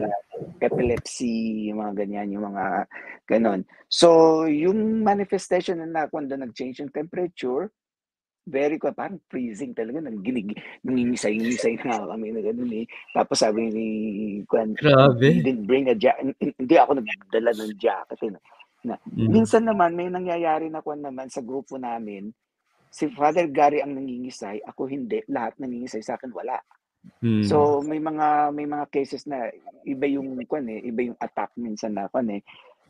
[0.63, 2.87] epilepsy, yung mga ganyan, yung mga
[3.27, 3.67] ganon.
[3.91, 7.75] So, yung manifestation na kung doon nag-change yung temperature,
[8.47, 10.55] very ko parang freezing talaga nagginig
[10.87, 13.87] nangingisay-ngisay na kami na ganun eh tapos sabi ni
[14.47, 15.43] Kwan Grabe.
[15.43, 18.31] didn't bring a jacket hindi ako nagdala ng jacket eh.
[18.87, 19.35] na, Mm.
[19.35, 22.31] minsan naman may nangyayari na kwan naman sa grupo namin
[22.97, 26.57] si Father Gary ang nangingisay ako hindi lahat nangingisay sa akin wala
[27.23, 27.47] Mm.
[27.47, 29.51] So may mga may mga cases na
[29.87, 32.43] iba yung kwan eh, iba yung attack minsan na kwan eh.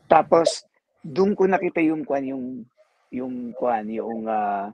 [0.09, 0.65] Tapos
[1.05, 2.45] doon ko nakita yung kwan yung
[3.13, 4.73] yung kwan yung ah,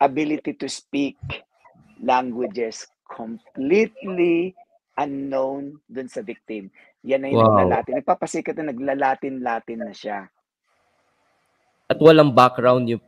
[0.00, 1.18] ability to speak
[2.00, 4.56] languages completely
[4.96, 6.70] unknown dun sa victim.
[7.04, 7.50] Yan na yung Wow.
[7.52, 7.98] naglalatin.
[8.00, 10.18] Nagpapasikat na naglalatin-latin na siya.
[11.90, 13.04] At walang background yung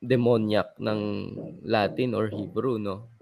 [0.00, 1.00] demoniac ng
[1.64, 3.12] Latin or Hebrew 'no?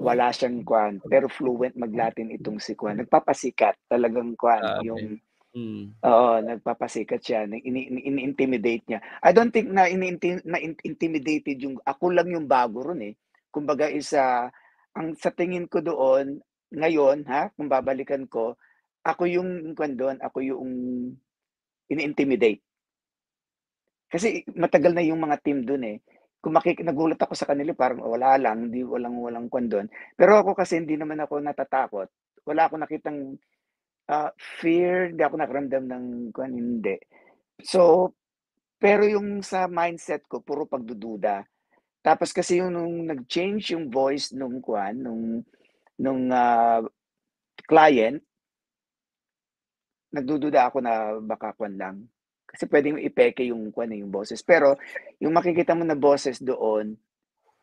[0.00, 3.02] Wala siyang kwan, pero fluent mag-Latin itong si kwan.
[3.04, 4.86] Nagpapasikat talagang kwan Grabe.
[4.86, 5.04] yung
[5.50, 5.98] Mm.
[6.06, 9.02] Oo, nagpapasikat siya, ni ini ini ini-intimidate niya.
[9.18, 13.18] I don't think na ini-inti na in intimidated yung ako lang yung bago ron, eh.
[13.50, 14.46] Kumbaga is, ah,
[14.94, 16.38] ang sa tingin ko doon,
[16.70, 18.54] ngayon ha, kung babalikan ko,
[19.02, 20.70] ako yung kwan doon, ako yung
[21.90, 22.62] ini-intimidate.
[24.06, 25.98] Kasi matagal na yung mga team doon, eh.
[26.40, 29.86] Kung makiki nagulat ako sa kanila parang wala lang, hindi walang walang kwan doon.
[30.16, 32.08] Pero ako kasi hindi naman ako natatakot.
[32.48, 33.36] Wala akong nakitang
[34.10, 36.04] ah, fear, hindi ako nakaramdam ng
[36.34, 36.96] kwan, hindi.
[37.62, 38.12] So,
[38.80, 41.44] pero yung sa mindset ko puro pagdududa.
[42.00, 45.44] Tapos kasi yung nung nag-change yung voice nung kuwan, nung
[46.00, 46.80] nung, ah,
[47.68, 48.24] client
[50.10, 51.96] nagdududa ako na baka kuwan lang,
[52.50, 54.42] kasi puwedeng ipeke yung kuwan, eh, yung boses.
[54.44, 54.76] Pero
[55.22, 56.98] yung makikita mo na boses doon,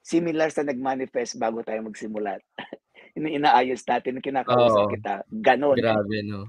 [0.05, 2.39] similar sa nag-manifest bago tayo magsimula.
[3.17, 4.87] Yung inaayos natin, kinakausap Oo.
[4.87, 5.81] kita, gano'n.
[5.81, 6.41] Grabe 'no?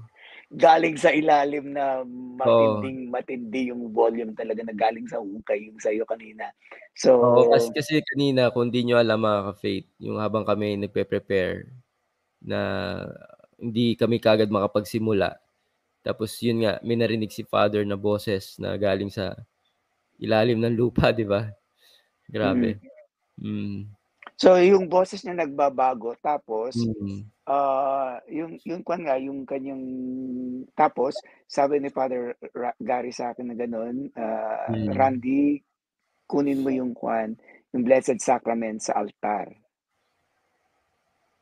[0.49, 2.01] Galing sa ilalim na
[2.39, 6.49] matinding matindi yung volume talaga na galing sa hukay yung sa'yo kanina.
[6.97, 11.67] So Oo, kasi kasi kanina kung di niyo alam mga ka-faith, yung habang kami nagpe-prepare
[12.45, 12.59] na
[13.59, 15.39] hindi kami kaagad makapagsimula,
[16.05, 19.35] tapos yun nga, may narinig si father na boses na galing sa
[20.19, 21.49] ilalim ng lupa, 'di ba?
[22.41, 22.71] Mm.
[22.71, 22.79] Grabe.
[23.41, 23.91] Mm.
[24.39, 27.29] So yung boses niya nagbabago tapos, Mm.
[27.49, 29.83] ah, yung yung kuwan nga, yung kanyang
[30.77, 31.13] tapos
[31.49, 34.89] sabi ni Father Ra Gary sa'kin na gano'n, ah, Mm.
[34.95, 35.63] "Randy,
[36.31, 37.35] kunin mo yung kuwan,
[37.73, 39.47] yung Blessed Sacrament sa altar."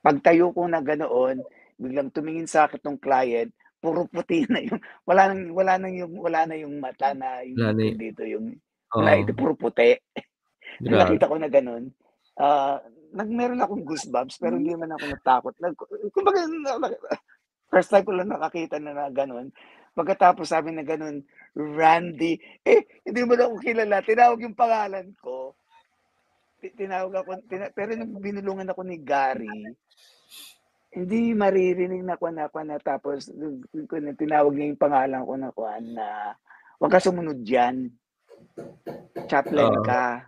[0.06, 1.42] Pagtayo ko na ganoon,
[1.82, 3.50] biglang tumingin sa'kin tong client,
[3.88, 7.72] puro puti na yung wala ng wala ng yung wala na yung mata na Wala
[7.72, 8.60] yung na eh dito, yung
[8.92, 9.96] wala ito puro puti.
[10.84, 11.16] Grabe.
[11.16, 11.84] nakita ko na gano'n,
[12.38, 12.78] ah,
[13.16, 15.74] nag meron akong goosebumps pero hindi naman ako natakot, nag
[16.12, 16.44] kumbaga
[17.72, 19.48] first time ko lang nakakita na na gano'n.
[19.98, 21.24] Pagkatapos sabi na gano'n,
[21.58, 25.58] "Randy," eh, hindi mo na ako kilala, tinawag yung pangalan ko.
[26.62, 29.50] Ti tinawag ako tina pero nung binulungan ako ni Gary,
[30.98, 35.54] hindi maririnig na kuwan na kuwan na tapos na tinawag niya yung pangalan ko na
[35.54, 36.34] kuwan na,
[36.82, 37.86] "Wag ka sumunod diyan."
[39.30, 39.86] "Chaplain Oo.
[39.86, 40.26] ka,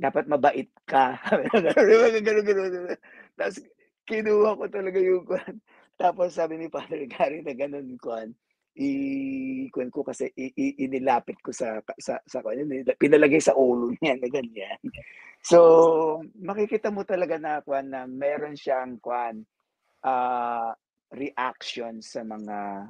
[0.00, 1.20] dapat mabait ka."
[3.38, 3.56] Tapos
[4.08, 5.54] kinuha ko talaga yung kuwan,
[6.00, 8.32] tapos sabi ni Father Gary na gano'n kuwan,
[8.80, 8.88] i
[9.68, 13.52] kuwan ko kasi i i inilapit ko sa sa sa kuwan yun, eh, pinalagay sa
[13.52, 14.80] ulo niya na ganyan.
[15.44, 15.58] So,
[16.40, 19.44] makikita mo talaga na kuwan na meron siyang kuwan,
[20.04, 20.72] ah,
[21.14, 22.88] reaction sa mga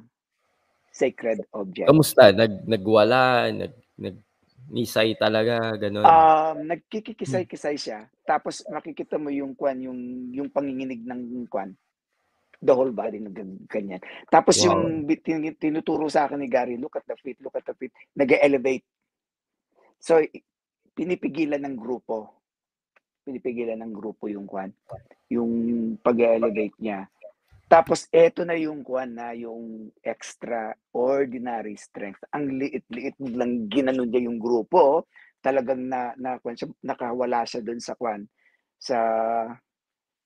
[0.91, 1.87] sacred objects.
[1.87, 6.05] Kamusta nag nagwala, nag nagnisay talaga, gano'n?
[6.09, 6.67] Um, Hmm.
[6.71, 9.99] nagkikisay-kisay siya, tapos makikita mo yung kuwan, yung
[10.31, 11.75] yung panginginig ng kuwan,
[12.63, 13.99] the whole body na gan ganyan.
[14.31, 14.63] Tapos Wow.
[14.63, 17.91] yung bi tini tinuturo sa'kin ni Gary, "Look at the feet, look at the feet."
[18.15, 18.83] Nag-e-elevate.
[19.99, 20.39] So, i
[20.95, 22.39] pinipigilan ng grupo.
[23.27, 24.71] Pinipigilan ng grupo yung kuwan,
[25.29, 25.53] yung
[26.01, 27.05] pag-e-elevate niya.
[27.69, 34.41] Tapos eto na yung kuwan na yung extraordinary strength, ang liit-liit biglang ginanon niya yung
[34.41, 34.99] grupo, oh,
[35.37, 38.25] talagang na na kuwan siya, nakawala siya dun sa kuwan,
[38.81, 38.97] sa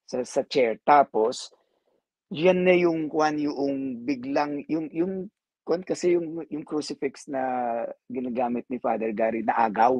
[0.07, 0.79] sa sa chair.
[0.87, 1.51] Tapos,
[2.31, 5.27] yan na yung kuwan, yoong biglang yung yung
[5.67, 7.43] kuwan kasi yung yung crucifix na
[8.07, 9.99] ginagamit ni Father Gary naagaw.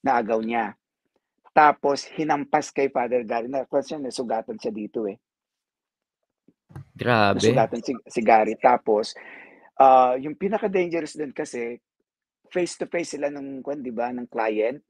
[0.00, 0.72] Naagaw niya.
[1.50, 5.18] Tapos hinampas kay Father Gary, na siya, nasugatan siya dito, eh.
[6.94, 7.42] Grabe.
[7.42, 9.16] Nasugatan si si Gary tapos,
[9.80, 11.80] ah, yung pinaka-dangerous dun kasi,
[12.50, 13.30] face to face sila
[13.62, 14.82] kuwan 'di ba, ng client.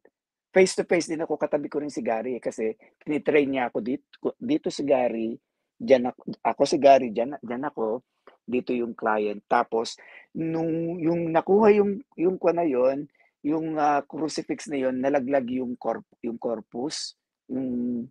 [0.50, 2.74] Face to face din ako, katabi ko rin si Gary, eh, kasi
[3.06, 5.38] tini-train niya ako dit ku dito si Gary,
[5.78, 8.02] diyan ak ako si Gary, diyan diyan ako,
[8.44, 9.40] dito yung client.
[9.46, 9.94] Tapos
[10.34, 13.06] nung yung nakuha yung yung kuwan na yun,
[13.40, 17.16] yung, ah, crucifix na yun, nalaglag yung corp yung corpus,
[17.48, 18.06] yung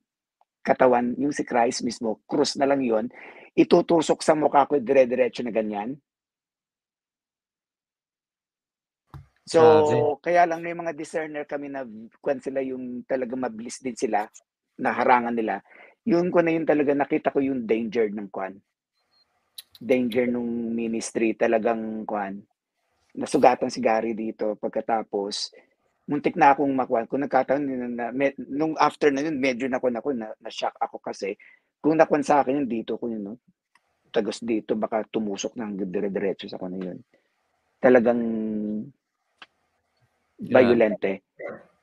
[0.65, 3.07] katawan, yung si Christ mismo, krus na lang yun,
[3.57, 5.97] itutusok sa mukha ko dire-diretso na ganyan.
[9.49, 11.81] So, kaya lang may mga discerner kami na
[12.21, 14.29] kuwan sila yung talagang mabilis din sila,
[14.77, 15.65] na harangan nila.
[16.05, 18.61] Yung kuwan na yun talaga nakita ko yung danger ng kuwan.
[19.81, 22.45] Danger nung ministry talagang kuwan,
[23.17, 25.53] nasugatan si Gary dito pagkatapos
[26.09, 30.01] muntik na akong makuwan, kung nagkataon na na me nung after na yun medyo nakuwan
[30.01, 31.37] ako, na na-shock ako kasi
[31.77, 33.33] kung nakuwan sa'kin yun dito ko yun 'no,
[34.09, 36.99] tagos dito baka tumusok na hanggang dire-diretso sa kuwan na yun.
[37.77, 38.21] Talagang
[40.41, 40.49] Grabe.
[40.49, 41.11] bayolente.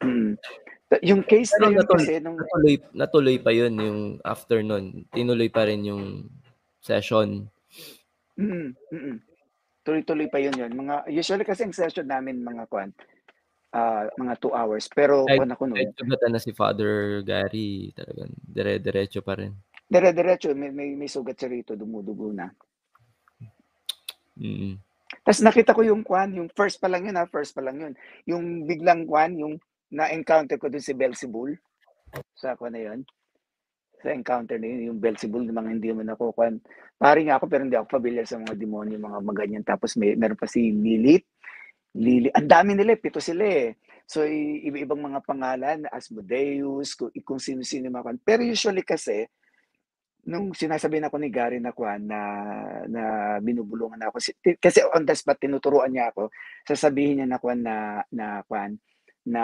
[0.02, 0.34] Mm.
[1.06, 5.06] Yung case Pero na yun natul kasi nung natuloy natuloy pa yun, yung after nun,
[5.14, 6.26] tinuloy pa rin yung
[6.82, 7.46] session?
[8.34, 9.16] Mm, mm.
[9.86, 12.90] Tuloy-tuloy pa yun yun, mga usually kasi ang session namin mga kuwan,
[13.70, 17.94] ah, mga 2 hours, pero Kahit kuwan ako kahit nun sugatan na si Father Gary,
[17.94, 19.54] talagang dire-diretso pa rin?
[19.86, 22.50] Dire-diretso, may may may sugat siya rito, dumudugo na.
[24.34, 24.82] Mm.
[25.22, 27.94] Tas nakita ko yung kuwan, yung first pa lang yun, ah, first pa lang yun.
[28.26, 29.54] Yung biglang kuwan, yung
[29.94, 31.54] na-encounter ko dun si Belzebul,
[32.34, 33.00] sa kuwan na yun.
[34.12, 36.60] Encounter na yun, yung Belzebul, yung mga hindi naman ako kuwan
[36.96, 39.64] pari nga ako pero hindi ako familiar sa mga demonyo, mga ma ganyan.
[39.66, 41.26] Tapos may meron pa si Lilith,
[41.96, 43.68] Lili ang dami nila, eh, 7 sila, eh.
[44.06, 49.26] So, iba-ibang mga pangalan, Asmodeus, kung, kung sino-sino mga Pero usually kasi,
[50.26, 52.20] nung sinasabi na ako ni Gary na kwan na
[52.90, 53.02] na
[53.38, 54.18] binubulungan ako
[54.58, 56.34] kasi on the spot tinuturuan niya ako
[56.66, 58.74] sasabihin niya na kwan na na kwan
[59.22, 59.42] na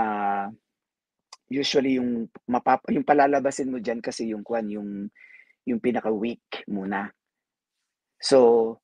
[1.53, 5.07] usually yung mapap yung palalabasin mo diyan kasi yung kwan yung
[5.69, 7.13] yung pinaka weak muna
[8.21, 8.79] so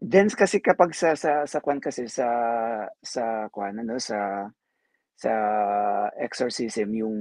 [0.00, 2.28] then kasi kapag sa sa sa kwan kasi sa
[3.00, 4.48] sa kwan ano sa
[5.16, 5.32] sa
[6.20, 7.18] exorcism yung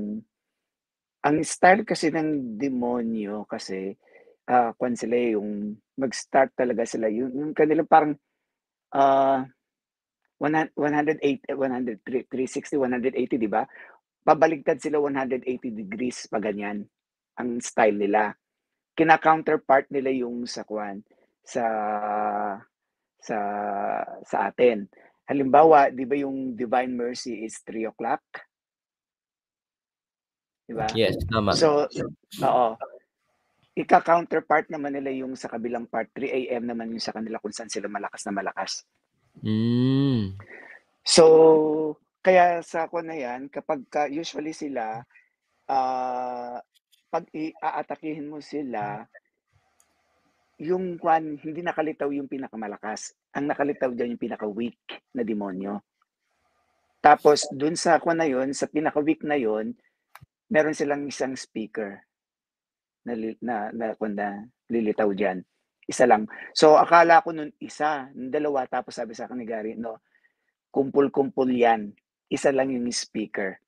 [1.26, 3.94] ang style kasi ng demonyo kasi,
[4.49, 8.14] ah, kuwan sila, eh, yung mag-start talaga sila yung yung kanilang parang,
[10.41, 13.64] hun 108 100 3 360, 180 'di ba?
[14.22, 16.85] Pabaligtad sila 180 degrees pa ganyan,
[17.41, 18.38] ang style nila.
[18.93, 21.02] Kina-counterpart nila yung sa kuwan,
[21.41, 21.65] sa
[23.18, 23.38] sa
[24.22, 24.85] sa atin.
[25.26, 28.22] Halimbawa, 'di ba yung Divine Mercy is 3:00?
[30.69, 30.88] 'Di ba?
[30.93, 31.57] Yes, tama.
[31.57, 31.89] So,
[32.45, 32.68] oo.
[33.72, 37.72] Ika-counterpart naman nila yung sa kabilang part, 3 AM naman yung sa kanila kung saan
[37.72, 38.84] sila malakas na malakas.
[39.39, 40.35] Hmm.
[41.07, 45.02] So, kaya sa ako na 'yan kapagka usually sila,
[45.69, 46.57] ah,
[47.11, 47.52] 'pag i
[48.22, 49.06] mo sila
[50.61, 53.18] yung kwan, hindi nakalitaw yung pinakamalakas.
[53.34, 54.77] Ang nakalitaw diyan yung pinaka-weak
[55.18, 55.81] na demonyo.
[57.02, 59.73] Tapos dun sa kwan na yun, sa pinaka-weak na yun,
[60.53, 62.06] meron silang isang speaker
[63.02, 64.27] na na na na
[64.69, 65.41] lilitaw diyan.
[65.89, 66.30] Isa lang.
[66.53, 69.98] So akala ko nun isa, dalawa tapos sabi sa akin ni Gary, no,
[70.69, 71.89] kumpul-kumpul yan.
[72.32, 73.60] Isa lang yung speaker.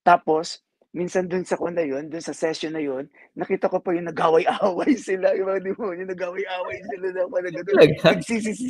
[0.00, 3.06] Tapos, minsan dun sa kuna yun, dun sa session na yun,
[3.38, 7.90] nakita ko pa yung nagaway-away sila, yung mga demonyo, nagaway-away sila na pa na gano'n.
[8.02, 8.68] Nagsisisi,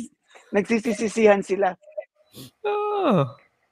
[0.53, 1.73] nagsisisihan sila.
[2.67, 3.25] Oh.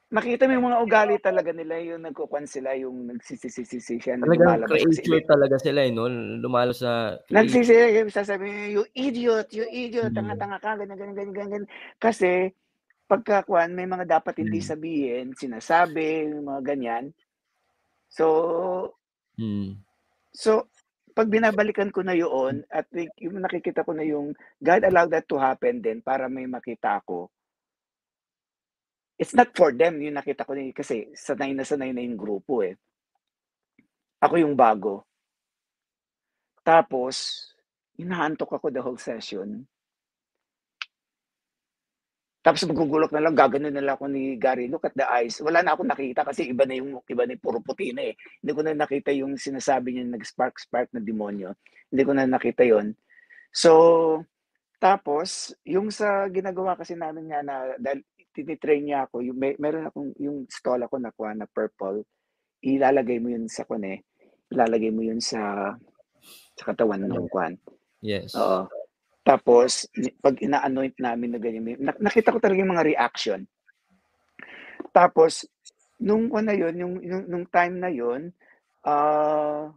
[0.10, 4.18] Makita mo yung mga ugali talaga nila, yung nagkukuwan sila, yung nagsisisisi siya.
[4.18, 6.10] Talagang creature talaga sila, eh, no?
[6.42, 7.14] Lumalo sa...
[7.30, 10.18] Nagsisisi, sasabi you idiot, you idiot, hmm.
[10.18, 11.64] tanga-tanga ka, ganyan, ganyan, ganyan, ganyan.
[12.02, 12.50] Kasi,
[13.10, 14.69] pagkakuan, may mga dapat hindi hmm.
[14.69, 17.06] sabihin, sinasabi, mga ganyan.
[18.06, 18.26] So,
[19.34, 19.81] hmm.
[20.30, 20.69] so,
[21.18, 22.86] pag binabalikan ko na yun, at
[23.18, 27.34] yung nakikita ko na yung God allowed that to happen din para may makita ako
[29.19, 32.64] It's not for them yung nakita ko ni kasi sanay na sanay na yung grupo,
[32.64, 32.80] eh.
[34.23, 35.03] Ako yung bago.
[36.64, 37.44] Tapos,
[37.99, 39.68] inaantok ako the whole session.
[42.40, 45.44] Tapos magugulok na lang, gaganon na lang ako ni Gary, look at the eyes.
[45.44, 48.16] Wala na akong nakita kasi iba na yung, iba na yung puro puti na eh.
[48.40, 51.52] Hindi ko na nakita yung sinasabi niya nag-spark-spark na demonyo.
[51.91, 52.95] Hindi ko na nakita yon
[53.52, 54.24] So,
[54.80, 59.91] tapos, yung sa ginagawa kasi namin nga na, dahil tinitrain niya ako, yung may, meron
[59.91, 62.07] akong yung stall ako na kuha na purple,
[62.64, 63.99] ilalagay mo yun sa kuan eh,
[64.48, 65.74] ilalagay mo yun sa
[66.56, 67.60] sa katawan ng kuan.
[67.99, 68.32] Yes.
[68.36, 68.68] Oo.
[69.30, 69.86] Tapos
[70.26, 73.46] pag ina-anoint namin na ganyan, nakita ko talaga yung mga reaction.
[74.90, 75.46] Tapos
[76.02, 78.34] nung na yun, yung, yung nung time na yun,
[78.90, 79.70] uh,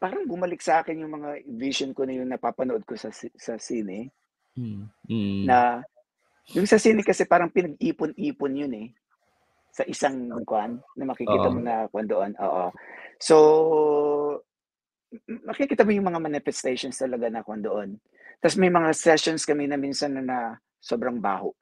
[0.00, 4.08] parang bumalik sa akin yung mga vision ko na yung napapanood ko sa sa sine.
[4.56, 4.88] Mm.
[5.12, 5.44] Mm.
[5.44, 5.84] Na
[6.56, 8.88] yung sa sine kasi parang pinag-ipon-ipon yun eh.
[9.76, 11.54] Sa isang kwan na makikita Oo.
[11.54, 12.32] mo na kwan doon.
[12.40, 12.72] Oo.
[13.20, 13.36] So,
[15.44, 18.00] makikita mo yung mga manifestations talaga na kwan doon.
[18.42, 20.38] Tapos may mga sessions kami na minsan na, na
[20.82, 21.54] sobrang baho.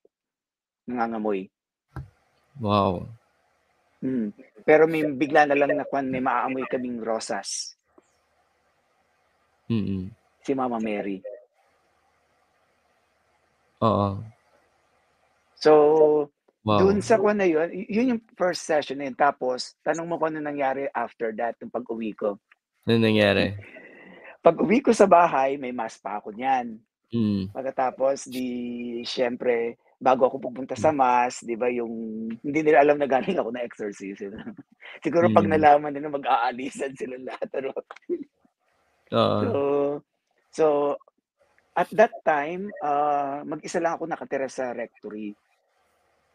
[0.89, 1.53] Nangangamoy.
[2.57, 3.05] Wow.
[4.01, 4.33] Hmm.
[4.65, 7.77] Pero may bigla na lang na kwan, may maaamoy kaming rosas.
[9.71, 10.11] Mm.
[10.43, 11.23] Si Mama Mary.
[13.85, 14.19] Oo.
[15.55, 15.73] So,
[16.61, 16.77] Wow.
[16.85, 19.17] dun sa kwan na yun, yun yung first session na yun.
[19.17, 22.37] Tapos, tanong mo kung ano nangyari after that, yung pag-uwi ko.
[22.85, 23.57] Ano nangyari?
[24.41, 26.81] Pag-uwi ko sa bahay, may mask pa ako niyan.
[27.13, 27.53] Mm.
[27.53, 28.49] Pagkatapos, di,
[29.05, 31.93] syempre, bago ako pupunta sa mass, di ba, yung,
[32.41, 34.33] hindi nila alam na galing ako na exorcism.
[35.05, 35.53] Siguro pag Mm.
[35.61, 37.49] nalaman nila, mag-aalisan sila lahat.
[37.61, 37.71] Ano?
[39.21, 39.41] Oo.
[39.43, 39.51] So,
[40.51, 40.67] so,
[41.77, 45.37] at that time, uh, mag-isa lang ako nakatira sa rectory.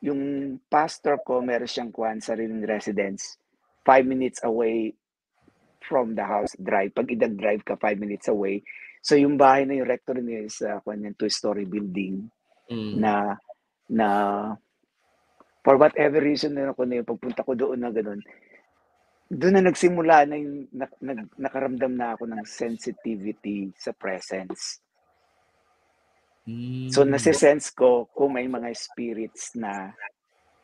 [0.05, 3.41] Yung pastor ko, meron siyang kwan, sariling residence.
[3.81, 4.93] Five minutes away
[5.85, 6.93] from the house, drive.
[6.93, 8.65] Pag idag-drive ka, five minutes away.
[9.05, 12.25] So yung bahay na yung rectory niya is uh, kwan, yung two-story building
[12.69, 12.97] mm.
[12.97, 13.37] na
[13.85, 14.07] na
[15.61, 18.21] for whatever reason na ako na yung pagpunta ko doon na ganun,
[19.29, 24.81] doon na nagsimula na yung na, na, nakaramdam na ako ng sensitivity sa presence.
[26.45, 26.89] Mm.
[26.93, 29.93] So nase-sense ko kung may mga spirits na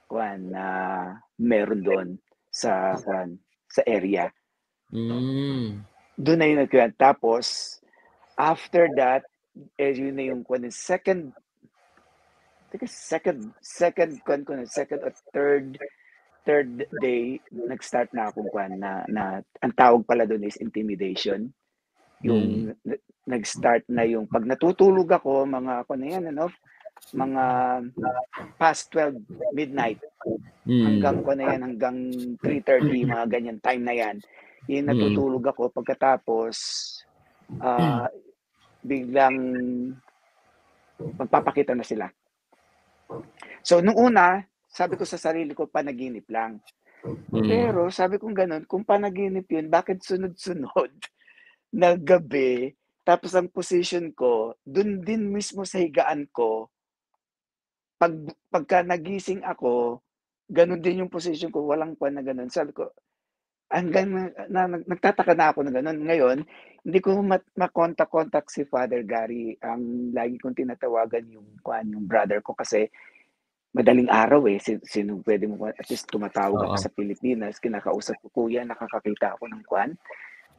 [0.06, 0.66] kuan na
[1.42, 2.08] meron doon
[2.50, 3.38] sa kuan
[3.72, 4.30] sa area.
[4.92, 5.88] Mm.
[6.20, 6.94] Doon na yun nagkuhan.
[7.00, 7.80] Tapos,
[8.36, 9.24] after that,
[9.80, 11.32] eh, yun na yung kuan second
[12.72, 15.76] Teka, second, second, kuan ko na, second or third,
[16.48, 21.52] third day, nag-start na akong kuan na, na, ang tawag pala doon is intimidation.
[22.24, 22.96] Yung, Mm.
[23.28, 26.48] nag-start na yung, pag natutulog ako, mga, ako na yan, ano,
[27.12, 27.44] mga
[28.56, 29.20] past 12
[29.52, 30.00] midnight,
[30.64, 30.84] Mm.
[30.88, 31.98] hanggang ko na yan, hanggang
[32.40, 34.16] 3.30, mga ganyan, time na yan.
[34.70, 36.56] Yung natutulog ako, pagkatapos,
[37.62, 38.06] ah,
[38.86, 39.38] biglang,
[41.18, 42.06] magpapakita na sila.
[43.66, 46.62] So, nung una, sabi ko sa sarili ko, panaginip lang.
[47.02, 47.46] Mm.
[47.50, 50.94] Pero sabi ko ganun, kung panaginip yun, bakit sunod-sunod
[51.82, 56.70] na gabi, tapos ang position ko, dun din mismo sa higaan ko,
[57.98, 58.14] pag,
[58.50, 60.02] pagka nagising ako,
[60.50, 62.50] ganun din yung position ko, walang pa na ganun.
[62.50, 62.90] Sabi ko,
[63.72, 66.00] hanggang na, na, na, nagtataka na ako na ganun.
[66.04, 66.38] Ngayon,
[66.84, 67.24] hindi ko
[67.56, 69.56] makontak-kontak si Father Gary.
[69.64, 72.92] Ang lagi kong tinatawagan yung, kuan, yung brother ko kasi
[73.72, 74.60] madaling araw eh.
[74.60, 76.84] Sino, sino pwede mo, at least tumatawag ako Oo.
[76.84, 79.96] sa Pilipinas, kinakausap ko, kuya, nakakakita ako ng kuan,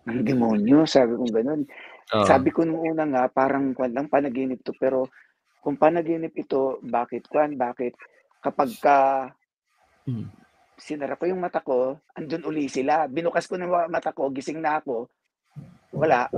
[0.09, 0.89] ng demonyo.
[0.89, 1.69] Sabi ko ganun.
[2.09, 5.13] Sabi ko nung una nga, parang kuan lang panaginip to, pero
[5.63, 7.95] kung panaginip ito, bakit kuan, bakit
[8.43, 8.99] kapag ka
[10.03, 10.27] Mm.
[10.79, 13.07] Sinara ko yung mata ko, andun uli sila.
[13.09, 15.09] Binukas ko na yung mata ko, gising na ako,
[15.93, 16.29] wala.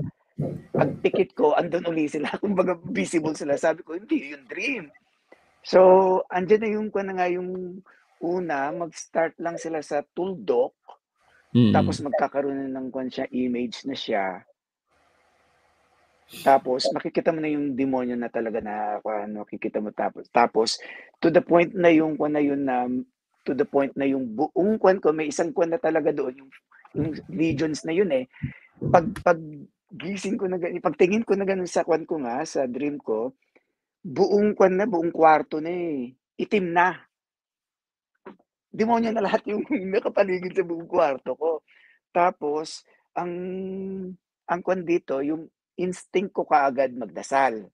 [0.74, 2.30] Pagpikit ko, andun uli sila.
[2.42, 3.54] Kumbaga visible sila.
[3.54, 4.84] Sabi ko, hindi, yung dream.
[5.64, 7.80] So, andyan na yung na nga yung
[8.20, 10.74] una, mag-start lang sila sa tuldok,
[11.54, 11.70] Mm.
[11.70, 14.42] tapos magkakaroon na ng kuan siya, image na siya.
[16.42, 20.82] Tapos makikita mo na yung demonyo na talaga na ano, makikita mo tapos tapos
[21.22, 22.90] to the point na yung kuan na yun na
[23.44, 26.50] to the point na yung buong kuan ko may isang kuan na talaga doon yung
[26.94, 28.24] yung legions na yun eh.
[28.78, 29.38] Pag pag
[29.94, 33.34] gising ko na ganyan, pagtingin ko na ganun sa kuan ko nga sa dream ko,
[34.02, 36.14] buong kuan na buong kwarto na eh.
[36.38, 36.98] Itim na.
[38.74, 39.62] Demonyo na lahat yung
[39.94, 41.62] nakapaligid sa buong kwarto ko.
[42.10, 42.82] Tapos
[43.14, 43.32] ang
[44.44, 45.46] ang kuan dito yung
[45.78, 47.70] instinct ko kaagad magdasal.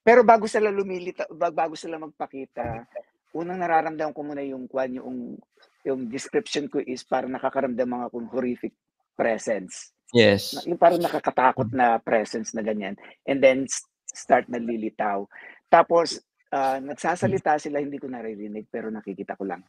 [0.00, 2.88] Pero bago sila lumilita, ba- bago sila magpakita,
[3.36, 5.36] unang nararamdaman ko muna yung kwan, yung,
[5.84, 8.74] yung description ko is parang nakakaramdam mga akong horrific
[9.14, 9.92] presence.
[10.10, 10.66] Yes.
[10.66, 12.98] Yung parang nakakatakot na presence na ganyan.
[13.28, 13.68] And then
[14.10, 15.28] start na lilitaw.
[15.70, 16.18] Tapos,
[16.50, 19.62] ah, nagsasalita sila, hindi ko naririnig, pero nakikita ko lang.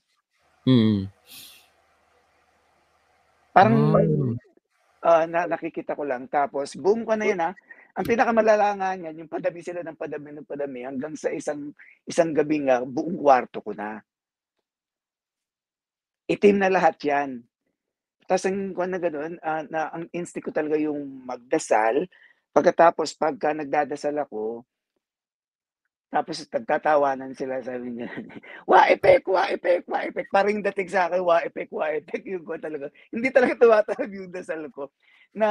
[0.65, 1.09] Mm.
[3.51, 4.33] Parang Mm.
[5.03, 6.25] ah, na nakikita ko lang.
[6.31, 7.51] Tapos buong ko na yun ha.
[7.97, 11.75] Ang pinakamalala niyan, yung padami sila ng padami ng padami hanggang sa isang
[12.07, 13.99] isang gabi nga buong kwarto ko na.
[16.33, 17.29] Itim na lahat yan.
[18.27, 22.07] Tapos ang kuwan na gano'n, ah, na ang instinct ko talaga yung magdasal.
[22.55, 24.63] Pagkatapos pagka nagdadasal ako,
[26.11, 28.11] tapos nagtatawanan sila sabi niya,
[28.71, 32.43] "Wa epek, wa epek, wa epek." Parang dating sa akin, "Wa epek, wa epek." Yung
[32.43, 32.91] kuwan talaga.
[33.15, 34.91] Hindi talaga tumatalab yung dasal ko
[35.31, 35.47] na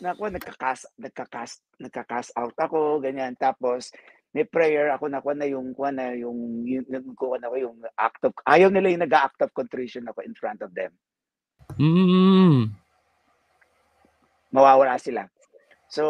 [0.00, 3.32] na kuwan nagka-cast nagka-cast nagka-cast out ako ganyan.
[3.36, 3.92] Tapos
[4.36, 8.20] may prayer ako na kuwan na yung kuwan na yung yung nagkukuwan ako yung act
[8.28, 10.92] of ayaw nila yung nag-a-act of contrition ako in front of them.
[11.80, 12.76] Mm.
[14.52, 15.24] Mawawala sila.
[15.88, 16.04] So,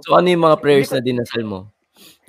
[0.00, 1.68] So ano yung mga prayers na dinasal mo?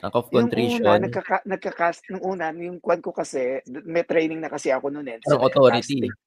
[0.04, 4.44] Act of yung una contrition, nagkaka nagka-cast nung una yung kuwan ko kasi may training
[4.44, 5.18] na kasi ako noon eh.
[5.24, 6.12] So authority.
[6.12, 6.25] nagka-casting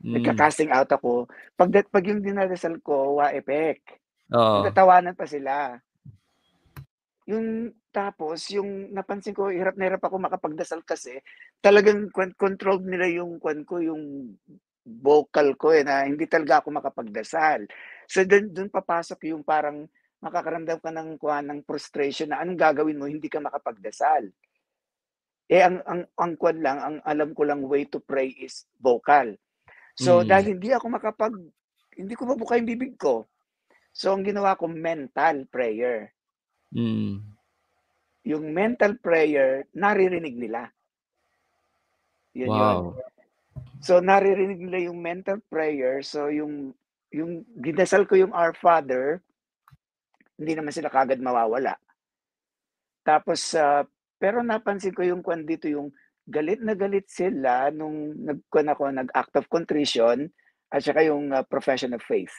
[0.00, 0.16] Mm.
[0.16, 1.28] nagka-casting out ako.
[1.54, 3.84] Pag pag yung dinadasal ko, wa epek.
[4.32, 4.64] Oo.
[4.64, 5.76] Nagtatawanan pa sila.
[7.28, 11.20] Yung tapos yung napansin ko hirap na hirap ako makapagdasal kasi
[11.60, 14.34] talagang kwan controlled nila yung kwan ko, yung
[14.86, 17.68] vocal ko eh, na hindi talaga ako makapagdasal.
[18.08, 19.84] So dun dun papasok yung parang
[20.24, 24.32] makakaramdam ka ng kuwan ng frustration na anong gagawin mo, hindi ka makapagdasal.
[25.50, 29.34] Eh ang ang ang kuwan lang, ang alam ko lang way to pray is vocal.
[29.98, 30.26] So Mm.
[30.28, 31.34] dahil hindi ako makapag
[31.96, 33.26] hindi ko mabuka yung bibig ko.
[33.90, 36.14] So ang ginawa ko mental prayer.
[36.70, 37.20] Mm.
[38.24, 40.70] Yung mental prayer, naririnig nila.
[42.36, 42.78] Yun yun.
[42.94, 42.96] Wow.
[43.82, 46.00] So naririnig nila yung mental prayer.
[46.06, 46.72] So yung
[47.10, 49.18] yung dinasal ko yung Our Father,
[50.38, 51.74] hindi naman sila kagad mawawala.
[53.02, 53.82] Tapos ah,
[54.20, 55.90] pero napansin ko yung kwan dito yung
[56.28, 60.28] galit na galit sila nung nagkuwan ako nag-act of contrition
[60.70, 62.34] at saka yung ah, profession of faith.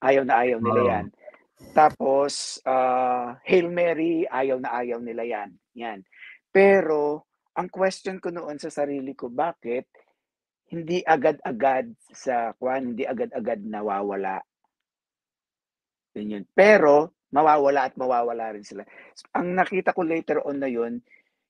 [0.00, 0.90] Ayaw na ayaw nila Wow.
[0.90, 1.06] yan.
[1.76, 2.32] Tapos
[2.64, 5.50] ah, Hail Mary, ayaw na ayaw nila yan.
[5.76, 6.00] Yan.
[6.50, 9.86] Pero, ang question ko noon sa sarili ko, bakit
[10.70, 14.38] hindi agad-agad sa kwan, hindi agad-agad nawawala.
[16.14, 16.44] Yun yun.
[16.54, 18.82] Pero, mawawala at mawawala rin sila.
[19.34, 20.98] Ang nakita ko later on na yun,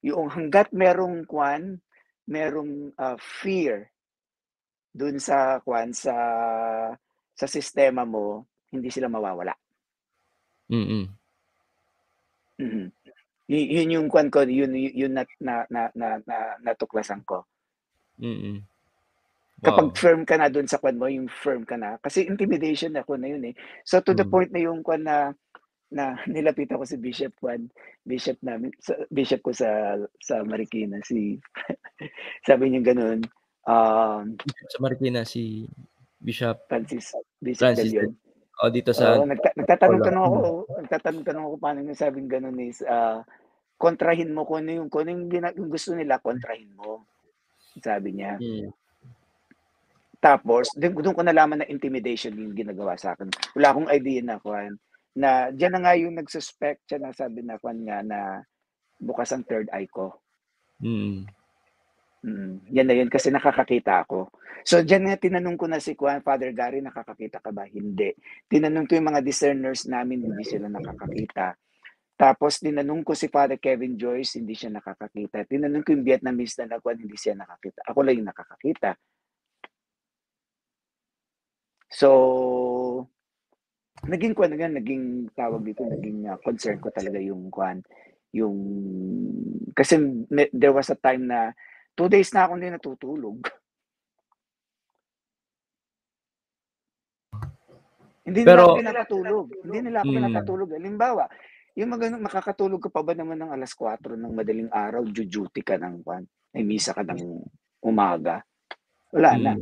[0.05, 1.81] yung hanggat merong kwan,
[2.29, 3.89] merong uh, fear
[4.93, 6.15] dun sa kwan sa
[7.33, 9.55] sa sistema mo, hindi sila mawawala.
[10.71, 11.07] Mm.
[12.61, 12.87] Mm-hmm.
[13.51, 17.49] Y- yun yung kwan ko, yun yun na na na na, na natuklasan ko.
[18.21, 18.63] Mm.
[19.61, 19.65] Wow.
[19.67, 22.01] Kapag firm ka na doon sa kwan mo, yung firm ka na.
[22.01, 23.55] Kasi intimidation ako na yun eh.
[23.85, 24.33] So to the Mm.
[24.33, 25.33] point na yung kwan na
[25.91, 27.67] na nilapit ako si Bishop Kwan,
[28.07, 31.37] Bishop namin, sa, Bishop ko sa sa Marikina, si
[32.49, 33.21] sabi niya ganun,
[33.67, 34.25] um,
[34.71, 35.67] Sa Marikina si
[36.21, 37.13] Bishop Francis,
[37.43, 38.15] Bishop Francis Galion.
[38.61, 40.81] o dito sa Oo, nagta- nagtatanong-tanong ako, Wala.
[40.85, 43.25] nagtatanong-tanong ako paano niya sabing ganun is, ah,
[43.81, 47.09] kontrahin mo kung ano yung, kung ano yung, gina- yung gusto nila, kontrahin mo.
[47.81, 48.37] Sabi niya.
[48.37, 48.69] Mm.
[50.21, 53.33] Tapos, doon, ko nalaman na intimidation yung ginagawa sa akin.
[53.57, 54.77] Wala akong idea na kwan.
[55.17, 58.45] Na diyan na nga yung nagsuspect siya na sabi na kwan nga na
[59.01, 60.15] bukas ang third eye ko.
[60.81, 61.27] Mm.
[62.21, 64.29] Mm, yan na yun kasi nakakakita ako.
[64.61, 67.65] So diyan nga tinanong ko na si Kwan, Father Gary, nakakakita ka ba?
[67.65, 68.13] Hindi.
[68.45, 71.57] Tinanong ko yung mga discerners namin, hindi sila nakakakita.
[72.21, 75.49] Tapos tinanong ko si Father Kevin Joyce, hindi siya nakakakita.
[75.49, 77.81] Tinanong ko yung Vietnamese na nagwan, hindi siya nakakita.
[77.89, 79.01] Ako lang yung nakakakita.
[81.89, 82.09] So,
[84.11, 87.79] naging kwan nga, naging tawag dito, naging uh, concern ko talaga yung kwan,
[88.35, 88.57] yung,
[89.71, 89.95] kasi
[90.27, 91.55] me- there was a time na
[91.95, 93.39] two days na akong hindi natutulog.
[98.27, 99.47] Hindi nila Pero- ako pinapatulog.
[99.65, 100.17] Hindi nila ako Mm.
[100.19, 100.69] pinapatulog.
[100.77, 101.25] Halimbawa,
[101.75, 105.79] yung mga makakatulog ka pa ba naman ng alas 4 ng madaling araw, duty ka
[105.79, 106.23] ng kwan,
[106.53, 107.19] may misa ka ng
[107.83, 108.43] umaga.
[109.11, 109.53] Wala na.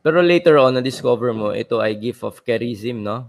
[0.00, 3.28] Pero later on, na-discover mo, ito ay gift of charism, no?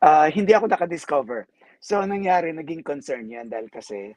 [0.00, 1.46] Ah, hindi ako naka-discover.
[1.78, 4.14] So, nangyari, naging concern yan dahil kasi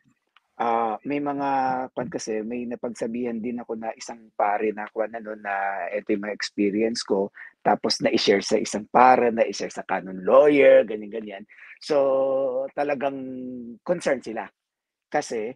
[0.55, 1.49] ah may mga
[1.91, 6.23] kwan kasi, may napagsabihan din ako na isang pare na kwan ano, na ito yung
[6.25, 7.29] mga experience ko.
[7.59, 11.43] Tapos na-share sa isang pare, na-share sa canon lawyer, ganyan-ganyan.
[11.83, 13.17] So, talagang
[13.83, 14.47] concerned sila.
[15.11, 15.51] Kasi,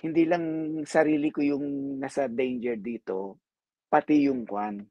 [0.00, 0.44] hindi lang
[0.86, 3.42] sarili ko yung nasa danger dito,
[3.88, 4.84] pati yung kwan,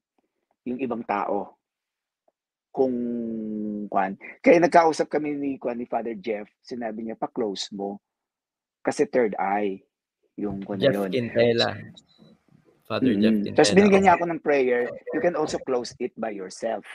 [0.66, 1.56] yung ibang tao.
[2.74, 2.94] Kung
[3.90, 4.18] kwan.
[4.42, 7.98] Kaya nagkausap kami ni kwan ni Father Jeff, sinabi niya pa-close mo
[8.86, 9.82] kasi third eye
[10.38, 11.10] yung kwan Jeff yun.
[11.10, 11.74] Quintela.
[12.86, 13.42] Father Jeff Mm.
[13.42, 13.58] Quintela.
[13.58, 14.82] Tapos binigyan niya ako ng prayer.
[15.14, 16.86] You can also close it by yourself.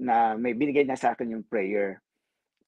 [0.00, 2.00] Na may binigay niya sa akin yung prayer.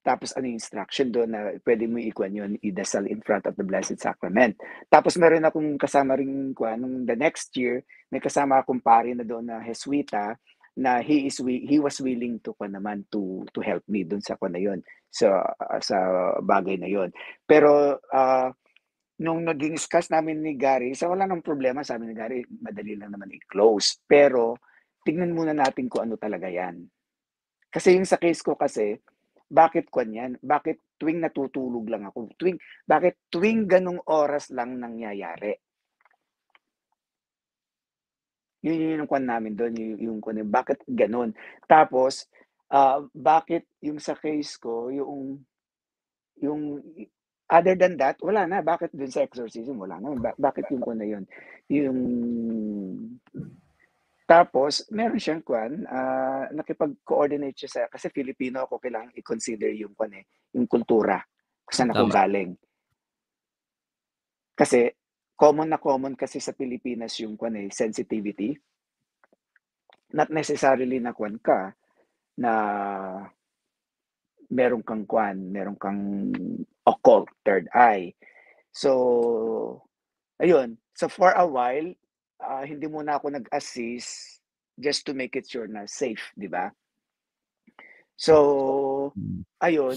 [0.05, 3.65] Tapos ano yung instruction doon na pwede mo ikuan yun, idasal in front of the
[3.65, 4.61] Blessed Sacrament.
[4.93, 7.81] Tapos meron akong kasama rin kuan nung the next year,
[8.13, 10.37] may kasama akong pare na doon na Jesuita
[10.77, 14.37] na he is he was willing to kuan naman to to help me doon sa
[14.37, 15.41] kuan na yun sa
[15.81, 15.97] sa
[16.45, 17.09] bagay na yun.
[17.49, 18.53] Pero ah,
[19.21, 23.15] nung naging discuss namin ni Gary, sa wala nang problema, sabi ni Gary, madali lang
[23.15, 24.03] naman i-close.
[24.11, 24.59] Pero,
[25.07, 26.83] tignan muna natin kung ano talaga yan.
[27.71, 28.99] Kasi yung sa case ko kasi,
[29.55, 30.33] bakit kwan yan?
[30.43, 32.35] Bakit tuwing natutulog lang ako?
[32.35, 35.55] Tuwing, bakit tuwing ganong oras lang nangyayari?
[38.67, 41.37] Yun yun yung kwan namin doon, yung, yung kwan, bakit ganon?
[41.71, 42.27] Tapos,
[42.75, 45.45] ah, bakit yung sa case ko, yung,
[46.43, 46.83] yung,
[47.47, 48.65] other than that, wala na.
[48.65, 49.77] Bakit dun sa exorcism?
[49.79, 50.17] Wala na.
[50.17, 51.29] Ba- bakit yung kwan na yun?
[51.69, 51.99] Yung,
[54.25, 60.17] tapos, meron siyang kwan, ah, nakipag-coordinate siya sa, kasi Filipino ako, kailangan i-consider yung kwan
[60.17, 60.25] eh,
[60.57, 61.21] yung kultura,
[61.65, 62.17] kung saan ako Tama.
[62.17, 62.51] galing.
[64.57, 64.89] Kasi,
[65.37, 68.57] common na common kasi sa Pilipinas yung kwan eh, sensitivity.
[70.17, 71.77] Not necessarily na kwan ka,
[72.41, 72.53] na
[74.49, 76.33] meron kang kwan, meron kang
[76.87, 78.15] occult, third eye.
[78.73, 79.85] So,
[80.41, 80.79] ayun.
[80.95, 81.93] So, for a while,
[82.45, 84.41] ah, hindi muna ako nag-assist
[84.77, 86.69] just to make it sure na safe, di ba?
[88.15, 89.43] So, Mm.
[89.61, 89.97] ayun.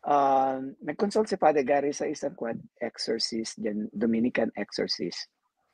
[0.00, 5.28] Um, nag-consult si Father Gary sa isang kwan, exorcist, dyan, Dominican exorcist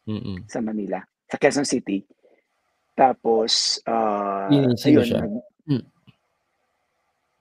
[0.05, 0.43] Mm-mm.
[0.44, 2.02] sa Manila, sa Quezon City.
[2.93, 5.20] Tapos, sino ayun, siya?
[5.22, 5.85] nag- Hmm.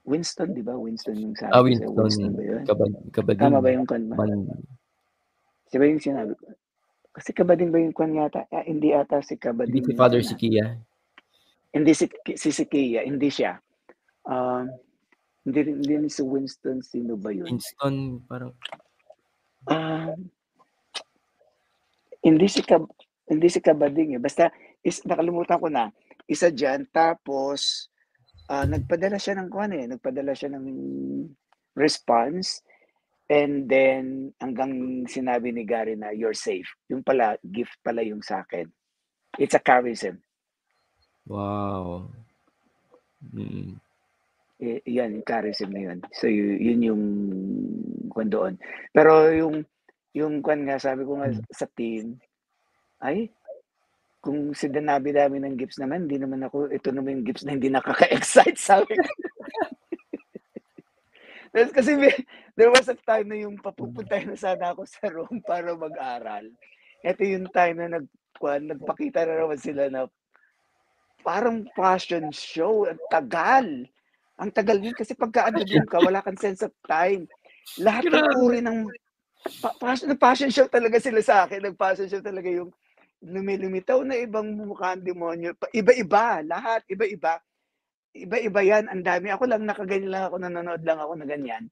[0.03, 0.75] Winston, di ba?
[0.75, 1.63] Winston yung sabi Ah.
[1.63, 1.93] Winston.
[1.93, 2.63] Winston ba yun?
[2.63, 3.39] Kabad, kabading.
[3.39, 4.03] Tama ba yung kwan?
[4.09, 4.47] Man,
[5.67, 6.53] Di ba yung sinabi ko?
[7.13, 8.49] Kasi kabading ba yung kwan yata?
[8.49, 9.85] Ah, hindi ata si kabading.
[9.85, 10.65] hindi si Father na- Sikia.
[11.73, 13.57] Hindi si, si Sikia, hindi siya.
[14.25, 14.69] Um,
[15.43, 17.43] Hindi rin, hindi rin si Winston, sino ba yun?
[17.43, 18.55] Winston, parang...
[19.67, 20.15] Ah,
[22.23, 22.87] hindi si Kab
[23.27, 24.21] hindi si Kabading eh.
[24.23, 24.47] Basta
[24.79, 25.91] is nakalimutan ko na.
[26.27, 27.91] Isa diyan tapos
[28.47, 30.65] uh, nagpadala siya ng kuan eh, nagpadala siya ng
[31.75, 32.63] response
[33.31, 36.67] and then hanggang sinabi ni Gary na you're safe.
[36.91, 38.67] Yung pala gift pala yung sa akin.
[39.39, 40.21] It's a charism.
[41.25, 42.11] Wow.
[43.31, 43.79] Mm.
[44.63, 45.99] Eh, yan, yung charism na yun.
[46.15, 47.03] So, y- yun yung
[48.11, 48.53] kwan doon.
[48.93, 49.65] Pero yung,
[50.13, 51.43] yung kwan nga, sabi ko nga mm.
[51.49, 52.19] sa team,
[53.01, 53.31] ay,
[54.23, 57.59] kung si Danabi dami ng gifts naman, hindi naman ako, ito naman yung gifts na
[57.59, 59.09] hindi nakaka-excite, sabi ko.
[61.53, 62.09] Kasi may,
[62.57, 66.49] there was a time na yung papupuntay na sana ako sa room para mag-aral.
[67.05, 68.05] Ito yung time na nag,
[68.41, 70.09] nagpakita na naman sila na
[71.21, 72.89] parang fashion show.
[72.89, 73.67] Ang tagal.
[74.41, 77.29] Ang tagal yun kasi pagka ano ka, wala kang sense of time.
[77.79, 78.89] Lahat ng uri ng
[79.61, 81.69] pa, fashion, fashion show talaga sila sa akin.
[81.71, 82.73] Nag-fashion show talaga yung
[83.23, 85.55] lumilumitaw na ibang mukha ang demonyo.
[85.71, 87.39] Iba-iba, lahat, iba-iba.
[88.13, 89.33] Iba-iba yan, ang dami.
[89.33, 91.65] Ako lang, nakaganyan lang ako, nanonood lang ako na ganyan.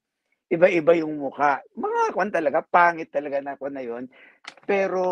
[0.52, 1.62] Iba-iba yung mukha.
[1.78, 4.10] Mga kwan talaga, pangit talaga na ako na yon.
[4.66, 5.04] Pero,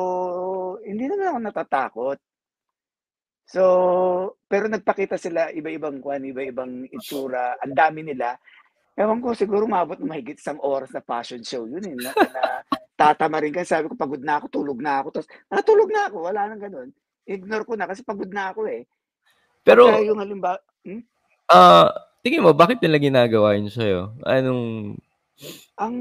[0.83, 2.19] hindi naman ako natatakot.
[3.49, 3.63] So,
[4.45, 7.57] pero nagpakita sila iba-ibang kwan, iba-ibang itsura.
[7.61, 8.37] Ang dami nila.
[8.93, 11.95] Ewan ko, siguro mabot mahigit isang oras na fashion show yun eh.
[11.97, 12.41] Na, na
[12.99, 13.63] tatama rin ka.
[13.63, 15.17] Sabi ko, pagod na ako, tulog na ako.
[15.17, 16.17] Tapos, natulog na ako.
[16.29, 16.89] Wala nang ganun.
[17.23, 18.83] Ignore ko na kasi pagod na ako eh.
[19.63, 21.01] Pero, Pagka yung halimbawa, hmm?
[21.49, 21.89] Uh,
[22.21, 24.15] tingin mo, bakit nila ginagawa yun sa'yo?
[24.25, 24.95] Anong...
[25.79, 25.97] Ang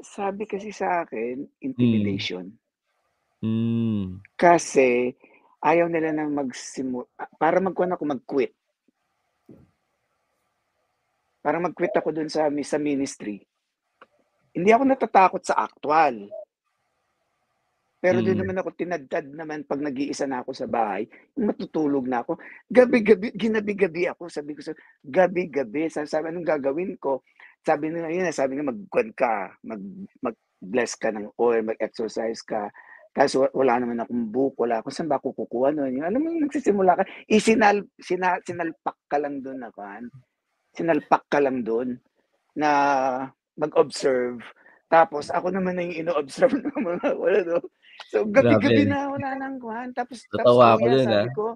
[0.00, 2.50] sabi kasi sa akin, intimidation.
[3.44, 4.24] Mm.
[4.34, 5.12] Kasi,
[5.60, 7.04] ayaw nila nang magsimu...
[7.36, 8.52] Para magkuhan ako, mag-quit.
[11.44, 13.44] Para mag-quit ako dun sa, sa ministry
[14.54, 16.30] hindi ako natatakot sa actual.
[18.04, 18.24] Pero mm.
[18.28, 21.08] doon naman ako tinadtad naman pag nag-iisa na ako sa bahay,
[21.40, 22.36] matutulog na ako.
[22.68, 24.28] Gabi-gabi, ginabi-gabi ako.
[24.28, 27.24] Sabi ko sa gabi-gabi, sabi, sabi anong gagawin ko?
[27.64, 29.80] Sabi nila, yun, sabi nga mag-kwan ka, mag,
[30.20, 32.68] mag-bless ka ng oil, mag-exercise ka.
[33.16, 36.04] Kasi wala naman akong book, wala akong saan ba ako kukuha nun.
[36.04, 40.04] Alam mo, nagsisimula ka, isinal, sina, sinalpak ka lang doon na kan.
[40.76, 41.96] Sinalpak ka lang doon
[42.52, 42.68] na
[43.56, 44.44] mag-observe.
[44.92, 47.58] Tapos ako naman na yung ino-observe ng mga wala no.
[48.10, 49.90] So gabi-gabi na wala nang kuhan.
[49.94, 51.34] Tapos Tatawa tapos, ko dun, sabi ah.
[51.34, 51.46] ko,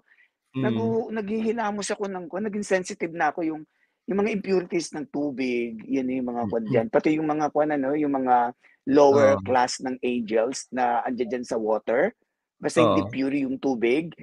[0.55, 0.63] hmm.
[0.65, 0.77] nag
[1.23, 3.63] naghihilamos ako ng kuhan, naging sensitive na ako yung
[4.09, 6.87] yung mga impurities ng tubig, yan yung mga kuhan dyan.
[6.89, 8.57] Pati yung mga kuhan ano, yung mga
[8.89, 9.43] lower uh.
[9.45, 12.17] class ng angels na andyan dyan sa water.
[12.57, 12.85] Basta uh.
[12.89, 14.17] hindi pure yung tubig.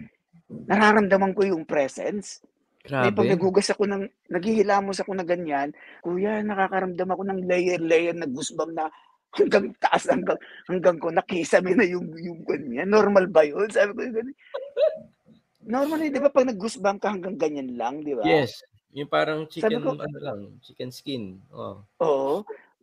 [0.49, 2.41] Nararamdaman ko yung presence.
[2.85, 3.09] Grabe.
[3.09, 5.73] Eh, pag nagugas ako ng, naghihilamos ako na ganyan,
[6.05, 8.93] kuya, nakakaramdam ako ng layer-layer na goosebump na
[9.35, 12.87] hanggang taas, hanggang, hanggang ko, nakisame na yung, yung ganyan.
[12.87, 13.67] Normal ba yun?
[13.67, 14.37] Sabi ko, ganyan.
[15.65, 18.23] Normal, di ba, pag nag-goosebump ka hanggang ganyan lang, di ba?
[18.23, 18.63] Yes.
[18.95, 21.43] Yung parang chicken, ko, ano lang, chicken skin.
[21.51, 21.83] Oh.
[21.99, 22.35] Oo.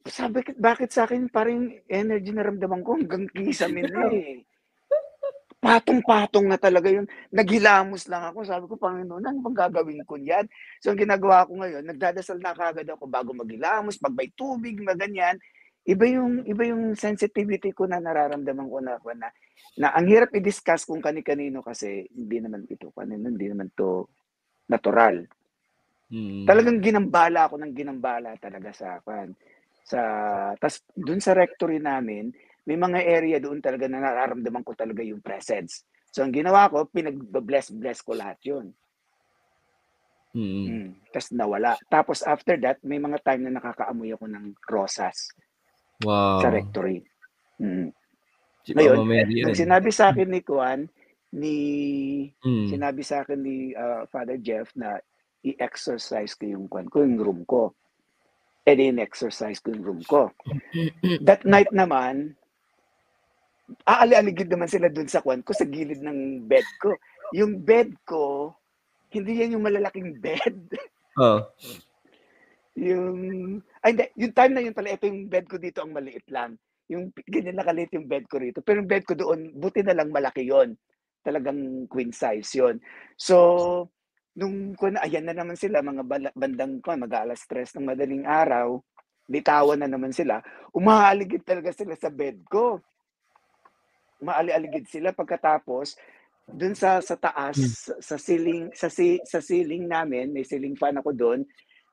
[0.04, 4.42] Sabi, bakit sa akin parang energy na ramdaman ko hanggang kisame na eh
[5.62, 7.06] patong-patong na talaga yun.
[7.30, 8.42] Naghilamos lang ako.
[8.42, 10.50] Sabi ko, Panginoon, ano bang gagawin ko yan?
[10.82, 14.98] So, ang ginagawa ko ngayon, nagdadasal na kagad ako bago maghilamos, pag may tubig, na
[14.98, 15.38] ganyan.
[15.82, 19.28] Iba yung, iba yung sensitivity ko na nararamdaman ko na, na,
[19.82, 24.06] na ang hirap i-discuss kung kani-kanino kasi hindi naman ito, kanino, hindi naman to
[24.70, 25.26] natural.
[26.12, 26.44] Hmm.
[26.46, 29.34] Talagang ginambala ako ng ginambala talaga sa kan.
[29.82, 30.00] Sa
[30.60, 32.30] tas dun sa rectory namin,
[32.62, 35.82] may mga area doon talaga na nararamdaman ko talaga yung presence.
[36.12, 38.70] So, ang ginawa ko, pinag-bless-bless ko lahat yun.
[40.36, 40.64] Mm.
[40.68, 40.88] Mm.
[41.12, 41.72] Tapos nawala.
[41.88, 45.32] Tapos after that, may mga time na nakakaamoy ako ng rosas.
[46.02, 46.42] Wow.
[46.42, 46.98] Sa rectory.
[47.62, 47.90] Mm.
[48.62, 48.98] Ngayon,
[49.46, 50.86] nang sinabi sa akin ni Kuan,
[51.34, 51.56] ni
[52.38, 52.68] mm.
[52.70, 55.00] sinabi sa akin ni uh, Father Jeff na
[55.42, 57.74] i-exercise ko yung Kuan ko, yung room ko.
[58.62, 60.30] Eh, in-exercise ko yung room ko.
[61.26, 62.38] That night naman,
[63.82, 66.94] aali-aligid naman sila dun sa kwan ko, sa gilid ng bed ko.
[67.34, 68.54] Yung bed ko,
[69.10, 70.78] hindi yan yung malalaking bed.
[71.18, 71.44] Oh.
[72.78, 73.18] Yung,
[73.84, 76.56] ay hindi, yung time na yun pala, ito yung bed ko dito ang maliit lang.
[76.88, 78.60] Yung ganyan nakaliit yung bed ko rito.
[78.64, 80.76] Pero yung bed ko doon, buti na lang malaki yon
[81.22, 82.76] Talagang queen size yon
[83.14, 83.88] So,
[84.34, 88.80] nung kun ayan na naman sila, mga bandang ko, mag-alas stress ng madaling araw,
[89.28, 90.40] bitawan na naman sila,
[90.72, 92.80] umaaligid talaga sila sa bed ko
[94.22, 95.98] maali-aligid sila pagkatapos
[96.46, 98.02] dun sa sa taas hmm.
[98.02, 101.40] sa ceiling sa si, sa ceiling namin may ceiling fan ako doon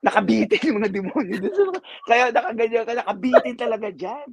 [0.00, 1.76] Nakabitin yung mga demonyo dun.
[2.08, 4.28] Kaya nakaganyan ka, nakabitin talaga dyan.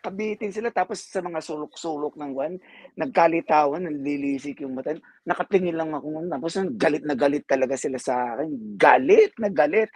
[0.00, 2.56] Kabitin sila tapos sa mga sulok-sulok ng one,
[2.96, 4.96] nagkalitawan, nanlilisik yung mata.
[5.28, 8.80] Nakatingin lang ako tapos galit na galit talaga sila sa akin.
[8.80, 9.90] Galit na galit.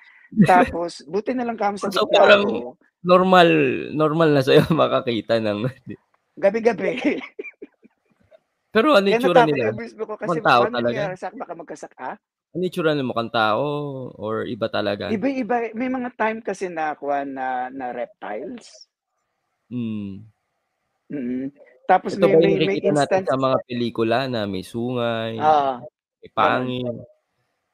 [0.45, 2.75] Tapos buti na lang kami sa so, parang
[3.05, 3.49] normal
[3.95, 5.71] normal na sa'yo makakita ng
[6.43, 7.23] gabi-gabi.
[8.75, 9.71] Pero ano yung tsura nila?
[9.95, 11.15] Ko kasi tao talaga?
[11.15, 12.19] Sa baka magkasak, ah?
[12.55, 13.11] Ano yung tsura nila?
[13.11, 13.67] Mukhang tao
[14.15, 15.11] or iba talaga?
[15.11, 15.75] Iba-iba.
[15.75, 16.95] May mga time kasi na,
[17.27, 18.87] na, na reptiles.
[19.75, 20.23] Mm.
[21.11, 21.51] Mm.
[21.91, 23.29] Tapos Ito may, may, yung may nakikita natin instance.
[23.29, 25.83] sa mga pelikula na may sungay, Ah,
[26.23, 26.95] may pangin?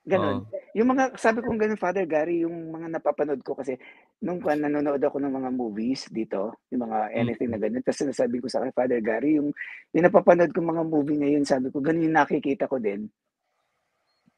[0.09, 0.49] Ganun.
[0.49, 0.73] Oo.
[0.75, 3.77] Yung mga, sabi kong ganun, Father Gary, yung mga napapanood ko kasi,
[4.25, 8.41] nung kwan, nanonood ako ng mga movies dito, yung mga anything na ganun, tapos sinasabi
[8.41, 9.53] ko sa akin, Father Gary, yung,
[9.93, 13.07] yung napapanood ko mga movie ngayon, sabi ko, ganun yung nakikita ko din.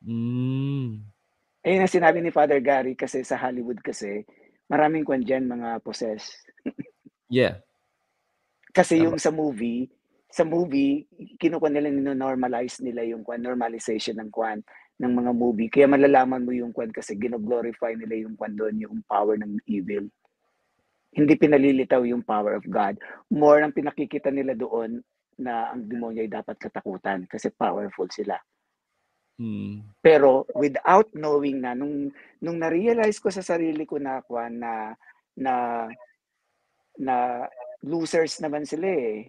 [0.02, 1.06] Mm.
[1.62, 4.26] Ayun ang sinabi ni Father Gary kasi sa Hollywood kasi,
[4.66, 6.26] maraming kwan dyan, mga possess.
[7.30, 7.62] Yeah.
[8.74, 9.04] Kasi Tama.
[9.08, 9.86] yung sa movie,
[10.32, 11.06] sa movie,
[11.36, 14.64] kinukuha nila, nino-normalize nila yung kwan, normalization ng kwan,
[14.96, 15.68] ng mga movie.
[15.68, 20.08] Kaya malalaman mo yung kwan kasi gino-glorify nila yung kwan doon, yung power ng evil.
[21.12, 22.96] Hindi pinalilitaw yung power of God.
[23.28, 25.04] More ang pinakikita nila doon
[25.36, 28.40] na ang demonyo ay dapat katakutan kasi powerful sila.
[29.42, 29.82] Mm.
[29.98, 34.94] Pero without knowing na nung nung na-realize ko sa sarili ko na kwan na
[35.34, 35.86] na
[37.02, 37.46] na
[37.82, 39.26] losers naman sila eh.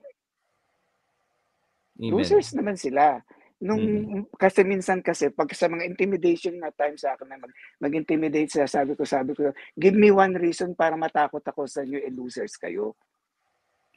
[1.98, 2.10] Amen.
[2.14, 3.22] Losers naman sila.
[3.64, 4.26] Nung Mm.
[4.38, 8.68] kasi minsan kasi pag sa mga intimidation na time sa akin na mag, mag-intimidate sila,
[8.68, 9.50] sabi ko, sabi ko,
[9.80, 12.94] give me one reason para matakot ako sa inyo, eh losers kayo.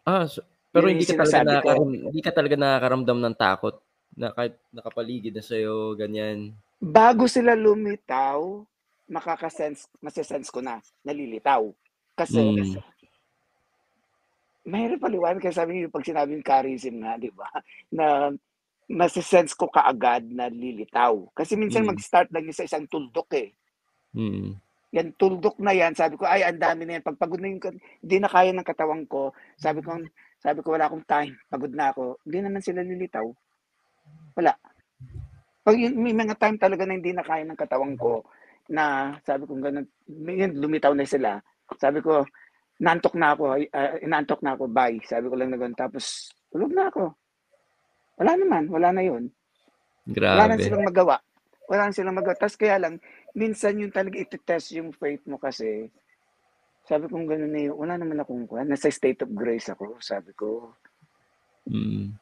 [0.07, 0.39] Ah, so,
[0.71, 3.86] pero Yun hindi ka talaga nakakaram, hindi ka talaga nakakaramdam ng takot
[4.17, 6.57] na kahit nakapaligid na sa'yo, ganyan.
[6.81, 8.65] Bago sila lumitaw,
[9.07, 11.69] makakasense, masasense ko na, nalilitaw.
[12.17, 12.81] Kasi, Mm.
[14.67, 17.47] mahirap paliwanag kasi sabi niyo pag sinabing charism nga, di ba?
[17.93, 18.33] Na
[18.89, 21.29] masasense ko kaagad na lilitaw.
[21.37, 21.95] Kasi minsan Mm.
[21.95, 23.53] mag-start lang sa isang tuldok eh.
[24.17, 24.59] Mm.
[24.97, 25.93] Yan, tuldok na yan.
[25.93, 27.05] Sabi ko, ay, ang dami na yan.
[27.05, 27.61] Pag pagod na yung,
[28.01, 29.35] hindi na kaya ng katawan ko.
[29.61, 29.93] Sabi ko,
[30.41, 31.37] sabi ko, wala akong time.
[31.53, 32.17] Pagod na ako.
[32.25, 33.27] Hindi naman sila lilitaw.
[34.37, 34.53] Wala.
[35.67, 38.23] Pag yun, may mga time talaga na hindi na kaya ng katawan ko
[38.71, 41.39] na sabi ko ganun, yun, lumitaw na sila.
[41.79, 42.23] Sabi ko,
[42.83, 44.99] nantok na ako, uh, inantok na ako, bye.
[45.07, 45.79] Sabi ko lang na ganun.
[45.79, 47.15] Tapos, tulog na ako.
[48.21, 49.29] Wala naman, wala na yun.
[50.07, 50.65] Wala na Grabe.
[50.65, 51.17] silang magawa.
[51.67, 52.37] Wala na silang magawa.
[52.39, 53.03] Tapos kaya lang,
[53.35, 55.91] minsan yung talaga iti-test yung faith mo kasi,
[56.87, 58.63] sabi kong gano'n na yun, wala naman akong kuha.
[58.63, 60.71] Nasa state of grace ako, sabi ko.
[61.67, 62.15] Mm.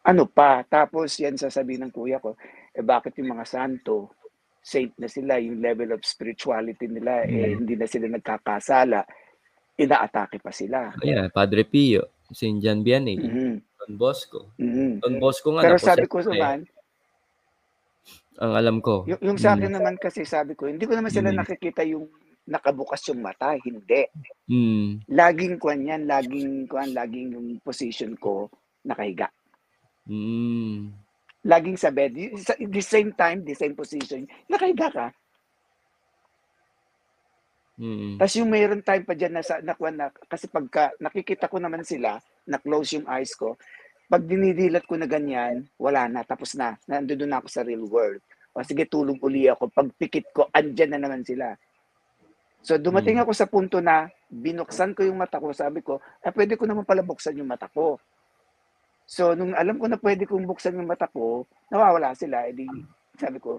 [0.00, 0.64] Ano pa?
[0.64, 2.32] Tapos yan sasabihin ng kuya ko,
[2.72, 4.16] eh bakit yung mga santo,
[4.60, 7.64] saint na sila, yung level of spirituality nila, eh Mm.
[7.64, 9.04] hindi na sila nagkakasala,
[9.76, 10.92] inaatake pa sila.
[11.00, 12.60] Ayan, Padre Pio, St.
[12.60, 13.52] John Vianney, Mhm.
[13.80, 14.52] Don Bosco.
[14.56, 15.00] Mhm.
[15.04, 16.28] Don Bosco nga, Pero sabi ko na eh.
[16.32, 16.58] naman,
[18.40, 19.04] Ang alam ko.
[19.04, 19.76] yung, yung sa akin Mm.
[19.80, 21.38] naman kasi sabi ko, hindi ko naman sila Mm.
[21.44, 22.08] nakikita yung
[22.48, 24.08] nakabukas yung mata, hindi.
[24.48, 25.04] Mm.
[25.12, 28.48] laging kwan yan, laging kwan, laging yung position ko
[28.84, 29.28] nakahiga.
[30.10, 30.90] Mm.
[31.46, 32.18] Laging sa bed,
[32.58, 35.06] the same time, the same position, nakahiga ka.
[37.80, 38.20] Mm.
[38.20, 41.86] Tapos yung mayroon time pa dyan na, sa, na, na kasi pagka nakikita ko naman
[41.86, 43.54] sila, na close yung eyes ko,
[44.10, 48.18] pag dinidilat ko na ganyan, wala na, tapos na, nandoon na ako sa real world.
[48.50, 49.70] O sige, tulog uli ako.
[49.70, 51.54] Pag pikit ko, andyan na naman sila.
[52.60, 53.24] So dumating Mm.
[53.24, 56.84] ako sa punto na binuksan ko yung mata ko, sabi ko, ah, pwede ko naman
[56.84, 57.96] pala buksan yung mata ko.
[59.10, 62.46] So nung alam ko na pwede kong buksan yung mata ko, nawawala sila.
[62.46, 62.70] Edi
[63.18, 63.58] sabi ko,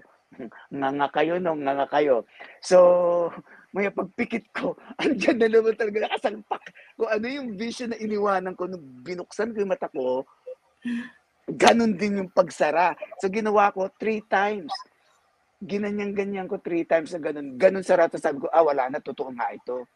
[0.72, 2.24] nga nga kayo no, nga nga kayo.
[2.64, 3.28] So
[3.76, 6.62] may pagpikit ko, andyan na naman talaga nakasalpak.
[6.96, 10.24] Kung ano yung vision na iniwanan ko nung binuksan ko yung mata ko,
[11.52, 12.96] ganun din yung pagsara.
[13.20, 14.72] So ginawa ko three times
[15.62, 17.54] ginanyan-ganyan ko three times na ganun.
[17.54, 19.86] Ganun sa rata sabi ko, ah, wala na, totoo nga ito.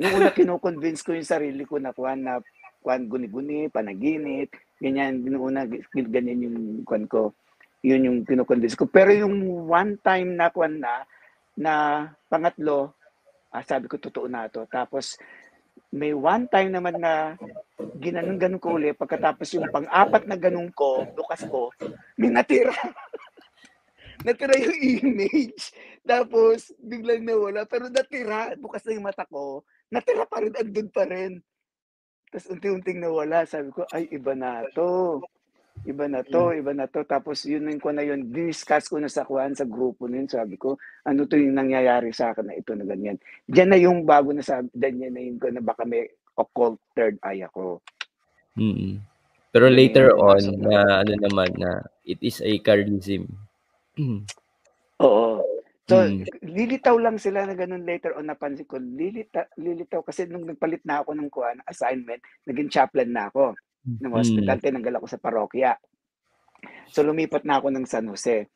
[0.00, 2.40] Yung una, kinukonvince ko yung sarili ko na kuhan na
[2.80, 4.48] kuhan guni-guni, panaginip,
[4.80, 6.58] ganyan, una, ganyan yung
[6.88, 7.36] kuhan ko.
[7.84, 8.88] Yun yung kinukonvince ko.
[8.88, 11.04] Pero yung one time na kuhan na,
[11.56, 11.72] na
[12.32, 12.96] pangatlo,
[13.52, 14.64] ah, sabi ko, totoo na ito.
[14.66, 15.20] Tapos,
[15.92, 17.34] may one time naman na
[18.00, 21.74] ginanon-ganon ko ulit, pagkatapos yung pang-apat na ganun ko, bukas ko,
[22.14, 22.72] may natira
[24.26, 25.72] natira yung image.
[26.04, 27.64] Tapos, biglang nawala.
[27.64, 31.40] Pero natira, bukas na yung mata ko, natira pa rin, andun pa rin.
[32.30, 33.42] Tapos unti-unting nawala.
[33.44, 35.20] Sabi ko, ay, iba na to.
[35.80, 37.02] iba na to, iba na to.
[37.08, 40.60] Tapos yun yung ko na yun, discuss ko na sa kuhan sa grupo nun, sabi
[40.60, 40.76] ko,
[41.08, 43.16] ano to yung nangyayari sa akin na ito na ganyan.
[43.48, 46.04] Diyan na yung bago na sabi, ganyan na yun ko na baka may
[46.36, 47.80] occult third eye ako.
[48.60, 49.00] Mm.
[49.50, 53.26] Pero later on na ano naman na it is a charism.
[55.04, 55.42] Oo.
[55.90, 56.46] So, mm.
[56.46, 58.78] lilitaw lang sila na ganun later on napansin ko.
[58.78, 64.14] Lilita, lilitaw kasi nung nagpalit na ako ng kuan assignment, naging chaplain na ako ng
[64.14, 64.62] hospital, mm.
[64.62, 65.74] tinanggal ako sa parokya.
[66.94, 68.46] So lumipat na ako ng San Jose.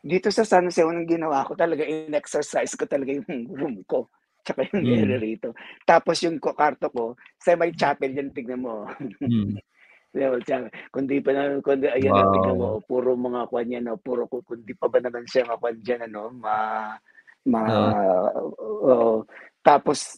[0.00, 4.08] Dito sa San Jose, unang ginawa ko talaga, in-exercise ko talaga yung room ko.
[4.48, 4.96] Tsaka yung mm.
[5.04, 5.52] area rito.
[5.84, 7.04] Tapos yung kwarto ko,
[7.36, 8.88] sa may chapel yan, tignan mo.
[9.20, 9.60] Mm.
[10.88, 12.32] Kundi pa na kundi ayan wow.
[12.32, 15.76] tignan mo puro mga kwan yan no puro kundi pa ba naman siya mga kwan
[15.84, 16.56] diyan ano ma
[17.44, 18.32] ma uh.
[18.88, 19.18] uh,
[19.60, 20.16] tapos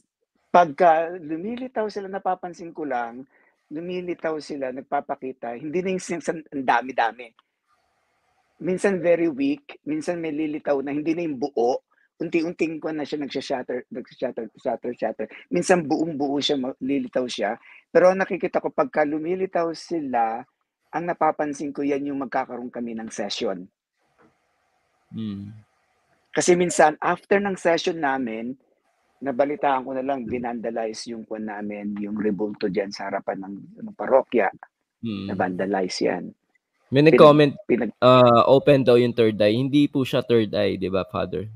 [0.55, 3.27] pagka lumilitaw sila napapansin ko lang
[3.71, 7.31] lumilitaw sila, nagpapakita, hindi na yung minsan ang dami-dami.
[8.61, 11.81] Minsan very weak, minsan may lilitaw na hindi na yung buo,
[12.21, 15.27] unti-unting ko na siya nagsha-shatter, nagsha-shatter, shatter, shatter.
[15.49, 17.57] Minsan buong-buo siya, lilitaw siya.
[17.91, 20.43] Pero nakikita ko pagka lumilitaw sila,
[20.91, 23.67] ang napapansin ko yan yung magkakaroon kami ng session.
[25.11, 25.55] Hmm.
[26.31, 28.55] Kasi minsan, after ng session namin,
[29.19, 33.95] nabalitaan ko na lang, binandalize yung kwan namin, yung rebulto dyan sa harapan ng, ng
[33.99, 34.51] parokya.
[35.03, 35.35] Hmm.
[35.35, 36.31] Nabandalize yan.
[36.91, 39.55] May nag-comment, pinag, uh, open daw yung third eye.
[39.55, 41.47] Hindi po siya third eye, di ba, Father?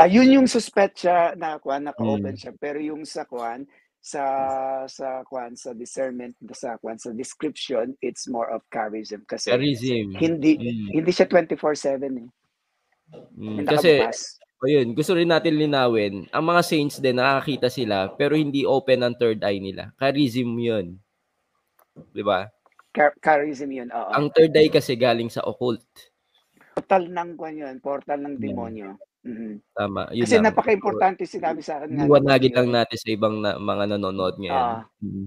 [0.00, 2.40] Ayun uh, yung suspect siya na kwan, naka-open hmm.
[2.40, 2.52] siya.
[2.56, 3.68] Pero yung sa kwan,
[4.02, 4.24] sa
[4.90, 10.10] sa kwan sa discernment sa kwan sa description it's more of charism kasi charism.
[10.18, 10.90] hindi mm.
[10.90, 12.28] hindi siya 24/7 eh.
[13.38, 14.02] Mm, kasi
[14.62, 19.06] o yun, gusto rin natin linawin, ang mga saints din nakakita sila pero hindi open
[19.06, 19.94] ang third eye nila.
[19.98, 20.98] Charism 'yun.
[22.10, 22.50] 'Di ba?
[22.90, 24.10] Char- charism 'yun, oo.
[24.14, 25.82] Ang third eye kasi galing sa occult.
[26.74, 28.98] Portal ng kwan 'yun, portal ng demonyo.
[29.22, 29.52] Mm-hmm.
[29.78, 30.02] Tama.
[30.10, 30.46] Yun kasi lang.
[30.50, 31.94] napaka-importante sinabi sa akin.
[32.06, 34.58] Iwanagin lang natin sa ibang na, mga nanonood ngayon.
[34.58, 35.26] Uh, mm-hmm.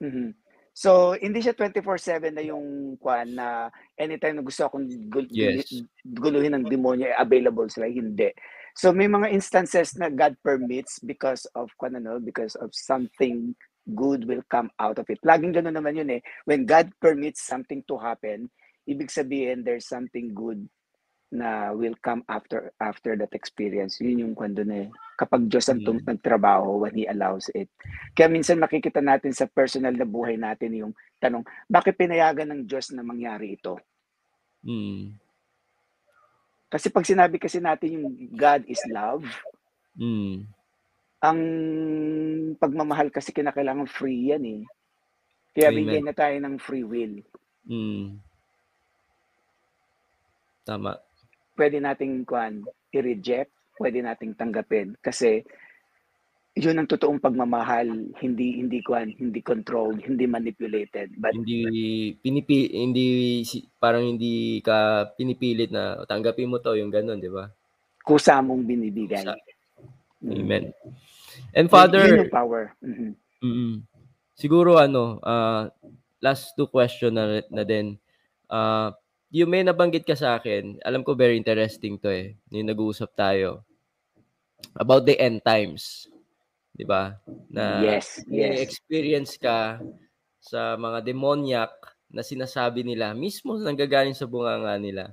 [0.00, 0.28] Mm-hmm.
[0.76, 5.72] So, hindi siya 24/7 na yung kwan na anytime na gusto akong gul- yes.
[6.04, 7.88] guluhin ng demonyo, eh, available sila.
[7.88, 8.32] Hindi.
[8.76, 13.56] So may mga instances na God permits because of ano, because of something
[13.96, 15.16] good will come out of it.
[15.24, 16.20] Laging ganoon naman yun eh.
[16.44, 18.52] When God permits something to happen,
[18.84, 20.68] ibig sabihin there's something good
[21.36, 24.00] na will come after after that experience.
[24.00, 24.88] Yun yung kwento na eh.
[25.20, 26.08] Kapag Diyos ang mm.
[26.08, 27.68] nagtrabaho when He allows it.
[28.16, 32.92] Kaya minsan makikita natin sa personal na buhay natin yung tanong, bakit pinayagan ng Diyos
[32.96, 33.76] na mangyari ito?
[34.64, 35.14] Mm.
[36.66, 39.22] Kasi pag sinabi kasi natin yung God is love,
[39.94, 40.42] mm.
[41.22, 41.40] ang
[42.58, 44.62] pagmamahal kasi kinakailangan free yan eh.
[45.56, 45.78] Kaya Amen.
[45.84, 47.22] bigyan na tayo ng free will.
[47.64, 48.20] Mm.
[50.66, 51.05] Tama.
[51.56, 52.62] Pwede nating kuan
[52.92, 53.50] i-reject,
[53.80, 55.40] pwede nating tanggapin kasi
[56.56, 57.84] yun ang totoong pagmamahal,
[58.24, 63.06] hindi hindi kuan, hindi controlled, hindi manipulated, but hindi pinipi hindi
[63.76, 67.52] parang hindi ka pinipilit na tanggapin mo to, yung ganun, di ba?
[68.00, 69.20] Kusa mong binibigay.
[69.20, 69.36] Kusa.
[70.24, 70.32] Mm.
[70.32, 70.64] Amen.
[71.52, 72.72] And Father, yun power.
[72.80, 73.12] Mm-hmm.
[73.44, 73.72] Mm-hmm.
[74.32, 75.68] Siguro ano, uh,
[76.24, 78.00] last two question na, na din.
[78.48, 78.96] Uh,
[79.30, 82.38] yung may nabanggit ka sa akin, alam ko very interesting to eh.
[82.54, 83.66] Yung nag-uusap tayo
[84.78, 86.06] about the end times.
[86.76, 87.16] 'di ba?
[87.48, 88.60] Na yes, yes.
[88.60, 89.80] experience ka
[90.38, 91.72] sa mga demoniac
[92.12, 95.04] na sinasabi nila mismo nanggagaling sa bunganga nila.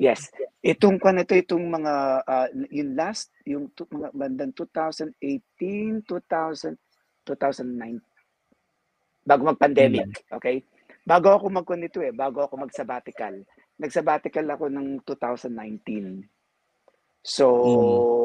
[0.00, 0.32] Yes.
[0.64, 1.94] Itong kan ito itong mga
[2.26, 6.74] uh, yung last yung to, mga bandang 2018, 2000
[7.22, 8.02] 2009
[9.22, 10.34] bago mag-pandemic, mm.
[10.34, 10.66] okay?
[11.02, 13.42] Bago ako mag nito eh, bago ako mag-sabbatical.
[13.78, 16.22] Nag-sabbatical ako ng 2019.
[17.22, 18.22] So, mm.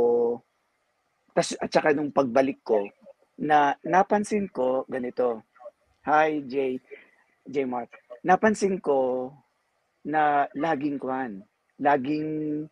[1.37, 2.81] Tas, at saka nung pagbalik ko,
[3.37, 5.45] na napansin ko ganito.
[6.09, 6.81] Hi, Jay.
[7.45, 7.93] Jay Mark.
[8.25, 9.29] Napansin ko
[10.01, 11.45] na laging kuan,
[11.77, 12.65] laging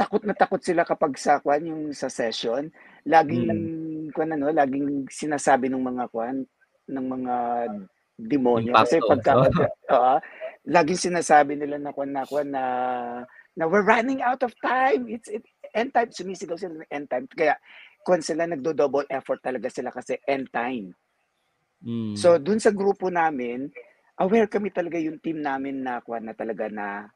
[0.00, 2.72] takot na takot sila kapag sa kuan yung sa session.
[3.04, 4.16] Laging hmm.
[4.16, 6.48] kuan ano, laging sinasabi ng mga kuan
[6.90, 7.36] ng mga
[8.26, 9.32] demonyo kasi pagka
[9.94, 10.18] uh,
[10.68, 12.64] laging sinasabi nila na kuan na kuan na
[13.56, 15.10] na we're running out of time.
[15.10, 15.44] It's it,
[15.74, 17.26] end time, sumisigaw sila ng end time.
[17.30, 17.58] Kaya
[18.04, 20.94] kung sila nagdo-double effort talaga sila kasi end time.
[21.84, 22.16] Mm.
[22.16, 23.68] So dun sa grupo namin,
[24.20, 27.08] aware kami talaga yung team namin na kuan na talaga na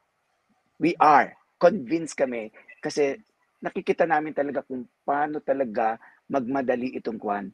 [0.81, 2.51] we are convinced kami
[2.83, 3.15] kasi
[3.63, 7.53] nakikita namin talaga kung paano talaga magmadali itong kuan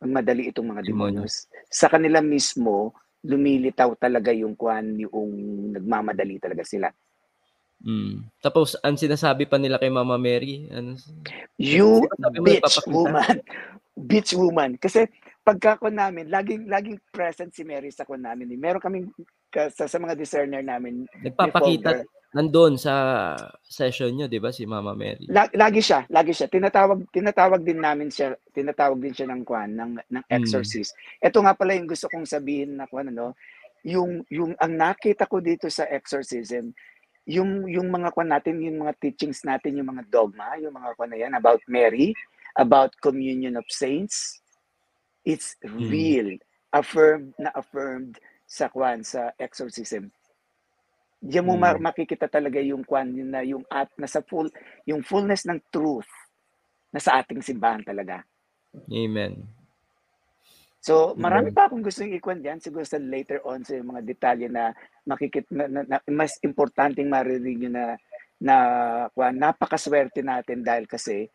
[0.00, 1.46] magmadali itong mga demonyos.
[1.68, 5.30] Sa kanila mismo, lumilitaw talaga yung kwan, yung
[5.76, 6.88] nagmamadali talaga sila.
[7.84, 8.28] Mm.
[8.40, 10.96] Tapos, ang sinasabi pa nila kay Mama Mary, ano,
[11.56, 12.04] you
[12.40, 13.40] bitch woman.
[14.10, 14.76] bitch woman.
[14.80, 15.08] Kasi
[15.44, 18.52] pagka ko namin, laging, laging present si Mary sa ko namin.
[18.56, 19.08] Meron kaming
[19.72, 21.04] sa, sa mga discerner namin.
[21.24, 22.94] Nagpapakita, nandoon sa
[23.66, 25.26] session nyo, di ba, si Mama Mary?
[25.30, 26.46] Lagi siya, lagi siya.
[26.46, 30.36] Tinatawag, tinatawag din namin siya, tinatawag din siya ng kwan, ng, ng hmm.
[30.38, 30.94] exorcist.
[30.94, 31.26] Mm.
[31.26, 33.34] Ito nga pala yung gusto kong sabihin na kwan, ano,
[33.82, 36.70] yung, yung, ang nakita ko dito sa exorcism,
[37.28, 41.10] yung yung mga kwan natin, yung mga teachings natin, yung mga dogma, yung mga kwan
[41.12, 42.10] na yan about Mary,
[42.58, 44.40] about communion of saints,
[45.22, 45.90] it's hmm.
[45.90, 46.30] real,
[46.74, 48.18] affirmed na affirmed
[48.50, 50.10] sa kwan sa exorcism.
[51.20, 51.84] Diyan mo hmm.
[51.84, 54.48] makikita talaga yung kwan yun na yung at nasa full
[54.88, 56.08] yung fullness ng truth
[56.90, 58.24] na sa ating simbahan talaga.
[58.88, 59.44] Amen.
[60.80, 64.72] So, marami pa akong gustong ikwan diyan siguro sa later on sa mga detalye na
[65.04, 68.00] makikit na, na, na mas importanteng maririnig na
[68.40, 68.56] na
[69.12, 71.28] kwan, napakaswerte natin dahil kasi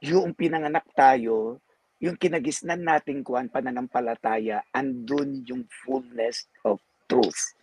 [0.00, 1.60] yung pinanganak tayo,
[2.00, 7.57] yung kinagisnan nating kuan pananampalataya, andun yung fullness of truth.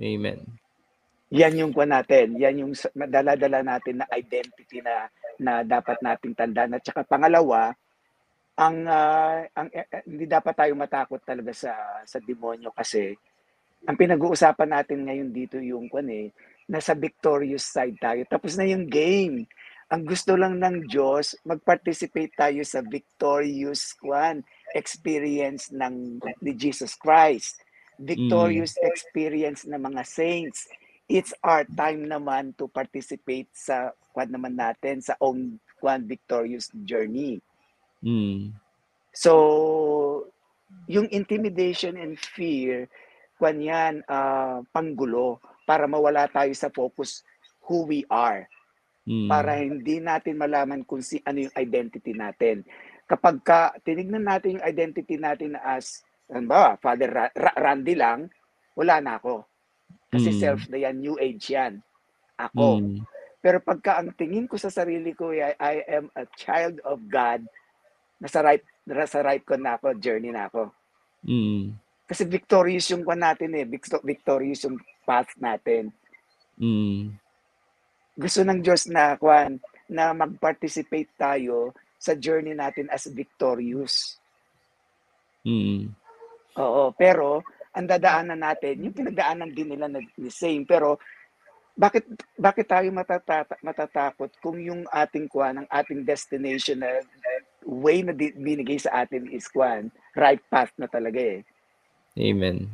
[0.00, 0.40] Amen.
[1.32, 5.08] Yan yung kuan natin, yan yung dala-dala natin na identity na
[5.40, 6.76] na dapat nating tandaan.
[6.76, 7.72] At saka pangalawa,
[8.56, 11.72] ang uh, ang eh, eh, hindi dapat tayo matakot talaga sa
[12.04, 13.16] sa demonyo kasi
[13.88, 16.28] ang pinag-uusapan natin ngayon dito yung kwan eh
[16.68, 18.22] nasa victorious side tayo.
[18.28, 19.48] Tapos na yung game.
[19.92, 24.40] Ang gusto lang ng Diyos mag-participate tayo sa victorious kwan
[24.72, 27.60] experience ng ni Jesus Christ
[28.00, 28.84] victorious mm.
[28.88, 30.68] experience ng mga saints
[31.10, 37.42] it's our time naman to participate sa kwan naman natin sa own kwan victorious journey
[38.02, 38.50] Mm.
[39.14, 39.32] So,
[40.90, 42.90] yung intimidation and fear,
[43.38, 47.22] kwan yan, uh, panggulo para mawala tayo sa focus
[47.70, 48.50] who we are.
[49.06, 49.28] Mm.
[49.30, 52.66] Para hindi natin malaman kung si ano yung identity natin.
[53.06, 58.32] Kapag ka tinignan natin yung identity natin as ano ba, Father Ra- Ra- Randy lang,
[58.72, 59.44] wala na ako.
[60.08, 60.38] Kasi mm.
[60.40, 61.80] self na yan, new age yan.
[62.40, 62.80] Ako.
[62.80, 63.04] Mm.
[63.42, 67.44] Pero pagka ang tingin ko sa sarili ko, I, I am a child of God,
[68.22, 70.70] nasa right nasa right ko na ako, journey na ako.
[71.26, 71.74] Mm.
[72.06, 73.66] Kasi victorious yung kwan natin eh,
[74.04, 75.90] victorious yung path natin.
[76.58, 77.14] Mm.
[78.14, 84.18] Gusto ng Diyos na kwan na mag-participate tayo sa journey natin as victorious.
[85.42, 85.94] Mm.
[86.60, 87.40] Oo, pero
[87.72, 91.00] ang dadaanan natin, yung pinagdaanan din nila na the same, pero
[91.72, 92.04] bakit
[92.36, 97.00] bakit tayo matata- matatakot kung yung ating kuan, ang ating destination na
[97.64, 101.40] way na di- binigay sa atin is kwan, right path na talaga eh.
[102.20, 102.68] Amen.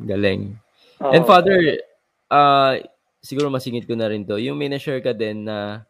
[0.00, 0.56] Galing.
[1.04, 1.12] Oh.
[1.12, 1.84] And Father,
[2.32, 2.80] uh,
[3.20, 4.40] siguro masingit ko na rin to.
[4.40, 5.84] Yung may na-share ka din na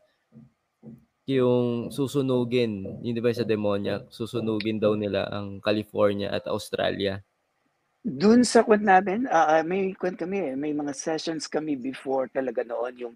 [1.25, 7.21] yung susunugin, yun di ba sa demonya, susunugin daw nila ang California at Australia.
[8.05, 12.61] Doon sa kwan namin, uh, may kwan kami, eh, may mga sessions kami before talaga
[12.61, 13.15] noon yung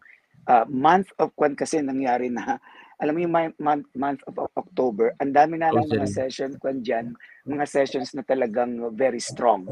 [0.48, 2.56] uh, month of kwan kasi nangyari na
[3.00, 6.00] alam mo yung month, month of October, ang dami na lang okay.
[6.00, 7.12] mga session kwan diyan,
[7.46, 9.68] mga sessions na talagang very strong,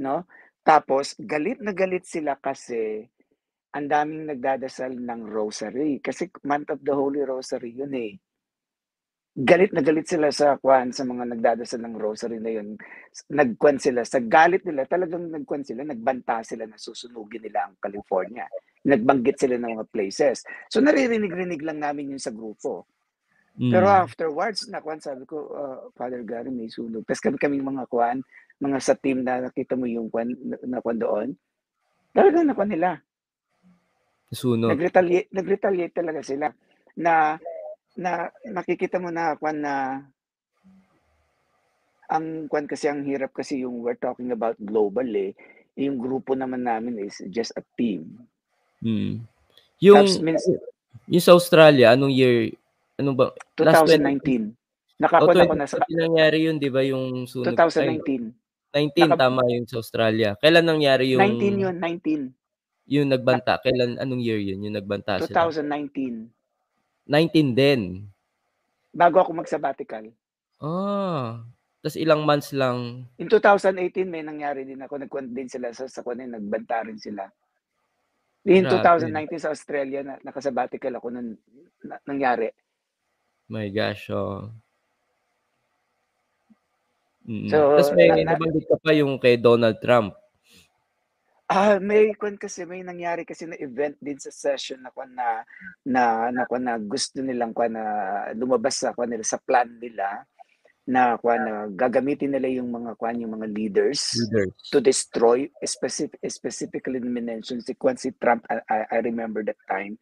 [0.00, 0.26] no?
[0.66, 3.06] Tapos galit na galit sila kasi
[3.74, 8.14] ang daming nagdadasal ng rosary kasi month of the Holy Rosary yun eh
[9.36, 12.72] galit na galit sila sa kwan sa mga nagdadasal ng rosary na yun.
[13.28, 18.48] Nagkwan sila sa galit nila, talagang nagkwan sila, nagbanta sila na susunugin nila ang California.
[18.88, 20.40] Nagbanggit sila ng mga places.
[20.72, 22.88] So naririnig-rinig lang namin yun sa grupo.
[23.60, 23.76] Mm.
[23.76, 27.04] Pero afterwards, nakwan sabi ko, uh, Father Gary, may sunog.
[27.04, 28.24] Tapos kami kaming mga kwan,
[28.56, 30.32] mga sa team na nakita mo yung kwan,
[30.64, 31.36] na, kwan doon,
[32.16, 33.04] talagang nakwan nila.
[34.32, 34.74] Sunog.
[34.74, 36.50] Nag-retaliate, nag-retaliate talaga sila
[36.98, 37.38] na
[37.96, 40.04] na nakikita mo na kwan na
[42.06, 45.34] ang kwan kasi ang hirap kasi yung we're talking about global eh.
[45.76, 48.26] Yung grupo naman namin is just a team.
[48.80, 49.26] Hmm.
[49.82, 50.44] Yung Tapos, means,
[51.10, 52.54] yung sa Australia, anong year?
[52.96, 53.34] Ano ba?
[53.60, 54.56] 2019.
[54.96, 55.76] Nakakuha oh, ako na sa...
[55.92, 56.80] nangyari yun, di ba?
[56.80, 58.32] Yung sunod 2019.
[58.72, 59.16] 19, Naka...
[59.28, 60.32] tama yung sa Australia.
[60.40, 61.20] Kailan nangyari yung...
[61.20, 62.32] 19 yun, 19.
[62.86, 63.58] Yung nagbanta.
[63.58, 64.62] Kailan, anong year yun?
[64.62, 65.30] Yung nagbanta 2019.
[65.30, 67.18] sila?
[67.18, 67.82] 19 din.
[68.94, 70.10] Bago ako mag-sabbatical.
[70.62, 71.42] Ah.
[71.82, 73.06] Tapos ilang months lang.
[73.18, 75.02] In 2018 may nangyari din ako.
[75.02, 77.26] Nagkwent din sila sa sa kunin, nagbanta rin sila.
[78.46, 79.06] In Grabe.
[79.06, 81.34] 2019 sa Australia, na, nakasabbatical ako nung
[81.82, 82.50] na, nangyari.
[83.50, 84.50] My gosh, oh.
[87.26, 87.50] Mm.
[87.50, 90.14] So, Tapos may na, nabanggit ka pa yung kay Donald Trump.
[91.46, 95.46] Ah, may kwan kasi may nangyari kasi na event din sa session na kwan na
[95.86, 97.84] na na kwan na gusto nilang kwan na
[98.34, 100.26] lumabas sa kwan nila sa plan nila
[100.90, 104.54] na kwan na gagamitin nila yung mga kwan yung mga leaders, leaders.
[104.74, 109.98] to destroy specific specifically mentioned si kwan si Trump I, I remember that time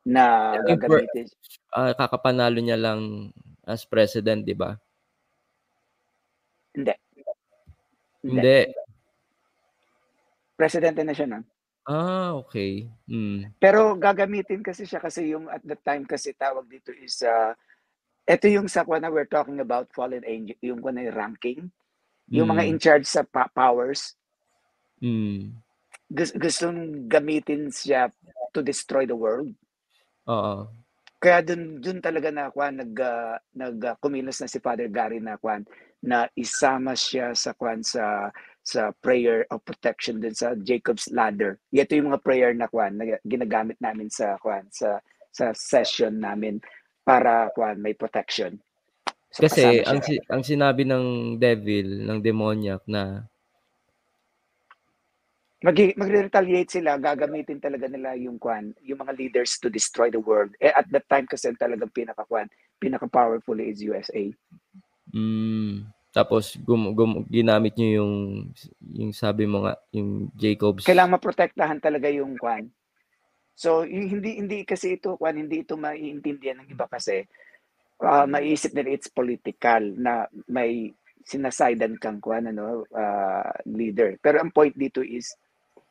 [0.00, 1.28] na gagamitin
[1.76, 3.32] uh, kakapanalo niya lang
[3.66, 4.78] as president, di ba?
[6.70, 6.94] Hindi.
[8.22, 8.58] Hindi.
[10.56, 11.40] Presidente na siya na.
[11.86, 12.90] Ah, okay.
[13.06, 13.54] Mm.
[13.62, 17.54] Pero gagamitin kasi siya kasi yung at the time kasi tawag dito is uh,
[18.26, 21.70] ito yung sa na we're talking about fallen angel, yung kuna ranking,
[22.26, 22.70] yung mga hmm.
[22.74, 24.18] in charge sa pa- powers.
[24.98, 25.54] Mm.
[26.10, 28.10] Gusto, gustong gamitin siya
[28.50, 29.54] to destroy the world.
[30.26, 30.66] Oo.
[31.22, 35.22] Kaya dun dun talaga na kwan nag uh, nag uh, kumilos na si Father Gary
[35.22, 35.62] na kwan
[36.02, 38.34] na isama siya sa kwan sa
[38.66, 41.62] sa prayer of protection din sa Jacob's ladder.
[41.70, 44.98] Ito yung mga prayer na kwan na ginagamit namin sa kwan sa
[45.30, 46.58] sa session namin
[47.06, 48.58] para kwan may protection.
[49.30, 53.22] So, Kasi ang si, ang sinabi ng devil, ng demoniac na
[55.62, 60.52] mag magre-retaliate sila, gagamitin talaga nila yung kwan, yung mga leaders to destroy the world.
[60.58, 64.30] Eh, at that time kasi talagang pinaka kwan, pinaka powerful is USA.
[65.14, 65.95] Mm.
[66.16, 68.12] Tapos gum, gum, ginamit niyo yung
[68.96, 70.88] yung sabi mo nga yung Jacobs.
[70.88, 72.72] Kailangan maprotektahan talaga yung kwan.
[73.52, 77.28] So hindi hindi kasi ito kwan hindi ito maiintindihan ng iba kasi
[78.00, 80.88] uh, maiisip nila it's political na may
[81.28, 84.16] sinasidan kang kwan ano uh, leader.
[84.24, 85.36] Pero ang point dito is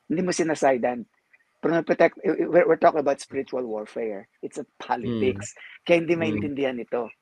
[0.10, 1.06] hindi mo sinasidan.
[1.62, 4.26] Pero protect we're, we're talking about spiritual warfare.
[4.42, 5.54] It's a politics.
[5.54, 5.62] Mm.
[5.86, 6.22] Kaya hindi hmm.
[6.26, 6.86] maintindihan mm.
[6.90, 7.14] ito.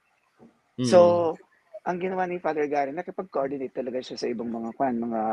[0.80, 0.88] Mm.
[0.88, 1.00] So
[1.84, 5.24] ang ginawa ni Father Gary, nakipag-coordinate talaga siya sa ibang mga kwan, mga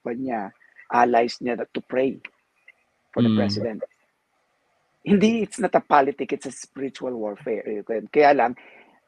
[0.00, 0.40] kwan niya,
[0.88, 2.16] allies niya to pray
[3.12, 3.36] for the mm.
[3.36, 3.80] president.
[5.04, 7.84] Hindi, it's not a politic, it's a spiritual warfare.
[8.08, 8.56] Kaya lang,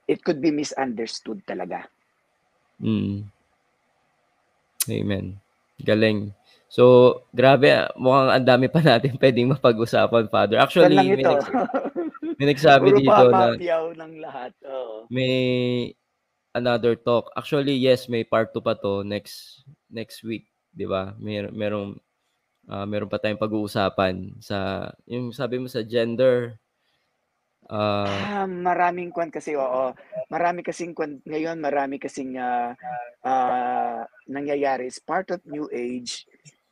[0.04, 1.88] it could be misunderstood talaga.
[2.84, 3.32] Mm.
[4.92, 5.40] Amen.
[5.80, 6.36] Galing.
[6.68, 10.60] So, grabe, mukhang ang dami pa natin pwedeng mapag-usapan, Father.
[10.60, 11.48] Actually, may, nags-
[12.36, 14.52] may nagsabi dito na ng lahat.
[14.68, 15.08] Oh.
[15.08, 15.96] may
[16.56, 17.28] another talk.
[17.36, 21.12] Actually, yes, may part 2 pa to next next week, 'di ba?
[21.20, 22.00] Mer merong
[22.72, 26.56] uh, meron pa tayong pag-uusapan sa yung sabi mo sa gender
[27.70, 29.94] uh, ah, maraming kwan kasi oo.
[30.30, 32.74] Marami kasing kwan ngayon, marami kasing uh,
[33.22, 34.90] uh, nangyayari.
[34.90, 36.26] It's part of new age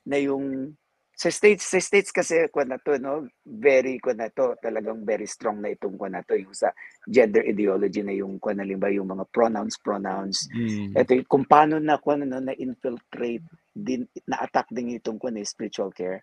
[0.06, 0.77] na yung
[1.15, 3.31] sa states sa states kasi kuan na to no?
[3.47, 6.74] Very kuan na to talagang very strong na itong kuan na to yung sa
[7.07, 10.51] gender ideology na yung kuan na ba yung mga pronouns pronouns.
[10.51, 10.99] Mm.
[10.99, 15.47] ito kung paano na kuan na, na infiltrate din na attack din itong kuan eh,
[15.47, 16.23] spiritual care.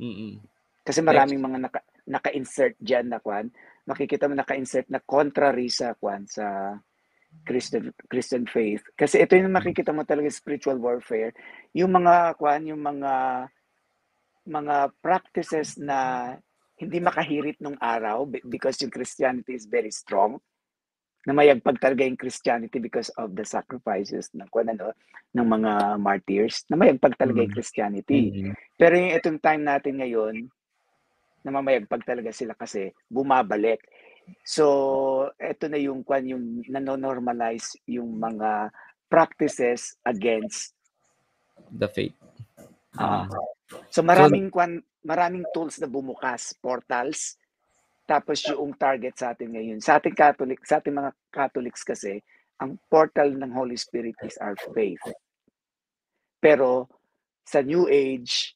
[0.00, 0.40] Mm
[0.84, 3.48] kasi maraming mga naka, naka-insert diyan na kuan
[3.88, 6.76] makikita mo naka-insert na contrary sa kuan sa
[7.44, 8.84] Christian Christian faith.
[8.94, 11.34] Kasi ito yung makikita mo talaga spiritual warfare.
[11.74, 13.12] Yung mga kuan yung mga
[14.44, 16.32] mga practices na
[16.76, 20.36] hindi makahirit nung araw because yung Christianity is very strong
[21.24, 24.92] na mayagpag talaga yung Christianity because of the sacrifices ng kung ano,
[25.32, 27.56] ng mga martyrs na mayagpag talaga yung mm.
[27.56, 28.20] Christianity.
[28.28, 28.52] Mm-hmm.
[28.76, 30.36] Pero yung itong time natin ngayon
[31.40, 33.80] na mamayagpag talaga sila kasi bumabalik.
[34.44, 38.72] So, ito na yung kwan yung nanonormalize yung mga
[39.08, 40.76] practices against
[41.72, 42.16] the faith.
[42.96, 43.28] Uh,
[43.90, 47.38] So maraming kwan, maraming tools na bumukas, portals.
[48.04, 52.20] Tapos yung target sa atin ngayon, sa ating Catholic, sa ating mga Catholics kasi,
[52.60, 55.02] ang portal ng Holy Spirit is our faith.
[56.38, 56.86] Pero
[57.42, 58.52] sa New Age,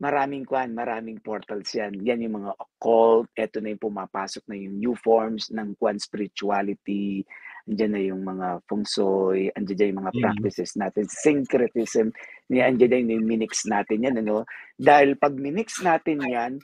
[0.00, 1.94] maraming kwan, maraming portals yan.
[2.02, 7.22] Yan yung mga occult, eto na yung pumapasok na yung new forms ng kwan spirituality,
[7.64, 10.20] Andiyan na yung mga feng shui, andiyan yung mga mm.
[10.20, 12.12] practices natin, syncretism,
[12.52, 14.44] ni andiyan yung minix natin yan, ano?
[14.76, 16.60] Dahil pag minix natin yan,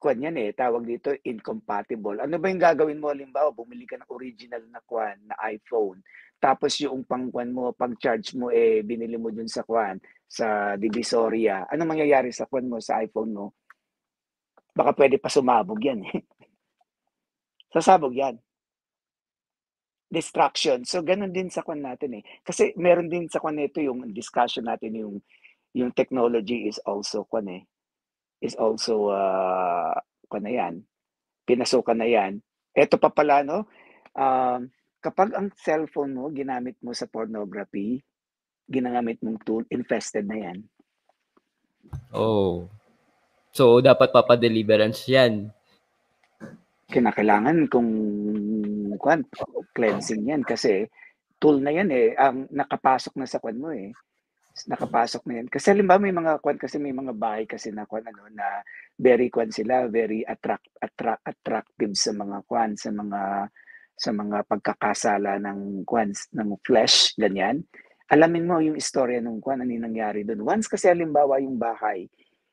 [0.00, 2.24] kwan yan eh, tawag dito incompatible.
[2.24, 3.12] Ano ba yung gagawin mo?
[3.12, 6.00] Halimbawa, bumili ka ng original na kwan, na iPhone.
[6.40, 11.68] Tapos yung pangkwan mo, pang charge mo, eh, binili mo dun sa kwan, sa Divisoria.
[11.68, 13.46] Ano mangyayari sa kwan mo, sa iPhone mo?
[14.72, 16.24] Baka pwede pa sumabog yan eh.
[17.76, 18.40] Sasabog yan
[20.10, 20.82] distraction.
[20.82, 22.22] So ganun din sa kwan natin eh.
[22.42, 25.14] Kasi meron din sa kwan nito yung discussion natin yung
[25.70, 27.62] yung technology is also kwan eh.
[28.42, 29.94] Is also uh,
[30.26, 30.74] kwan na yan.
[31.46, 32.42] Pinasukan na yan.
[32.74, 33.70] Ito pa pala no.
[34.18, 38.02] Um, kapag ang cellphone mo ginamit mo sa pornography,
[38.66, 40.58] ginamit mong tool, infested na yan.
[42.14, 42.70] Oh.
[43.50, 45.50] So, dapat papadeliverance yan.
[46.90, 47.90] Kinakailangan kung
[48.98, 49.24] kwan,
[49.72, 50.90] cleansing yan kasi
[51.40, 53.94] tool na yan eh, ang nakapasok na sa kwan mo eh
[54.68, 55.48] nakapasok na yan.
[55.48, 58.60] Kasi halimbawa may mga kwan kasi may mga bahay kasi na kwan ano na
[58.98, 63.48] very kwan sila, very attract, attract attractive sa mga kwan, sa mga
[64.00, 67.64] sa mga pagkakasala ng kwan ng flesh ganyan.
[68.10, 70.42] Alamin mo yung istorya ng kwan ano nangyari doon.
[70.42, 72.10] Once kasi halimbawa yung bahay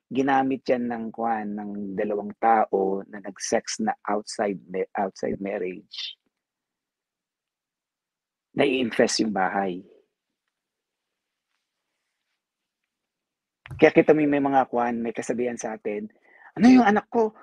[0.08, 4.60] ginamit yan ng kwan ng dalawang tao na nag-sex na outside
[4.96, 6.16] outside marriage.
[8.58, 9.84] Na-infest yung bahay
[13.76, 16.08] Kaya kita mo may mga kwan, may kasabihan sa atin,
[16.56, 17.36] ano yung anak ko?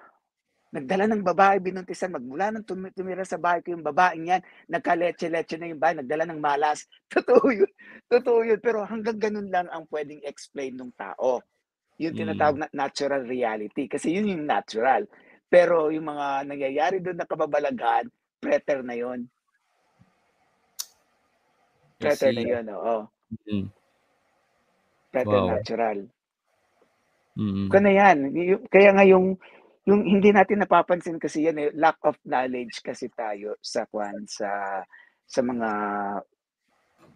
[0.74, 5.54] Nagdala ng babae, binuntisan, magmula nang tum- tumira sa bahay ko yung babaeng yan, nagka-leche-leche
[5.54, 6.90] na yung bahay, nagdala ng malas.
[7.14, 7.70] Totoo yun.
[8.10, 8.58] Totoo yun.
[8.58, 11.38] Pero hanggang ganun lang ang pwedeng explain ng tao.
[12.02, 13.86] Yung tinatawag na natural reality.
[13.86, 15.06] Kasi yun yung natural.
[15.46, 18.10] Pero yung mga nangyayari doon na kababalaghan,
[18.42, 19.30] preter na yun.
[21.98, 22.96] Preter na yun, oo.
[23.30, 23.64] Mm-hmm.
[25.14, 25.98] Preternatural.
[26.02, 26.12] Wow.
[27.34, 27.66] Mm.
[27.66, 28.18] Kaya yan,
[28.70, 29.34] kaya nga yung
[29.84, 34.80] yung hindi natin napapansin kasi yan eh, lack of knowledge kasi tayo sa kwan sa
[35.28, 35.70] sa mga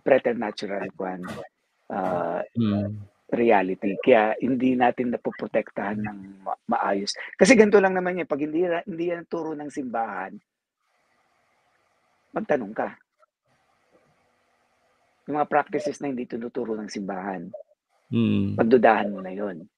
[0.05, 1.25] preternatural kwan
[1.89, 2.93] uh, mm.
[3.29, 3.97] Reality.
[4.01, 7.13] Kaya hindi natin napoprotektahan ng ma- maayos.
[7.37, 10.33] Kasi ganito lang naman yan, pag hindi, hindi yan turo ng simbahan,
[12.33, 12.89] magtanong ka.
[15.29, 17.53] Yung mga practices na hindi tinuturo ng simbahan,
[18.09, 18.57] mm.
[18.57, 19.69] pagdudahan mo na yon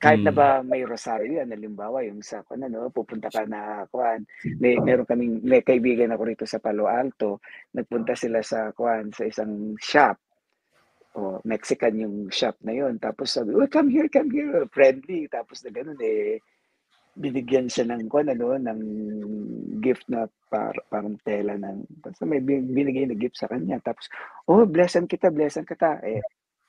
[0.00, 0.40] kahit na hmm.
[0.40, 4.24] ba may rosaryo yan, halimbawa yung sa ano, pupunta ka na kuan,
[4.56, 7.44] may meron kaming may kaibigan ako rito sa Palo Alto,
[7.76, 10.16] nagpunta sila sa kuan sa isang shop.
[11.18, 12.98] O Mexican yung shop na yon.
[13.02, 15.26] Tapos sabi, "Oh, come here, come here." Friendly.
[15.26, 16.38] Tapos na ganun eh
[17.18, 18.80] binigyan siya ng kuan ano, ng
[19.82, 23.78] gift na par, parang tela ng basta may binigay na gift sa kanya.
[23.82, 24.06] Tapos,
[24.48, 26.22] "Oh, blessan kita, blessan kita." Eh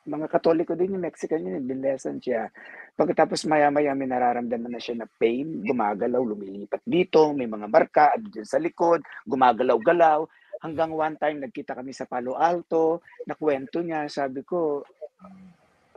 [0.05, 2.49] mga Katoliko din yung Mexican yun, binlesan siya.
[2.97, 8.47] Pagkatapos maya-maya may nararamdaman na siya na pain, gumagalaw, lumilipat dito, may mga marka dyan
[8.47, 10.25] sa likod, gumagalaw-galaw.
[10.61, 14.85] Hanggang one time nagkita kami sa Palo Alto, nakwento niya, sabi ko,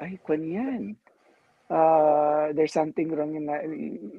[0.00, 0.82] ay, kwan yan.
[1.64, 3.60] Uh, there's something wrong in na,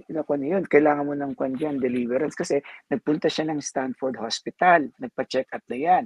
[0.09, 0.65] na kwan yun.
[0.65, 2.37] Kailangan mo ng kwan yan, deliverance.
[2.37, 6.05] Kasi nagpunta siya ng Stanford Hospital, nagpa-check up na yan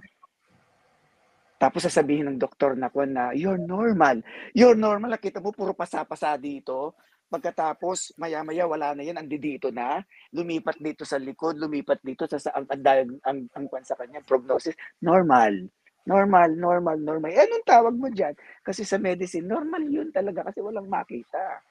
[1.59, 4.23] tapos sasabihin ng doktor na kwan na, you're normal.
[4.55, 5.11] You're normal.
[5.11, 6.95] Nakita mo, puro pasa-pasa dito.
[7.30, 9.22] Pagkatapos, maya-maya, wala na yan.
[9.22, 10.01] Andi dito na.
[10.34, 11.61] Lumipat dito sa likod.
[11.61, 14.26] Lumipat dito sa, sa ang, ang, ang, ang kwan sa kanya.
[14.26, 14.73] Prognosis.
[15.06, 15.69] Normal.
[16.10, 17.30] Normal, normal, normal.
[17.30, 18.34] Eh, anong tawag mo dyan?
[18.65, 21.61] Kasi sa medicine, normal yun talaga kasi walang makita.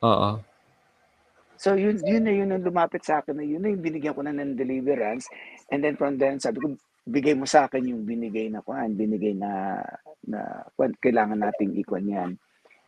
[0.00, 0.40] Oo.
[1.56, 4.20] So yun yun na yun ang lumapit sa akin na yun na yung binigyan ko
[4.20, 5.24] na ng deliverance
[5.72, 6.76] and then from then sabi ko
[7.08, 9.80] bigay mo sa akin yung binigay na kuan, binigay na
[10.28, 12.30] na kuan, kailangan nating ikuan yan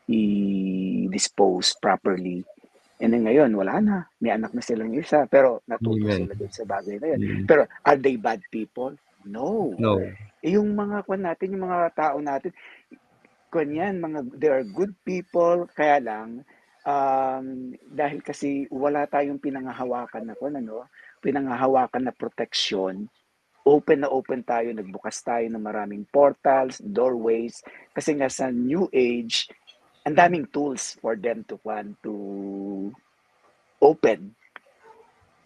[0.09, 2.43] i-dispose properly.
[2.99, 3.97] And then ngayon, wala na.
[4.19, 6.27] May anak na silang isa, pero natuto Amen.
[6.27, 7.21] sila dun sa bagay na yun.
[7.23, 7.45] Amen.
[7.47, 8.97] Pero are they bad people?
[9.29, 9.71] No.
[9.79, 10.03] No.
[10.43, 12.51] Eh, yung mga kuan natin, yung mga tao natin,
[13.53, 16.43] kuan yan, mga, they are good people, kaya lang,
[16.87, 20.87] um, dahil kasi wala tayong pinangahawakan na kuan, ano,
[21.23, 23.09] pinangahawakan na proteksyon,
[23.67, 27.61] open na open tayo, nagbukas tayo ng maraming portals, doorways,
[27.93, 29.51] kasi nga sa new age,
[30.09, 32.15] ang daming tools for them to want to
[33.85, 34.33] open.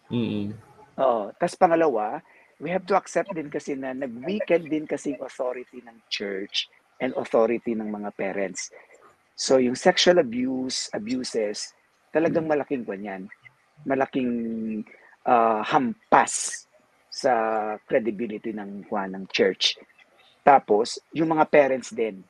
[0.06, 0.54] Mm-hmm.
[1.02, 1.34] Oo.
[1.34, 2.22] Tapos pangalawa,
[2.62, 6.70] we have to accept din kasi na nag-weaken din kasi authority ng church
[7.02, 8.70] and authority ng mga parents.
[9.34, 11.74] So yung sexual abuse, abuses,
[12.14, 13.26] talagang malaking kanyan.
[13.82, 14.30] Malaking
[15.26, 16.64] uh, hampas
[17.10, 17.32] sa
[17.90, 19.74] credibility ng Juan ng church.
[20.42, 22.22] Tapos, yung mga parents din,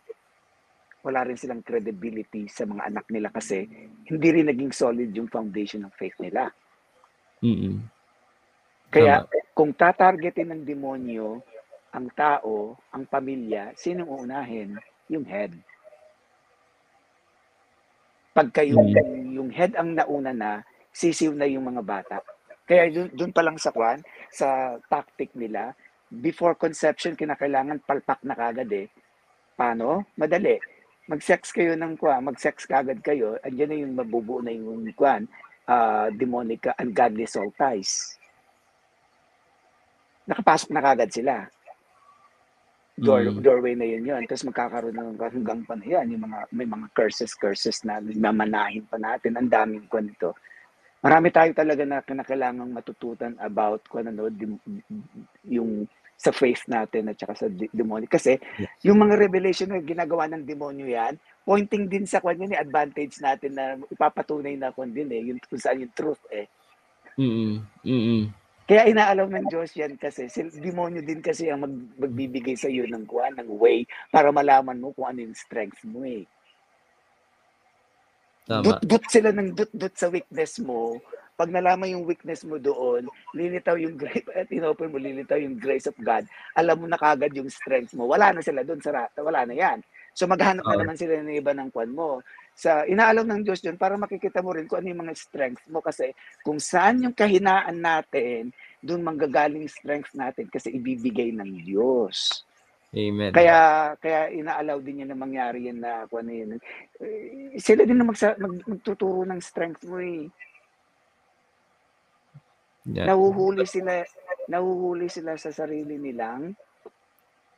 [1.02, 3.66] wala rin silang credibility sa mga anak nila kasi
[4.06, 6.50] hindi rin naging solid yung foundation ng faith nila.
[7.42, 7.76] Mm-hmm.
[8.92, 9.50] Kaya Tama.
[9.52, 11.42] kung tatargetin ng demonyo
[11.92, 14.78] ang tao, ang pamilya, sinong uunahin?
[15.12, 15.52] Yung head.
[18.32, 19.36] Pagka yung, mm-hmm.
[19.36, 20.64] yung head ang nauna na,
[20.94, 22.16] sisiw na yung mga bata.
[22.64, 24.00] Kaya dun, dun pa lang sa kwan,
[24.32, 25.76] sa tactic nila,
[26.08, 28.88] before conception, kinakailangan palpak na kagad eh.
[29.52, 30.08] Paano?
[30.16, 30.72] Madali.
[31.10, 35.26] Mag-sex kayo ng kwan, mag-sex kagad kayo, andyan na yung mabubuo na yung kwan,
[35.66, 38.18] uh, demonic, ungodly soul ties.
[40.22, 41.34] nakapasok na kagad sila.
[42.94, 43.42] Door, Mm.
[43.42, 44.22] doorway na yun yun.
[44.28, 46.14] Tapos magkakaroon ng hanggang pa na yan.
[46.14, 49.34] Yung mga, may mga curses, curses na mamanahin pa natin.
[49.34, 50.36] Ang daming kwan nito.
[51.02, 54.30] Marami tayo talaga na kinakailangang matututan about kung ano,
[55.42, 55.88] yung
[56.23, 58.07] sa faith natin at saka sa de- demonyo.
[58.07, 58.70] Kasi Yes.
[58.86, 63.19] yung mga revelation na ginagawa ng demonyo yan, pointing din sa kwan yun, eh, advantage
[63.19, 66.47] natin na ipapatunay na kwan din eh, yung, kung saan yung truth eh.
[67.19, 67.66] Mm.
[67.82, 68.31] Mm.
[68.62, 72.86] Kaya inaalaw ng Diyos yan kasi, si demonyo din kasi ang mag, magbibigay sa iyo
[72.86, 73.82] ng kuan, ng way
[74.15, 76.23] para malaman mo kung ano yung strength mo eh.
[78.47, 78.62] Tama.
[78.62, 81.03] Dut-dut sila ng dut-dut sa weakness mo.
[81.32, 85.88] Pag nalaman yung weakness mo doon, lilitaw yung grace, at inopen mo, lilitaw yung grace
[85.88, 88.04] of God, alam mo na kagad yung strength mo.
[88.04, 89.80] Wala na sila doon sa rata, wala na yan.
[90.12, 92.20] So maghanap na naman sila ng iba ng kwan mo.
[92.52, 95.80] Sa inaalaw ng Diyos doon para makikita mo rin kung ano yung mga strength mo
[95.80, 96.12] kasi
[96.44, 98.52] kung saan yung kahinaan natin,
[98.84, 102.44] doon manggagaling strength natin kasi ibibigay ng Diyos.
[102.92, 103.32] Amen.
[103.32, 106.50] Kaya kaya inaalaw din niya na mangyari yan na kung ano yun.
[107.00, 110.28] Eh, Sila din na magsa, mag, magtuturo ng strength mo eh.
[112.83, 113.15] Yeah.
[113.15, 114.02] Nahuhuli sila,
[114.51, 116.59] nahuhuli sila sa sarili nilang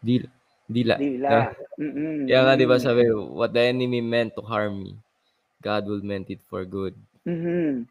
[0.04, 0.28] Dila.
[0.68, 0.96] Dila.
[1.00, 1.48] dila.
[1.80, 4.92] Mm-mm, Kaya nga, di ba sabi, what the enemy meant to harm me,
[5.64, 6.92] God will meant it for good.
[7.24, 7.88] mhm.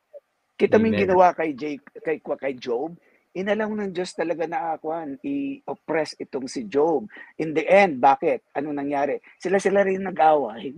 [0.53, 2.93] Kita mo yung ginawa kay Jake, kay kay Job.
[3.33, 7.09] Inalang ng Diyos talaga na akuan, i-oppress itong si Job.
[7.41, 8.45] In the end, bakit?
[8.53, 9.17] Ano nangyari?
[9.41, 10.77] Sila-sila rin nag-away.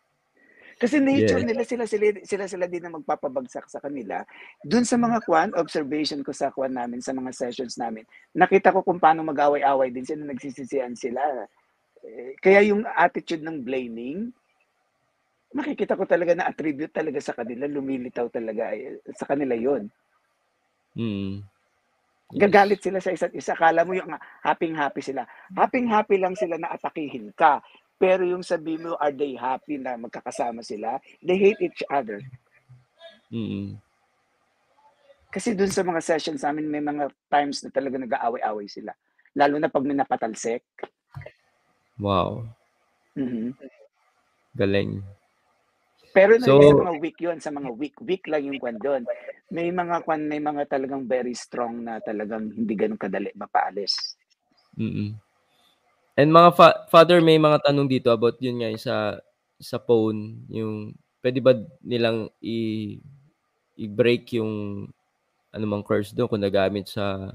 [0.80, 1.48] Kasi nature Yes.
[1.52, 4.24] nila sila sila sila sila din na magpapabagsak sa kanila.
[4.64, 8.80] Doon sa mga kwan, observation ko sa kwan namin, sa mga sessions namin, nakita ko
[8.80, 11.20] kung paano mag-away-away din sila, nagsisisihan sila.
[12.00, 14.32] Eh, Kaya yung attitude ng blaming,
[15.52, 19.84] makikita ko talaga na attribute talaga sa kanila, lumilitaw talaga eh, sa kanila yon.
[20.96, 21.44] Mm.
[22.30, 22.40] Yes.
[22.46, 23.58] Gagalit sila sa isa't isa.
[23.58, 24.06] Kala mo yung
[24.46, 25.26] happy-happy sila.
[25.50, 27.58] Happy-happy lang sila na atakihin ka.
[28.00, 30.96] Pero yung sabi mo, are they happy na magkakasama sila?
[31.20, 32.24] They hate each other.
[33.28, 33.76] Mm.
[35.28, 38.96] Kasi dun sa mga sessions namin, may mga times na talaga nag-aaway-away sila.
[39.36, 40.64] Lalo na pag may napatalsek.
[42.00, 42.48] Wow.
[43.14, 43.52] Mhm.
[44.56, 45.04] Galing.
[46.10, 49.04] Pero So- sa mga weak yun, sa mga weak, weak lang yung kwan doon.
[49.52, 54.16] May mga kwan, may mga talagang very strong na talagang hindi ganun kadali mapaalis.
[54.74, 55.14] Mm.
[56.20, 59.16] And mga fa- father, may mga tanong dito about yun nga yung sa
[59.56, 60.92] sa phone, yung
[61.24, 63.00] pwede ba nilang i
[63.80, 64.84] i-break yung
[65.48, 67.32] anumang curse doon kung nagamit sa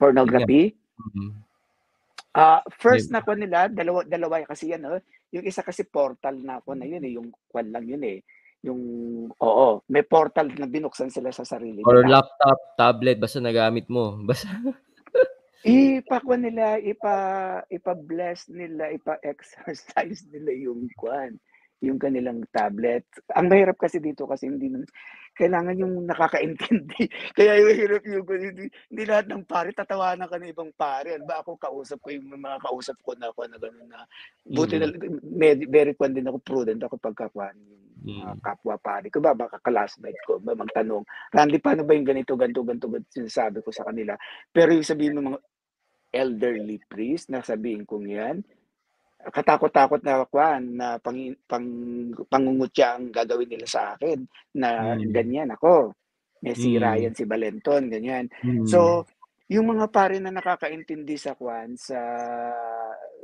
[0.00, 0.72] Pornography.
[0.96, 1.30] mm,
[2.32, 5.02] Ah, first na kwan nila, dalawa dalawa kasi yan, oh.
[5.34, 8.24] Yung isa kasi portal na kwan na yun eh, yung kwan lang yun eh.
[8.64, 8.80] Yung
[9.34, 12.22] oo, may portal na binuksan sila sa sarili or nila.
[12.22, 14.14] laptop, tablet basta nagamit mo.
[14.24, 14.46] Basta
[15.60, 17.16] Ipakwan nila, ipa
[17.68, 21.36] ipa-bless nila, ipa-exercise nila yung kwan,
[21.80, 23.08] yung kanilang tablet.
[23.32, 24.68] Ang mahirap kasi dito kasi hindi
[25.36, 27.08] kailangan yung nakakaintindi.
[27.38, 31.16] Kaya yung hirap yung hindi, hindi lahat ng pare tatawanan ka ng ibang pare.
[31.16, 34.04] Ano ba ako kausap ko yung mga kausap ko na ako na gano'n na
[34.44, 34.92] buti na
[35.24, 38.40] med- very kwan din ako prudent ako pagkakuan yung Mm.
[38.40, 41.04] kapwa pare ko ba baka classmate ko ba magtanong
[41.36, 44.16] Randy paano ba yung ganito ganito ganito, ganito sinasabi ko sa kanila
[44.56, 45.40] pero yung sabihin ng mga
[46.10, 48.36] elderly priest na sabihin kong yan,
[49.22, 51.68] katakot-takot na kwan na pang, pang,
[52.24, 54.24] pangungutya ang gagawin nila sa akin
[54.54, 55.12] na Mm.
[55.12, 55.92] ganyan ako.
[56.40, 57.00] May sira Mm.
[57.02, 58.32] yan si Valenton, ganyan.
[58.40, 58.64] Mm.
[58.64, 59.04] So,
[59.46, 62.00] yung mga pare na nakakaintindi sa kwan, sa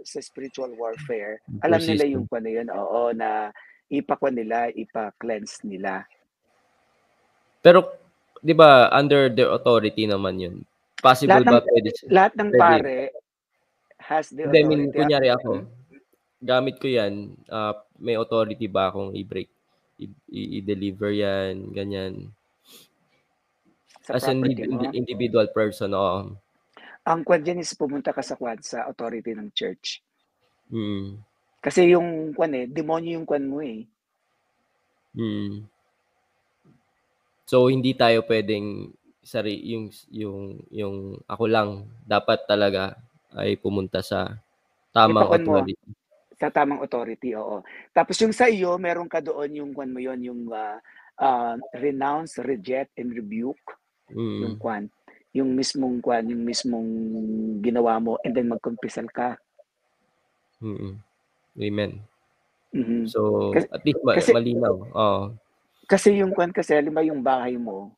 [0.03, 2.13] sa spiritual warfare, alam nila Persistent.
[2.13, 3.49] yung kwan na yun, oo, na
[3.89, 6.05] ipakwan nila, ipa-cleanse nila.
[7.61, 7.89] Pero
[8.39, 10.57] 'di ba under their authority naman 'yun?
[10.97, 12.61] Possible Lahat ba ng- pwede si- Lahat ng Pwede.
[12.61, 12.99] pare
[13.99, 14.99] has the Hindi, I mean, authority.
[14.99, 15.51] kunyari ako,
[16.43, 19.49] gamit ko 'yan, ah, may authority ba akong i-break
[20.01, 22.15] i- i-deliver 'yan, ganyan.
[24.07, 24.79] sa As an property indi- mo.
[24.87, 26.39] indi- individual person, oo.
[27.07, 30.03] Ang kwan dyan is pumunta ka sa kwan sa authority ng church.
[30.71, 31.19] Mm.
[31.63, 33.83] Kasi yung kwan eh, demonyo yung kwan mo eh.
[35.17, 35.67] Mm.
[37.47, 38.91] So hindi tayo pwedeng
[39.23, 40.39] sari yung yung
[40.71, 41.69] yung ako lang
[42.07, 42.95] dapat talaga
[43.35, 44.39] ay pumunta sa
[44.95, 45.55] tamang Ipakwan mo.
[46.37, 47.65] Sa tamang authority, oo.
[47.97, 50.77] Tapos yung sa iyo, meron ka doon yung kwan mo yon yung ah,
[51.17, 53.61] ah, renounce, reject, and rebuke.
[54.13, 54.61] Yung Mm.
[54.61, 54.85] kwan.
[55.33, 56.89] Yung mismong kwan, yung mismong
[57.61, 59.41] ginawa mo, and then magkumpisal ka.
[60.61, 61.01] Mm.
[61.57, 61.93] Amen.
[62.73, 63.09] Mhm.
[63.09, 64.75] So Kasi- at least ma- kasi- malinaw.
[64.93, 65.23] Oo.
[65.89, 67.97] Kasi yung kwan kasi, halimbawa yung bahay mo,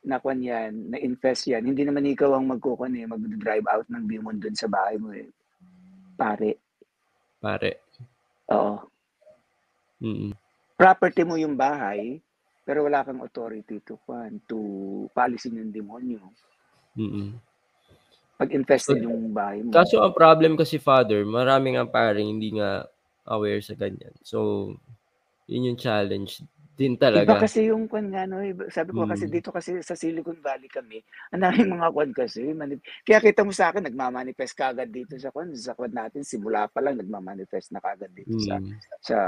[0.00, 4.08] na kwan yan, na infest yan, hindi naman ikaw ang magkukuan eh, mag-drive out ng
[4.08, 5.28] demon dun sa bahay mo eh.
[6.16, 6.69] Pare.
[7.40, 7.80] Pare.
[8.52, 8.76] Oo.
[10.00, 10.32] Mm.
[10.76, 12.20] Property mo yung bahay,
[12.64, 14.56] pero wala kang authority to kwan, to
[15.16, 16.20] paalisin yung demonyo.
[16.96, 17.36] Mm.
[18.40, 19.72] Pag infested yung bahay mo.
[19.72, 22.88] Kaso ang problem kasi father, maraming ang paring hindi nga
[23.28, 24.16] aware sa ganyan.
[24.24, 24.72] So,
[25.44, 26.40] yun yung challenge
[26.80, 27.28] din talaga.
[27.28, 28.40] Iba kasi yung kwan nga, no?
[28.72, 29.12] sabi ko mm.
[29.12, 32.56] kasi dito kasi sa Silicon Valley kami, ang daming mga kwan kasi.
[32.56, 35.52] Manip- Kaya kita mo sa akin, nagmamanifest kagad dito sa kwan.
[35.52, 38.44] Sa kwan natin, simula pa lang nagmamanifest na kagad dito mm.
[38.48, 38.56] sa,
[39.04, 39.18] sa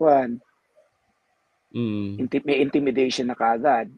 [0.00, 0.40] kwan.
[1.76, 2.24] Mm.
[2.24, 3.92] Inti- may intimidation na kagad.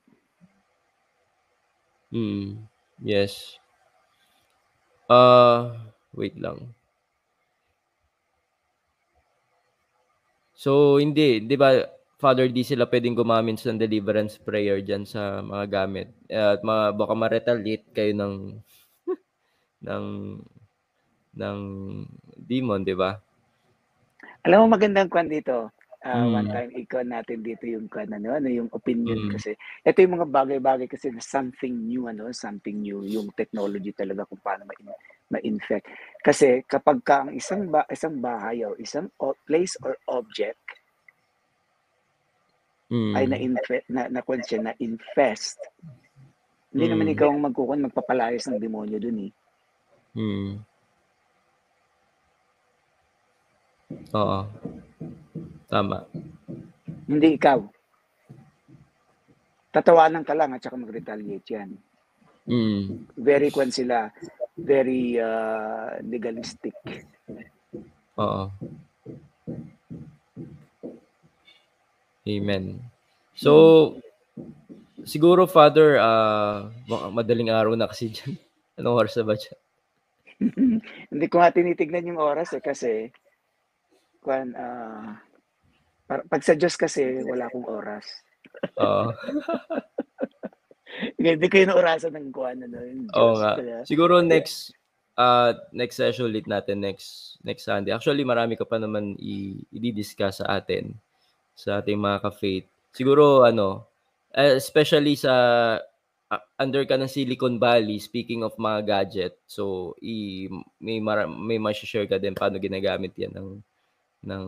[2.11, 2.67] Mm.
[2.99, 3.63] Yes.
[5.07, 5.71] Uh,
[6.11, 6.75] wait lang.
[10.59, 11.79] So, hindi, di ba,
[12.15, 16.09] Father, di sila pwedeng gumamit ng deliverance prayer dyan sa mga gamit.
[16.31, 18.35] At mga, baka ma-retaliate kayo ng
[19.87, 20.07] ng
[21.35, 21.59] ng
[22.39, 23.19] demon, di ba?
[24.47, 25.75] Alam mo magandang kwan dito.
[26.05, 26.33] Uh, mm.
[26.37, 29.31] One time, ikaw natin dito yung kwan, ano, ano yung opinion mm.
[29.35, 29.57] kasi.
[29.83, 34.39] Ito yung mga bagay-bagay kasi na something new, ano, something new, yung technology talaga kung
[34.45, 35.01] paano ma-
[35.33, 35.89] ma-infect.
[36.21, 40.61] Kasi kapag ka ang isang, ba- isang bahay o isang o- place or object
[42.95, 43.15] mm.
[43.19, 45.59] ay na-infest, na, na, na, na-infest,
[46.71, 46.93] hindi mm.
[46.95, 49.33] naman ikaw ang magkukon, magpapalayas ng demonyo dun eh.
[50.15, 50.53] Mm.
[54.15, 54.41] Oo.
[55.71, 55.99] Tama.
[57.11, 57.59] Hindi ikaw.
[59.75, 61.71] Tatawanan ka lang at saka mag-retaliate yan.
[62.47, 63.11] Mm.
[63.19, 64.11] Very kwan sila,
[64.55, 66.75] very uh, legalistic.
[68.19, 68.51] Oo.
[72.25, 72.81] Amen.
[73.37, 74.01] So,
[75.05, 76.73] siguro, Father, uh,
[77.13, 78.41] madaling araw na kasi dyan.
[78.81, 79.59] Anong oras na ba dyan?
[81.13, 83.13] Hindi ko nga tinitignan yung oras eh kasi
[84.25, 85.15] kwan, uh,
[86.09, 88.09] pag sa Diyos kasi wala akong oras.
[88.81, 89.13] Oo.
[91.21, 93.21] Hindi ko yung orasan ng kwan ano, yung Diyos.
[93.21, 93.53] Oo nga.
[93.61, 94.73] Kaya, Siguro next
[95.19, 97.93] uh, next session ulit natin next next Sunday.
[97.93, 100.95] Actually, marami ka pa naman i- i-discuss sa atin
[101.55, 102.67] sa ating mga ka-faith.
[102.95, 103.87] Siguro ano,
[104.35, 105.33] especially sa
[106.31, 110.47] uh, under ka ng Silicon Valley, speaking of mga gadget, so i,
[110.83, 113.49] may mar- may ma-share ka din paano ginagamit 'yan ng
[114.25, 114.45] ng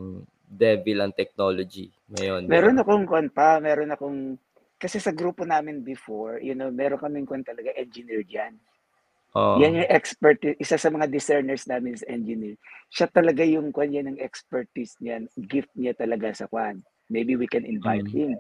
[0.47, 2.47] devil ang technology ngayon.
[2.47, 4.39] Meron akong kwan pa, meron akong
[4.76, 8.55] kasi sa grupo namin before, you know, meron kaming kwan talaga engineer diyan.
[9.36, 9.60] Oh.
[9.60, 12.57] Yan yung expert, isa sa mga discerners namin is engineer.
[12.89, 16.81] Siya talaga yung kwan yan ng expertise niyan, gift niya talaga sa kwan.
[17.09, 18.17] Maybe we can invite hmm.
[18.17, 18.31] him.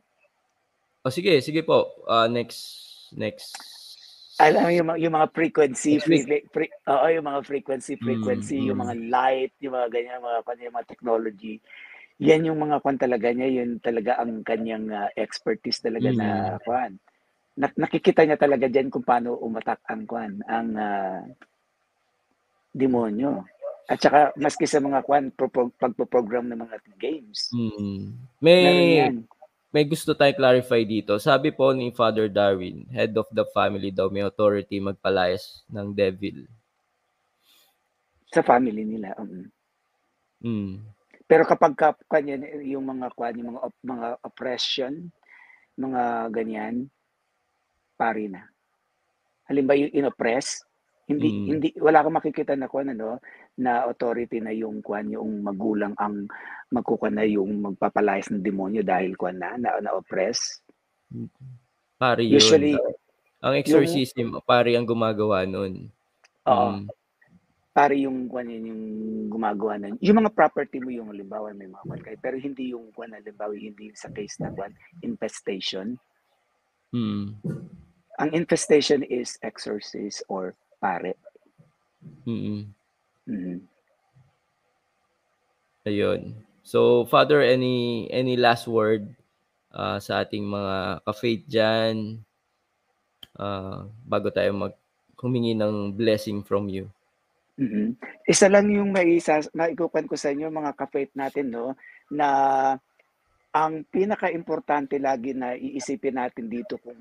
[1.06, 1.94] Oh, sige, sige po.
[2.06, 2.82] Uh, next
[3.14, 3.54] next
[4.36, 8.80] alam mo yung, yung mga frequency, free, free, oo, yung mga frequency, frequency, mm, yung
[8.84, 11.54] mga light, yung mga ganyan, mga, yung mga technology.
[12.20, 16.18] Yan yung mga kwan talaga niya, yun talaga ang kanyang uh, expertise talaga mm.
[16.20, 17.00] na kwan.
[17.56, 21.24] Nak- nakikita niya talaga diyan kung paano umatak ang kwan, ang uh,
[22.76, 23.40] demonyo.
[23.86, 27.54] At saka maski sa mga kwan pro- pagpo-program ng mga games.
[27.54, 28.18] Mm.
[28.42, 28.62] May
[29.70, 31.20] may gusto tayo clarify dito.
[31.20, 36.48] Sabi po ni Father Darwin, head of the family daw, may authority magpalayas ng devil.
[38.32, 39.12] Sa family nila.
[39.20, 39.52] Um.
[40.40, 40.74] Mm.
[41.26, 45.10] Pero kapag ka, kanya, yung mga kwan, yung mga, mga oppression,
[45.76, 46.86] mga ganyan,
[47.98, 48.46] pari na.
[49.44, 50.62] Halimbawa yung inoppress,
[51.06, 51.46] hindi mm.
[51.46, 53.22] hindi wala kang makikita na kuan ano
[53.56, 56.28] na authority na yung kuan yung magulang ang
[56.68, 60.60] magkukuha na yung magpapalayas ng demonyo dahil kuan na na, na oppress.
[61.96, 62.36] Pari yun.
[62.36, 62.76] Usually
[63.40, 65.88] ang exorcism yung, pari ang gumagawa noon.
[66.44, 66.68] Oo.
[66.68, 66.84] Um,
[67.72, 68.82] pari yung kuan yun, yung
[69.32, 69.96] gumagawa nun.
[70.04, 73.92] Yung mga property mo yung halimbawa may mga kuan pero hindi yung kuan halimbawa hindi
[73.96, 75.96] sa case na kuan infestation.
[76.92, 77.40] Hmm.
[78.20, 81.16] Ang infestation is exorcist or pare.
[82.24, 82.72] Mm.
[83.26, 83.58] Mm.
[85.86, 86.34] Ayun.
[86.66, 89.06] So, Father, any any last word
[89.70, 92.22] uh, sa ating mga ka-faith dyan
[93.38, 94.74] uh, bago tayo mag
[95.16, 96.90] humingi ng blessing from you?
[97.56, 97.96] Mm-hmm.
[98.28, 101.72] Isa lang yung may isa, maikupan ko sa inyo mga ka-faith natin no
[102.12, 102.28] na
[103.56, 107.00] ang pinaka-importante lagi na iisipin natin dito kung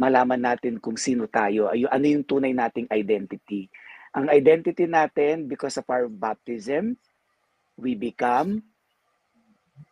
[0.00, 3.68] malaman natin kung sino tayo, ay, ano yung tunay nating identity.
[4.16, 6.98] Ang identity natin, because of our baptism,
[7.78, 8.62] we become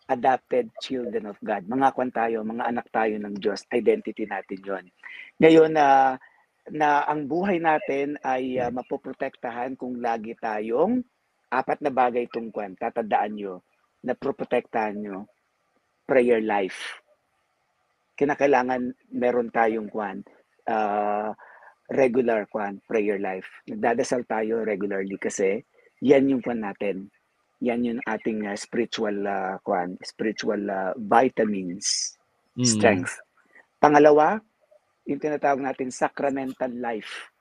[0.09, 1.69] adopted children of God.
[1.69, 3.63] Mga kwan tayo, mga anak tayo ng Diyos.
[3.71, 4.85] Identity natin yon.
[5.39, 6.13] Ngayon, na uh,
[6.73, 11.01] na ang buhay natin ay uh, mapoprotektahan kung lagi tayong
[11.49, 12.77] apat na bagay itong kwan.
[12.77, 13.55] Tatandaan nyo
[14.05, 15.25] na proprotektahan nyo
[16.05, 17.01] prayer life.
[18.19, 20.25] Kinakailangan meron tayong kwan,
[20.67, 21.31] uh,
[21.89, 23.49] regular kwan, prayer life.
[23.69, 25.65] Nagdadasal tayo regularly kasi
[26.05, 27.09] yan yung kwan natin
[27.59, 32.15] yan yung ating uh, spiritual uh, kwan, spiritual uh, vitamins,
[32.55, 32.63] mm.
[32.63, 33.19] strength.
[33.83, 34.39] Pangalawa,
[35.07, 37.35] yung tinatawag natin sacramental life.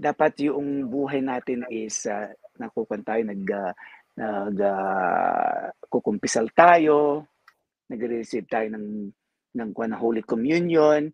[0.00, 3.72] Dapat yung buhay natin is uh, nakukuan tayo nag uh,
[4.16, 7.28] nag uh, kukumpisal tayo,
[7.92, 9.12] nagre-receive tayo ng
[9.52, 11.12] ng kwan Holy Communion.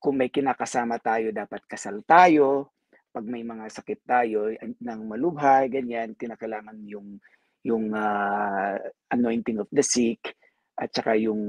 [0.00, 2.72] Kung may kinakasama tayo, dapat kasal tayo.
[3.12, 7.20] Pag may mga sakit tayo ng malubhay, ganyan, kinakailangan yung
[7.60, 8.80] yung uh,
[9.12, 10.32] anointing of the sick,
[10.80, 11.42] at saka yung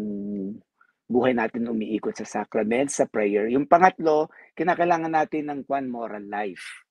[1.08, 3.48] buhay natin umiikot sa sacrament, sa prayer.
[3.48, 6.84] Yung pangatlo, kinakailangan natin ng one moral life.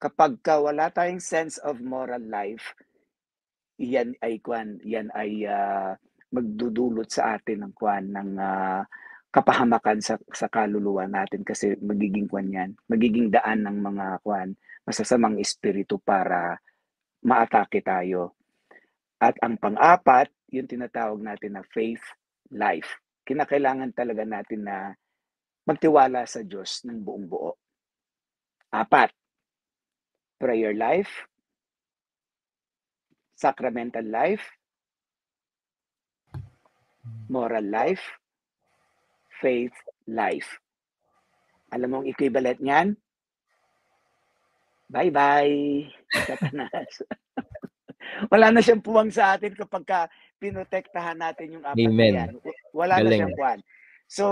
[0.00, 2.72] Kapag ka wala tayong sense of moral life,
[3.76, 5.92] yan ay kwan, yan ay uh,
[6.32, 8.80] magdudulot sa atin ng kwan ng uh,
[9.34, 14.54] kapahamakan sa, sa kaluluwa natin kasi magiging kwan yan, magiging daan ng mga kwan,
[14.86, 16.62] masasamang espiritu para
[17.26, 18.38] maatake tayo.
[19.18, 22.04] At ang pang-apat, yung tinatawag natin na faith
[22.54, 23.02] life.
[23.26, 24.94] Kinakailangan talaga natin na
[25.66, 27.58] magtiwala sa Diyos ng buong buo.
[28.70, 29.10] Apat,
[30.38, 31.26] prayer life,
[33.34, 34.46] sacramental life,
[37.26, 38.22] moral life,
[39.40, 39.74] faith
[40.06, 40.60] life.
[41.74, 42.94] Alam mo ang equivalent niyan?
[44.90, 46.92] Bye-bye, Satanas.
[48.32, 50.00] Wala na siyang puwang sa atin kapag ka
[50.38, 52.14] pinotektahan natin yung apat Amen.
[52.14, 52.30] yan.
[52.70, 53.08] Wala Galing.
[53.08, 53.60] na siyang puwang.
[54.04, 54.24] So,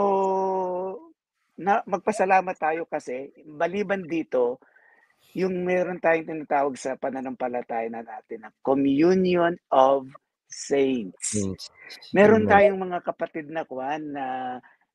[1.56, 4.60] na, magpasalamat tayo kasi, baliban dito,
[5.32, 10.04] yung meron tayong tinatawag sa pananampalataya na natin na communion of
[10.52, 11.40] saints.
[12.12, 14.26] Meron tayong mga kapatid na kwan na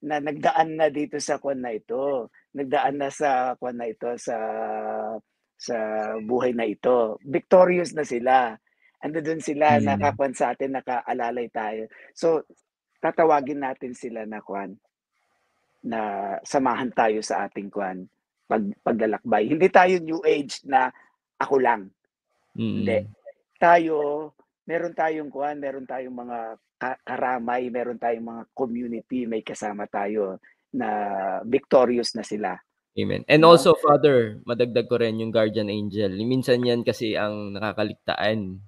[0.04, 2.30] na nagdaan na dito sa kwan na ito.
[2.54, 4.38] Nagdaan na sa kwan na ito sa
[5.58, 5.78] sa
[6.22, 7.18] buhay na ito.
[7.26, 8.54] Victorious na sila.
[9.02, 9.84] Ando doon sila, mm.
[9.86, 11.90] nakakuan sa atin, nakaalalay tayo.
[12.18, 12.46] So,
[13.02, 14.78] tatawagin natin sila na kwan,
[15.86, 18.10] na samahan tayo sa ating kwan,
[18.50, 19.50] pag, paglalakbay.
[19.50, 20.90] Hindi tayo new age na
[21.38, 21.82] ako lang.
[22.58, 22.74] Mm.
[22.82, 22.98] Hindi.
[23.62, 23.96] Tayo,
[24.68, 26.40] meron tayong kwan, meron tayong mga
[27.08, 30.38] karamay, meron tayong mga community, may kasama tayo
[30.76, 30.90] na
[31.48, 32.60] victorious na sila.
[32.98, 33.24] Amen.
[33.30, 33.56] And no?
[33.56, 36.18] also, Father, madagdag ko rin yung guardian angel.
[36.18, 38.60] Minsan yan kasi ang nakakaligtaan.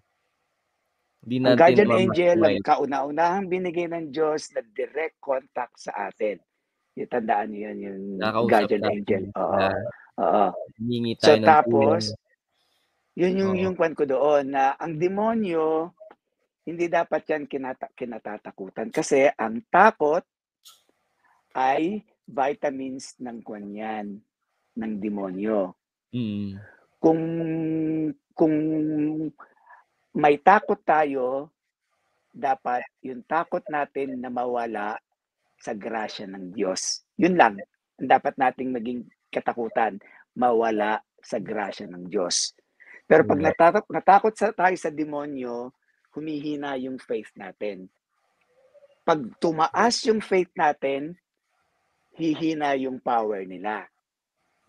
[1.19, 6.39] Di natin ang guardian angel, ang kauna-unahang binigay ng Diyos na direct contact sa atin.
[6.95, 8.03] Itandaan niyo yan, yung
[8.47, 8.95] guardian natin.
[9.03, 9.23] angel.
[9.35, 9.57] Oo.
[9.57, 9.81] Uh,
[10.19, 10.45] Oo.
[11.19, 12.13] so, tapos,
[13.19, 13.63] yun yung, Oo.
[13.67, 15.91] yung kwan ko doon na ang demonyo,
[16.63, 18.87] hindi dapat yan kinata- kinatatakutan.
[18.95, 20.23] Kasi ang takot
[21.51, 24.07] ay vitamins ng kwan yan,
[24.79, 25.75] ng demonyo.
[26.15, 26.55] Mm.
[26.95, 27.21] Kung
[28.31, 28.55] kung
[30.15, 31.51] may takot tayo,
[32.31, 34.95] dapat yung takot natin na mawala
[35.59, 37.03] sa grasya ng Diyos.
[37.19, 37.59] Yun lang.
[37.99, 39.99] Ang dapat nating maging katakutan,
[40.39, 42.55] mawala sa grasya ng Diyos.
[43.09, 45.73] Pero pag natakot, natakot sa, tayo sa demonyo,
[46.13, 47.89] humihina yung faith natin.
[49.01, 51.17] Pag tumaas yung faith natin,
[52.13, 53.89] hihina yung power nila.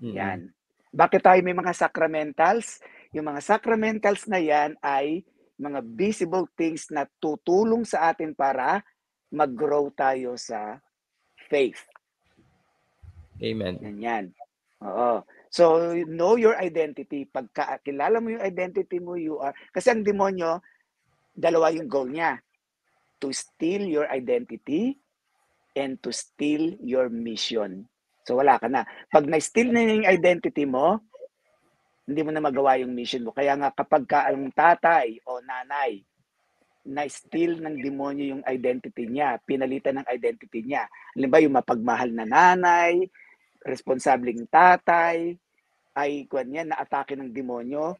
[0.00, 0.16] Mm-hmm.
[0.16, 0.40] Yan.
[0.88, 2.80] Bakit tayo may mga sacramentals?
[3.12, 5.20] Yung mga sacramentals na yan ay
[5.60, 8.80] mga visible things na tutulong sa atin para
[9.28, 10.80] mag-grow tayo sa
[11.52, 11.84] faith.
[13.36, 13.76] Amen.
[13.84, 14.24] Yan yan.
[14.80, 15.20] Oo.
[15.50, 17.26] So, know your identity.
[17.26, 19.52] Pagka kilala mo yung identity mo, you are...
[19.74, 20.62] Kasi ang demonyo,
[21.34, 22.38] dalawa yung goal niya.
[23.18, 24.96] To steal your identity
[25.74, 27.90] and to steal your mission.
[28.24, 28.86] So wala ka na.
[29.10, 31.02] Pag na-steal na yung identity mo,
[32.06, 33.34] hindi mo na magawa yung mission mo.
[33.34, 36.02] Kaya nga kapag ka ang tatay o nanay
[36.80, 40.88] na-steal ng demonyo yung identity niya, pinalitan ng identity niya.
[41.12, 43.04] Halimbawa yung mapagmahal na nanay,
[43.64, 45.36] responsableng tatay,
[45.96, 47.98] ay kwan niya, na-atake ng demonyo,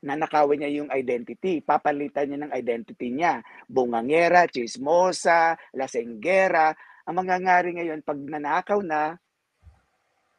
[0.00, 3.44] nanakawin niya yung identity, papalitan niya ng identity niya.
[3.68, 6.72] Bungangera, chismosa, lasenggera,
[7.04, 9.18] ang mangyayari ngayon, pag nanakaw na,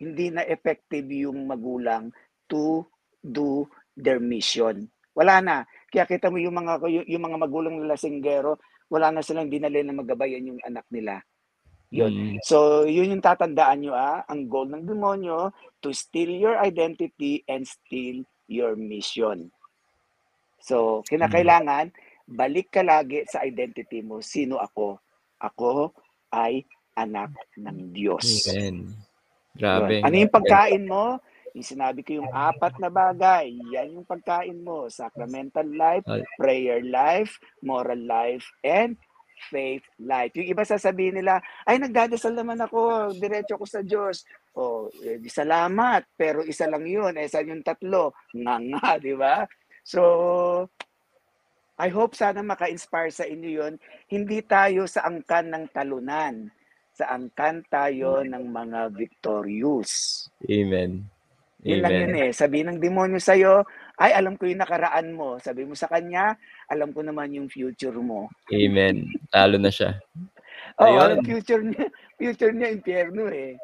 [0.02, 2.10] hindi na effective yung magulang
[2.50, 2.88] to
[3.22, 4.90] do their mission.
[5.14, 5.56] Wala na.
[5.92, 8.58] Kaya kita mo yung mga yung mga magulang na lasinggero,
[8.90, 11.22] wala na silang dinali na magabayan yung anak nila.
[11.92, 12.12] Yun.
[12.12, 12.38] Mm.
[12.48, 14.24] So, yun yung tatandaan nyo ah.
[14.32, 15.52] Ang goal ng demonyo,
[15.84, 19.52] to steal your identity and steal your mission.
[20.64, 21.92] So, kinakailangan,
[22.32, 24.24] balik ka lagi sa identity mo.
[24.24, 25.04] Sino ako?
[25.44, 25.92] Ako
[26.32, 26.64] ay
[26.96, 28.48] anak ng Diyos.
[28.48, 28.96] Amen.
[29.52, 30.00] Grabe.
[30.00, 30.04] Yun.
[30.08, 31.20] Ano yung pagkain mo?
[31.52, 34.88] Yung sinabi ko yung apat na bagay, yan yung pagkain mo.
[34.88, 36.08] Sacramental life,
[36.40, 38.96] prayer life, moral life, and
[39.50, 40.36] faith life.
[40.38, 44.28] Yung iba sasabihin nila, ay nagdadasal naman ako, diretso ko sa Diyos.
[44.54, 47.18] O, oh, eh, salamat, pero isa lang yun.
[47.18, 48.14] Eh, saan yung tatlo?
[48.36, 49.48] Nga nga, di ba?
[49.82, 50.02] So,
[51.82, 53.74] I hope sana maka-inspire sa inyo yon.
[54.06, 56.54] Hindi tayo sa angkan ng talunan.
[56.94, 60.28] Sa angkan tayo ng mga victorious.
[60.46, 61.10] Amen.
[61.66, 61.84] Yun Amen.
[61.86, 62.32] lang yun eh.
[62.34, 63.66] Sabi ng demonyo sa'yo,
[64.02, 65.38] ay alam ko yung nakaraan mo.
[65.38, 66.34] Sabi mo sa kanya,
[66.66, 68.34] alam ko naman yung future mo.
[68.50, 69.06] Amen.
[69.30, 70.02] Talo na siya.
[70.82, 71.86] Oo, oh, future niya,
[72.20, 73.62] future niya impyerno eh.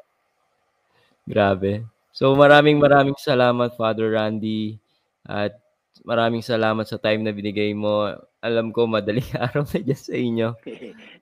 [1.26, 1.90] Grabe.
[2.14, 4.78] So maraming maraming salamat Father Randy
[5.26, 5.58] at
[6.06, 8.14] maraming salamat sa time na binigay mo.
[8.40, 10.50] Alam ko madaling araw na dyan sa inyo.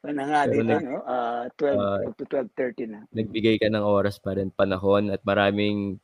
[0.06, 1.02] Ano nga dito, no?
[1.02, 3.00] Uh, 12 uh, to 12.30 na.
[3.10, 5.98] Nagbigay ka ng oras pa rin, panahon at maraming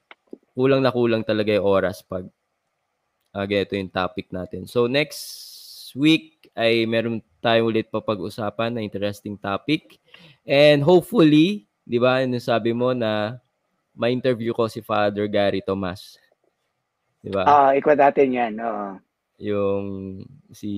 [0.57, 2.25] kulang na kulang talaga yung oras pag
[3.35, 4.68] uh, ganito yung topic natin.
[4.68, 5.19] So next
[5.95, 9.98] week ay meron tayo ulit pa pag-usapan na interesting topic.
[10.45, 13.42] And hopefully, di ba, yung sabi mo na
[13.95, 16.22] ma-interview ko si Father Gary Tomas.
[17.22, 17.43] Di ba?
[17.43, 18.53] Ah, uh, ikwa natin yan.
[18.61, 18.88] Oo.
[19.42, 19.85] Yung
[20.53, 20.69] si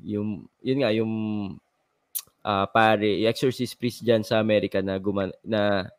[0.00, 1.12] yung yun nga yung
[2.46, 5.90] uh, pare, exorcist priest diyan sa Amerika na guman na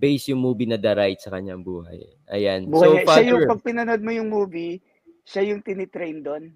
[0.00, 2.00] base yung movie na The Right sa kanyang buhay.
[2.32, 2.70] Ayan.
[2.70, 4.80] Buhay, so, Father, siya yung pag pinanood mo yung movie,
[5.30, 6.50] siya yung tinitrain doon.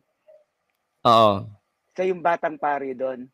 [1.06, 1.46] Oo.
[1.94, 3.30] Siya yung batang pari doon.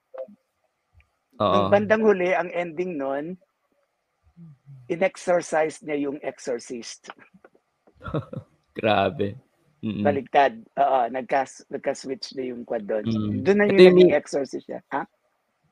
[1.40, 1.54] Oo.
[1.56, 3.40] Nung bandang huli, ang ending noon,
[4.92, 7.08] in-exorcise niya yung exorcist.
[8.78, 9.40] Grabe.
[9.80, 10.04] Mm-mm.
[10.04, 10.60] Baligtad.
[10.76, 13.08] Oo, nagka, nagka-switch na yung quad doon.
[13.08, 13.40] Mm.
[13.40, 14.84] Doon na yung naging exorcist siya.
[14.92, 15.08] Ha?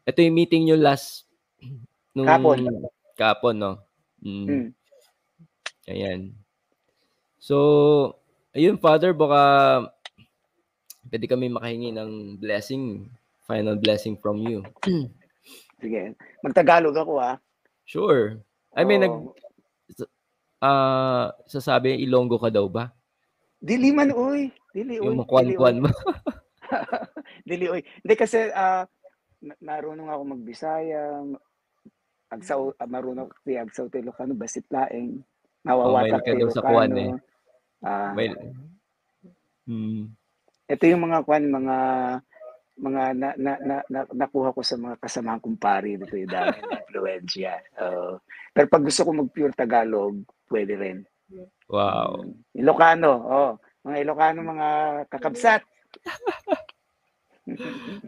[0.08, 1.28] Ito yung meeting nyo last
[2.16, 2.88] nung kapon.
[3.20, 3.72] Kapon, no?
[4.24, 4.48] Mm.
[4.48, 4.68] mm.
[5.92, 6.32] Ayan.
[7.36, 8.16] So,
[8.56, 9.42] ayun, Father, baka
[11.08, 13.08] pwede kami makahingi ng blessing,
[13.48, 14.60] final blessing from you.
[15.80, 16.14] Sige.
[16.44, 17.40] Magtagalog ako, ha?
[17.88, 18.36] Sure.
[18.76, 19.04] I mean, oh.
[19.08, 19.14] nag,
[20.60, 22.92] uh, sasabi, Ilonggo ka daw ba?
[23.58, 24.52] Dili man, uy.
[24.70, 25.06] Dili, uy.
[25.08, 25.90] Yung makwan-kwan mo.
[27.48, 27.80] Dili, uy.
[28.04, 28.84] Hindi kasi, uh,
[29.64, 31.24] narunong ako magbisaya,
[32.28, 35.24] agsaw, uh, marunong ako agsaw Ilocano, basit laeng,
[35.64, 36.54] mawawatak oh, Ilocano.
[36.54, 37.12] sa kuwan eh.
[37.82, 38.28] Uh, may...
[39.66, 40.10] hmm.
[40.68, 41.76] Ito yung mga kwan, mga
[42.78, 46.62] mga na, na, na, na, nakuha ko sa mga kasamahan kong pari dito yung dami
[46.62, 47.58] ng influensya.
[47.74, 48.14] Uh,
[48.54, 50.98] pero pag gusto ko mag-pure Tagalog, pwede rin.
[51.68, 52.22] Wow.
[52.24, 53.52] Um, Ilocano, oh.
[53.82, 54.68] Mga Ilocano, mga
[55.10, 55.62] kakabsat.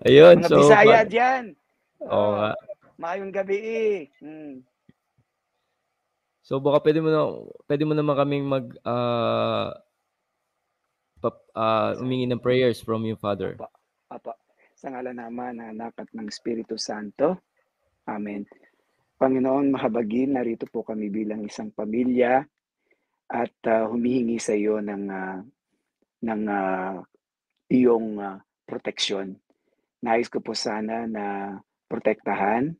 [0.07, 0.57] Ayun, mga so...
[0.63, 1.45] Bisaya dyan.
[2.07, 2.51] Oo oh, nga.
[3.01, 3.97] Maayong gabi eh.
[4.21, 4.61] Hmm.
[6.51, 7.23] So baka pwede mo na
[7.71, 9.71] pwede mo naman kaming mag uh,
[11.23, 13.55] pap, uh, umingi ng prayers from your Father.
[13.55, 13.71] Apa,
[14.11, 14.33] apa.
[14.75, 17.39] Sa ngala naman na nakat ng Espiritu Santo.
[18.11, 18.51] Amen.
[19.15, 22.43] Panginoon, mahabagin, narito po kami bilang isang pamilya
[23.31, 25.39] at uh, humihingi sa iyo ng uh,
[26.27, 26.99] ng uh,
[27.71, 29.39] iyong uh, proteksyon.
[30.03, 31.55] Nais ko po sana na
[31.87, 32.75] protektahan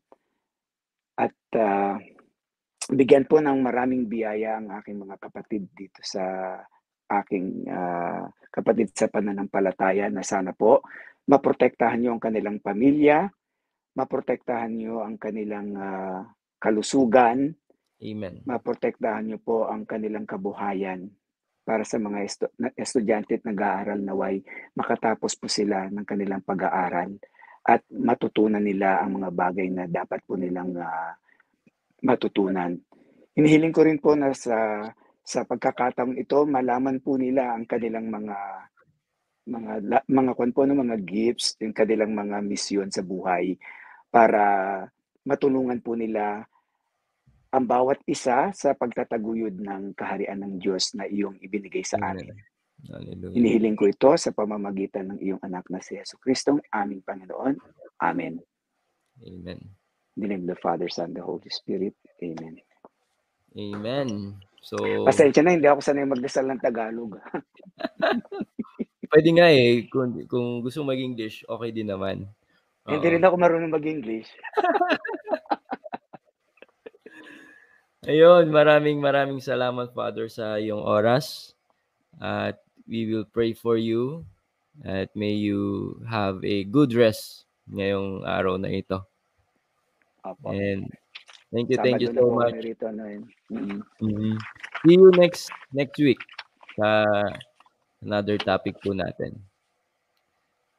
[1.15, 1.95] at uh,
[2.91, 6.55] bigyan po ng maraming biyaya ang aking mga kapatid dito sa
[7.11, 10.83] aking uh, kapatid sa pananampalataya na sana po
[11.31, 13.29] maprotektahan niyo ang kanilang pamilya,
[13.95, 16.27] maprotektahan niyo ang kanilang uh,
[16.59, 17.55] kalusugan,
[18.01, 18.41] Amen.
[18.49, 21.05] Maprotektahan niyo po ang kanilang kabuhayan
[21.61, 24.41] para sa mga estu- estudyante at nag-aaral naway
[24.73, 27.21] makatapos po sila ng kanilang pag-aaral
[27.61, 31.13] at matutunan nila ang mga bagay na dapat po nilang uh,
[32.01, 32.77] matutunan.
[33.37, 34.89] Hinihiling ko rin po na sa
[35.21, 38.37] sa pagkakataong ito malaman po nila ang kanilang mga
[39.47, 39.71] mga
[40.05, 43.57] mga kwan po ng mga gifts, yung kanilang mga misyon sa buhay
[44.11, 44.43] para
[45.25, 46.45] matulungan po nila
[47.51, 52.31] ang bawat isa sa pagtataguyod ng kaharian ng Diyos na iyong ibinigay sa amin.
[52.87, 53.37] Hallelujah.
[53.37, 57.53] Inihiling ko ito sa pamamagitan ng iyong anak na si Yesu Kristo, aming Panginoon.
[58.01, 58.41] Amen.
[59.21, 59.80] Amen.
[60.17, 61.95] In the name of the Father, Son, the Holy Spirit.
[62.19, 62.59] Amen.
[63.55, 64.35] Amen.
[64.61, 67.17] So, Pasensya na, hindi ako sanay magdasal ng Tagalog.
[69.11, 72.29] Pwede nga eh, kung, kung gusto mag-English, okay din naman.
[72.87, 74.29] Hindi rin ako marunong mag-English.
[78.09, 81.53] Ayun, maraming maraming salamat Father sa iyong oras.
[82.17, 82.57] At
[82.89, 84.25] we will pray for you
[84.81, 89.10] at may you have a good rest ngayong araw na ito.
[90.23, 90.49] Opo.
[90.53, 90.89] And
[91.53, 92.55] thank you, Sabado thank you na so much.
[92.61, 93.23] rito, no, yun.
[93.51, 93.81] Mm.
[94.01, 94.37] Mhm.
[94.85, 96.21] See you next next week
[96.77, 97.05] sa
[98.01, 99.37] another topic po natin.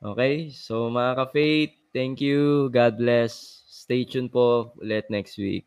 [0.03, 0.51] Okay?
[0.51, 2.71] So mga ka-faith, thank you.
[2.75, 3.62] God bless.
[3.71, 5.67] Stay tuned po ulit next week.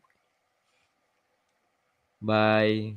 [2.20, 2.96] Bye.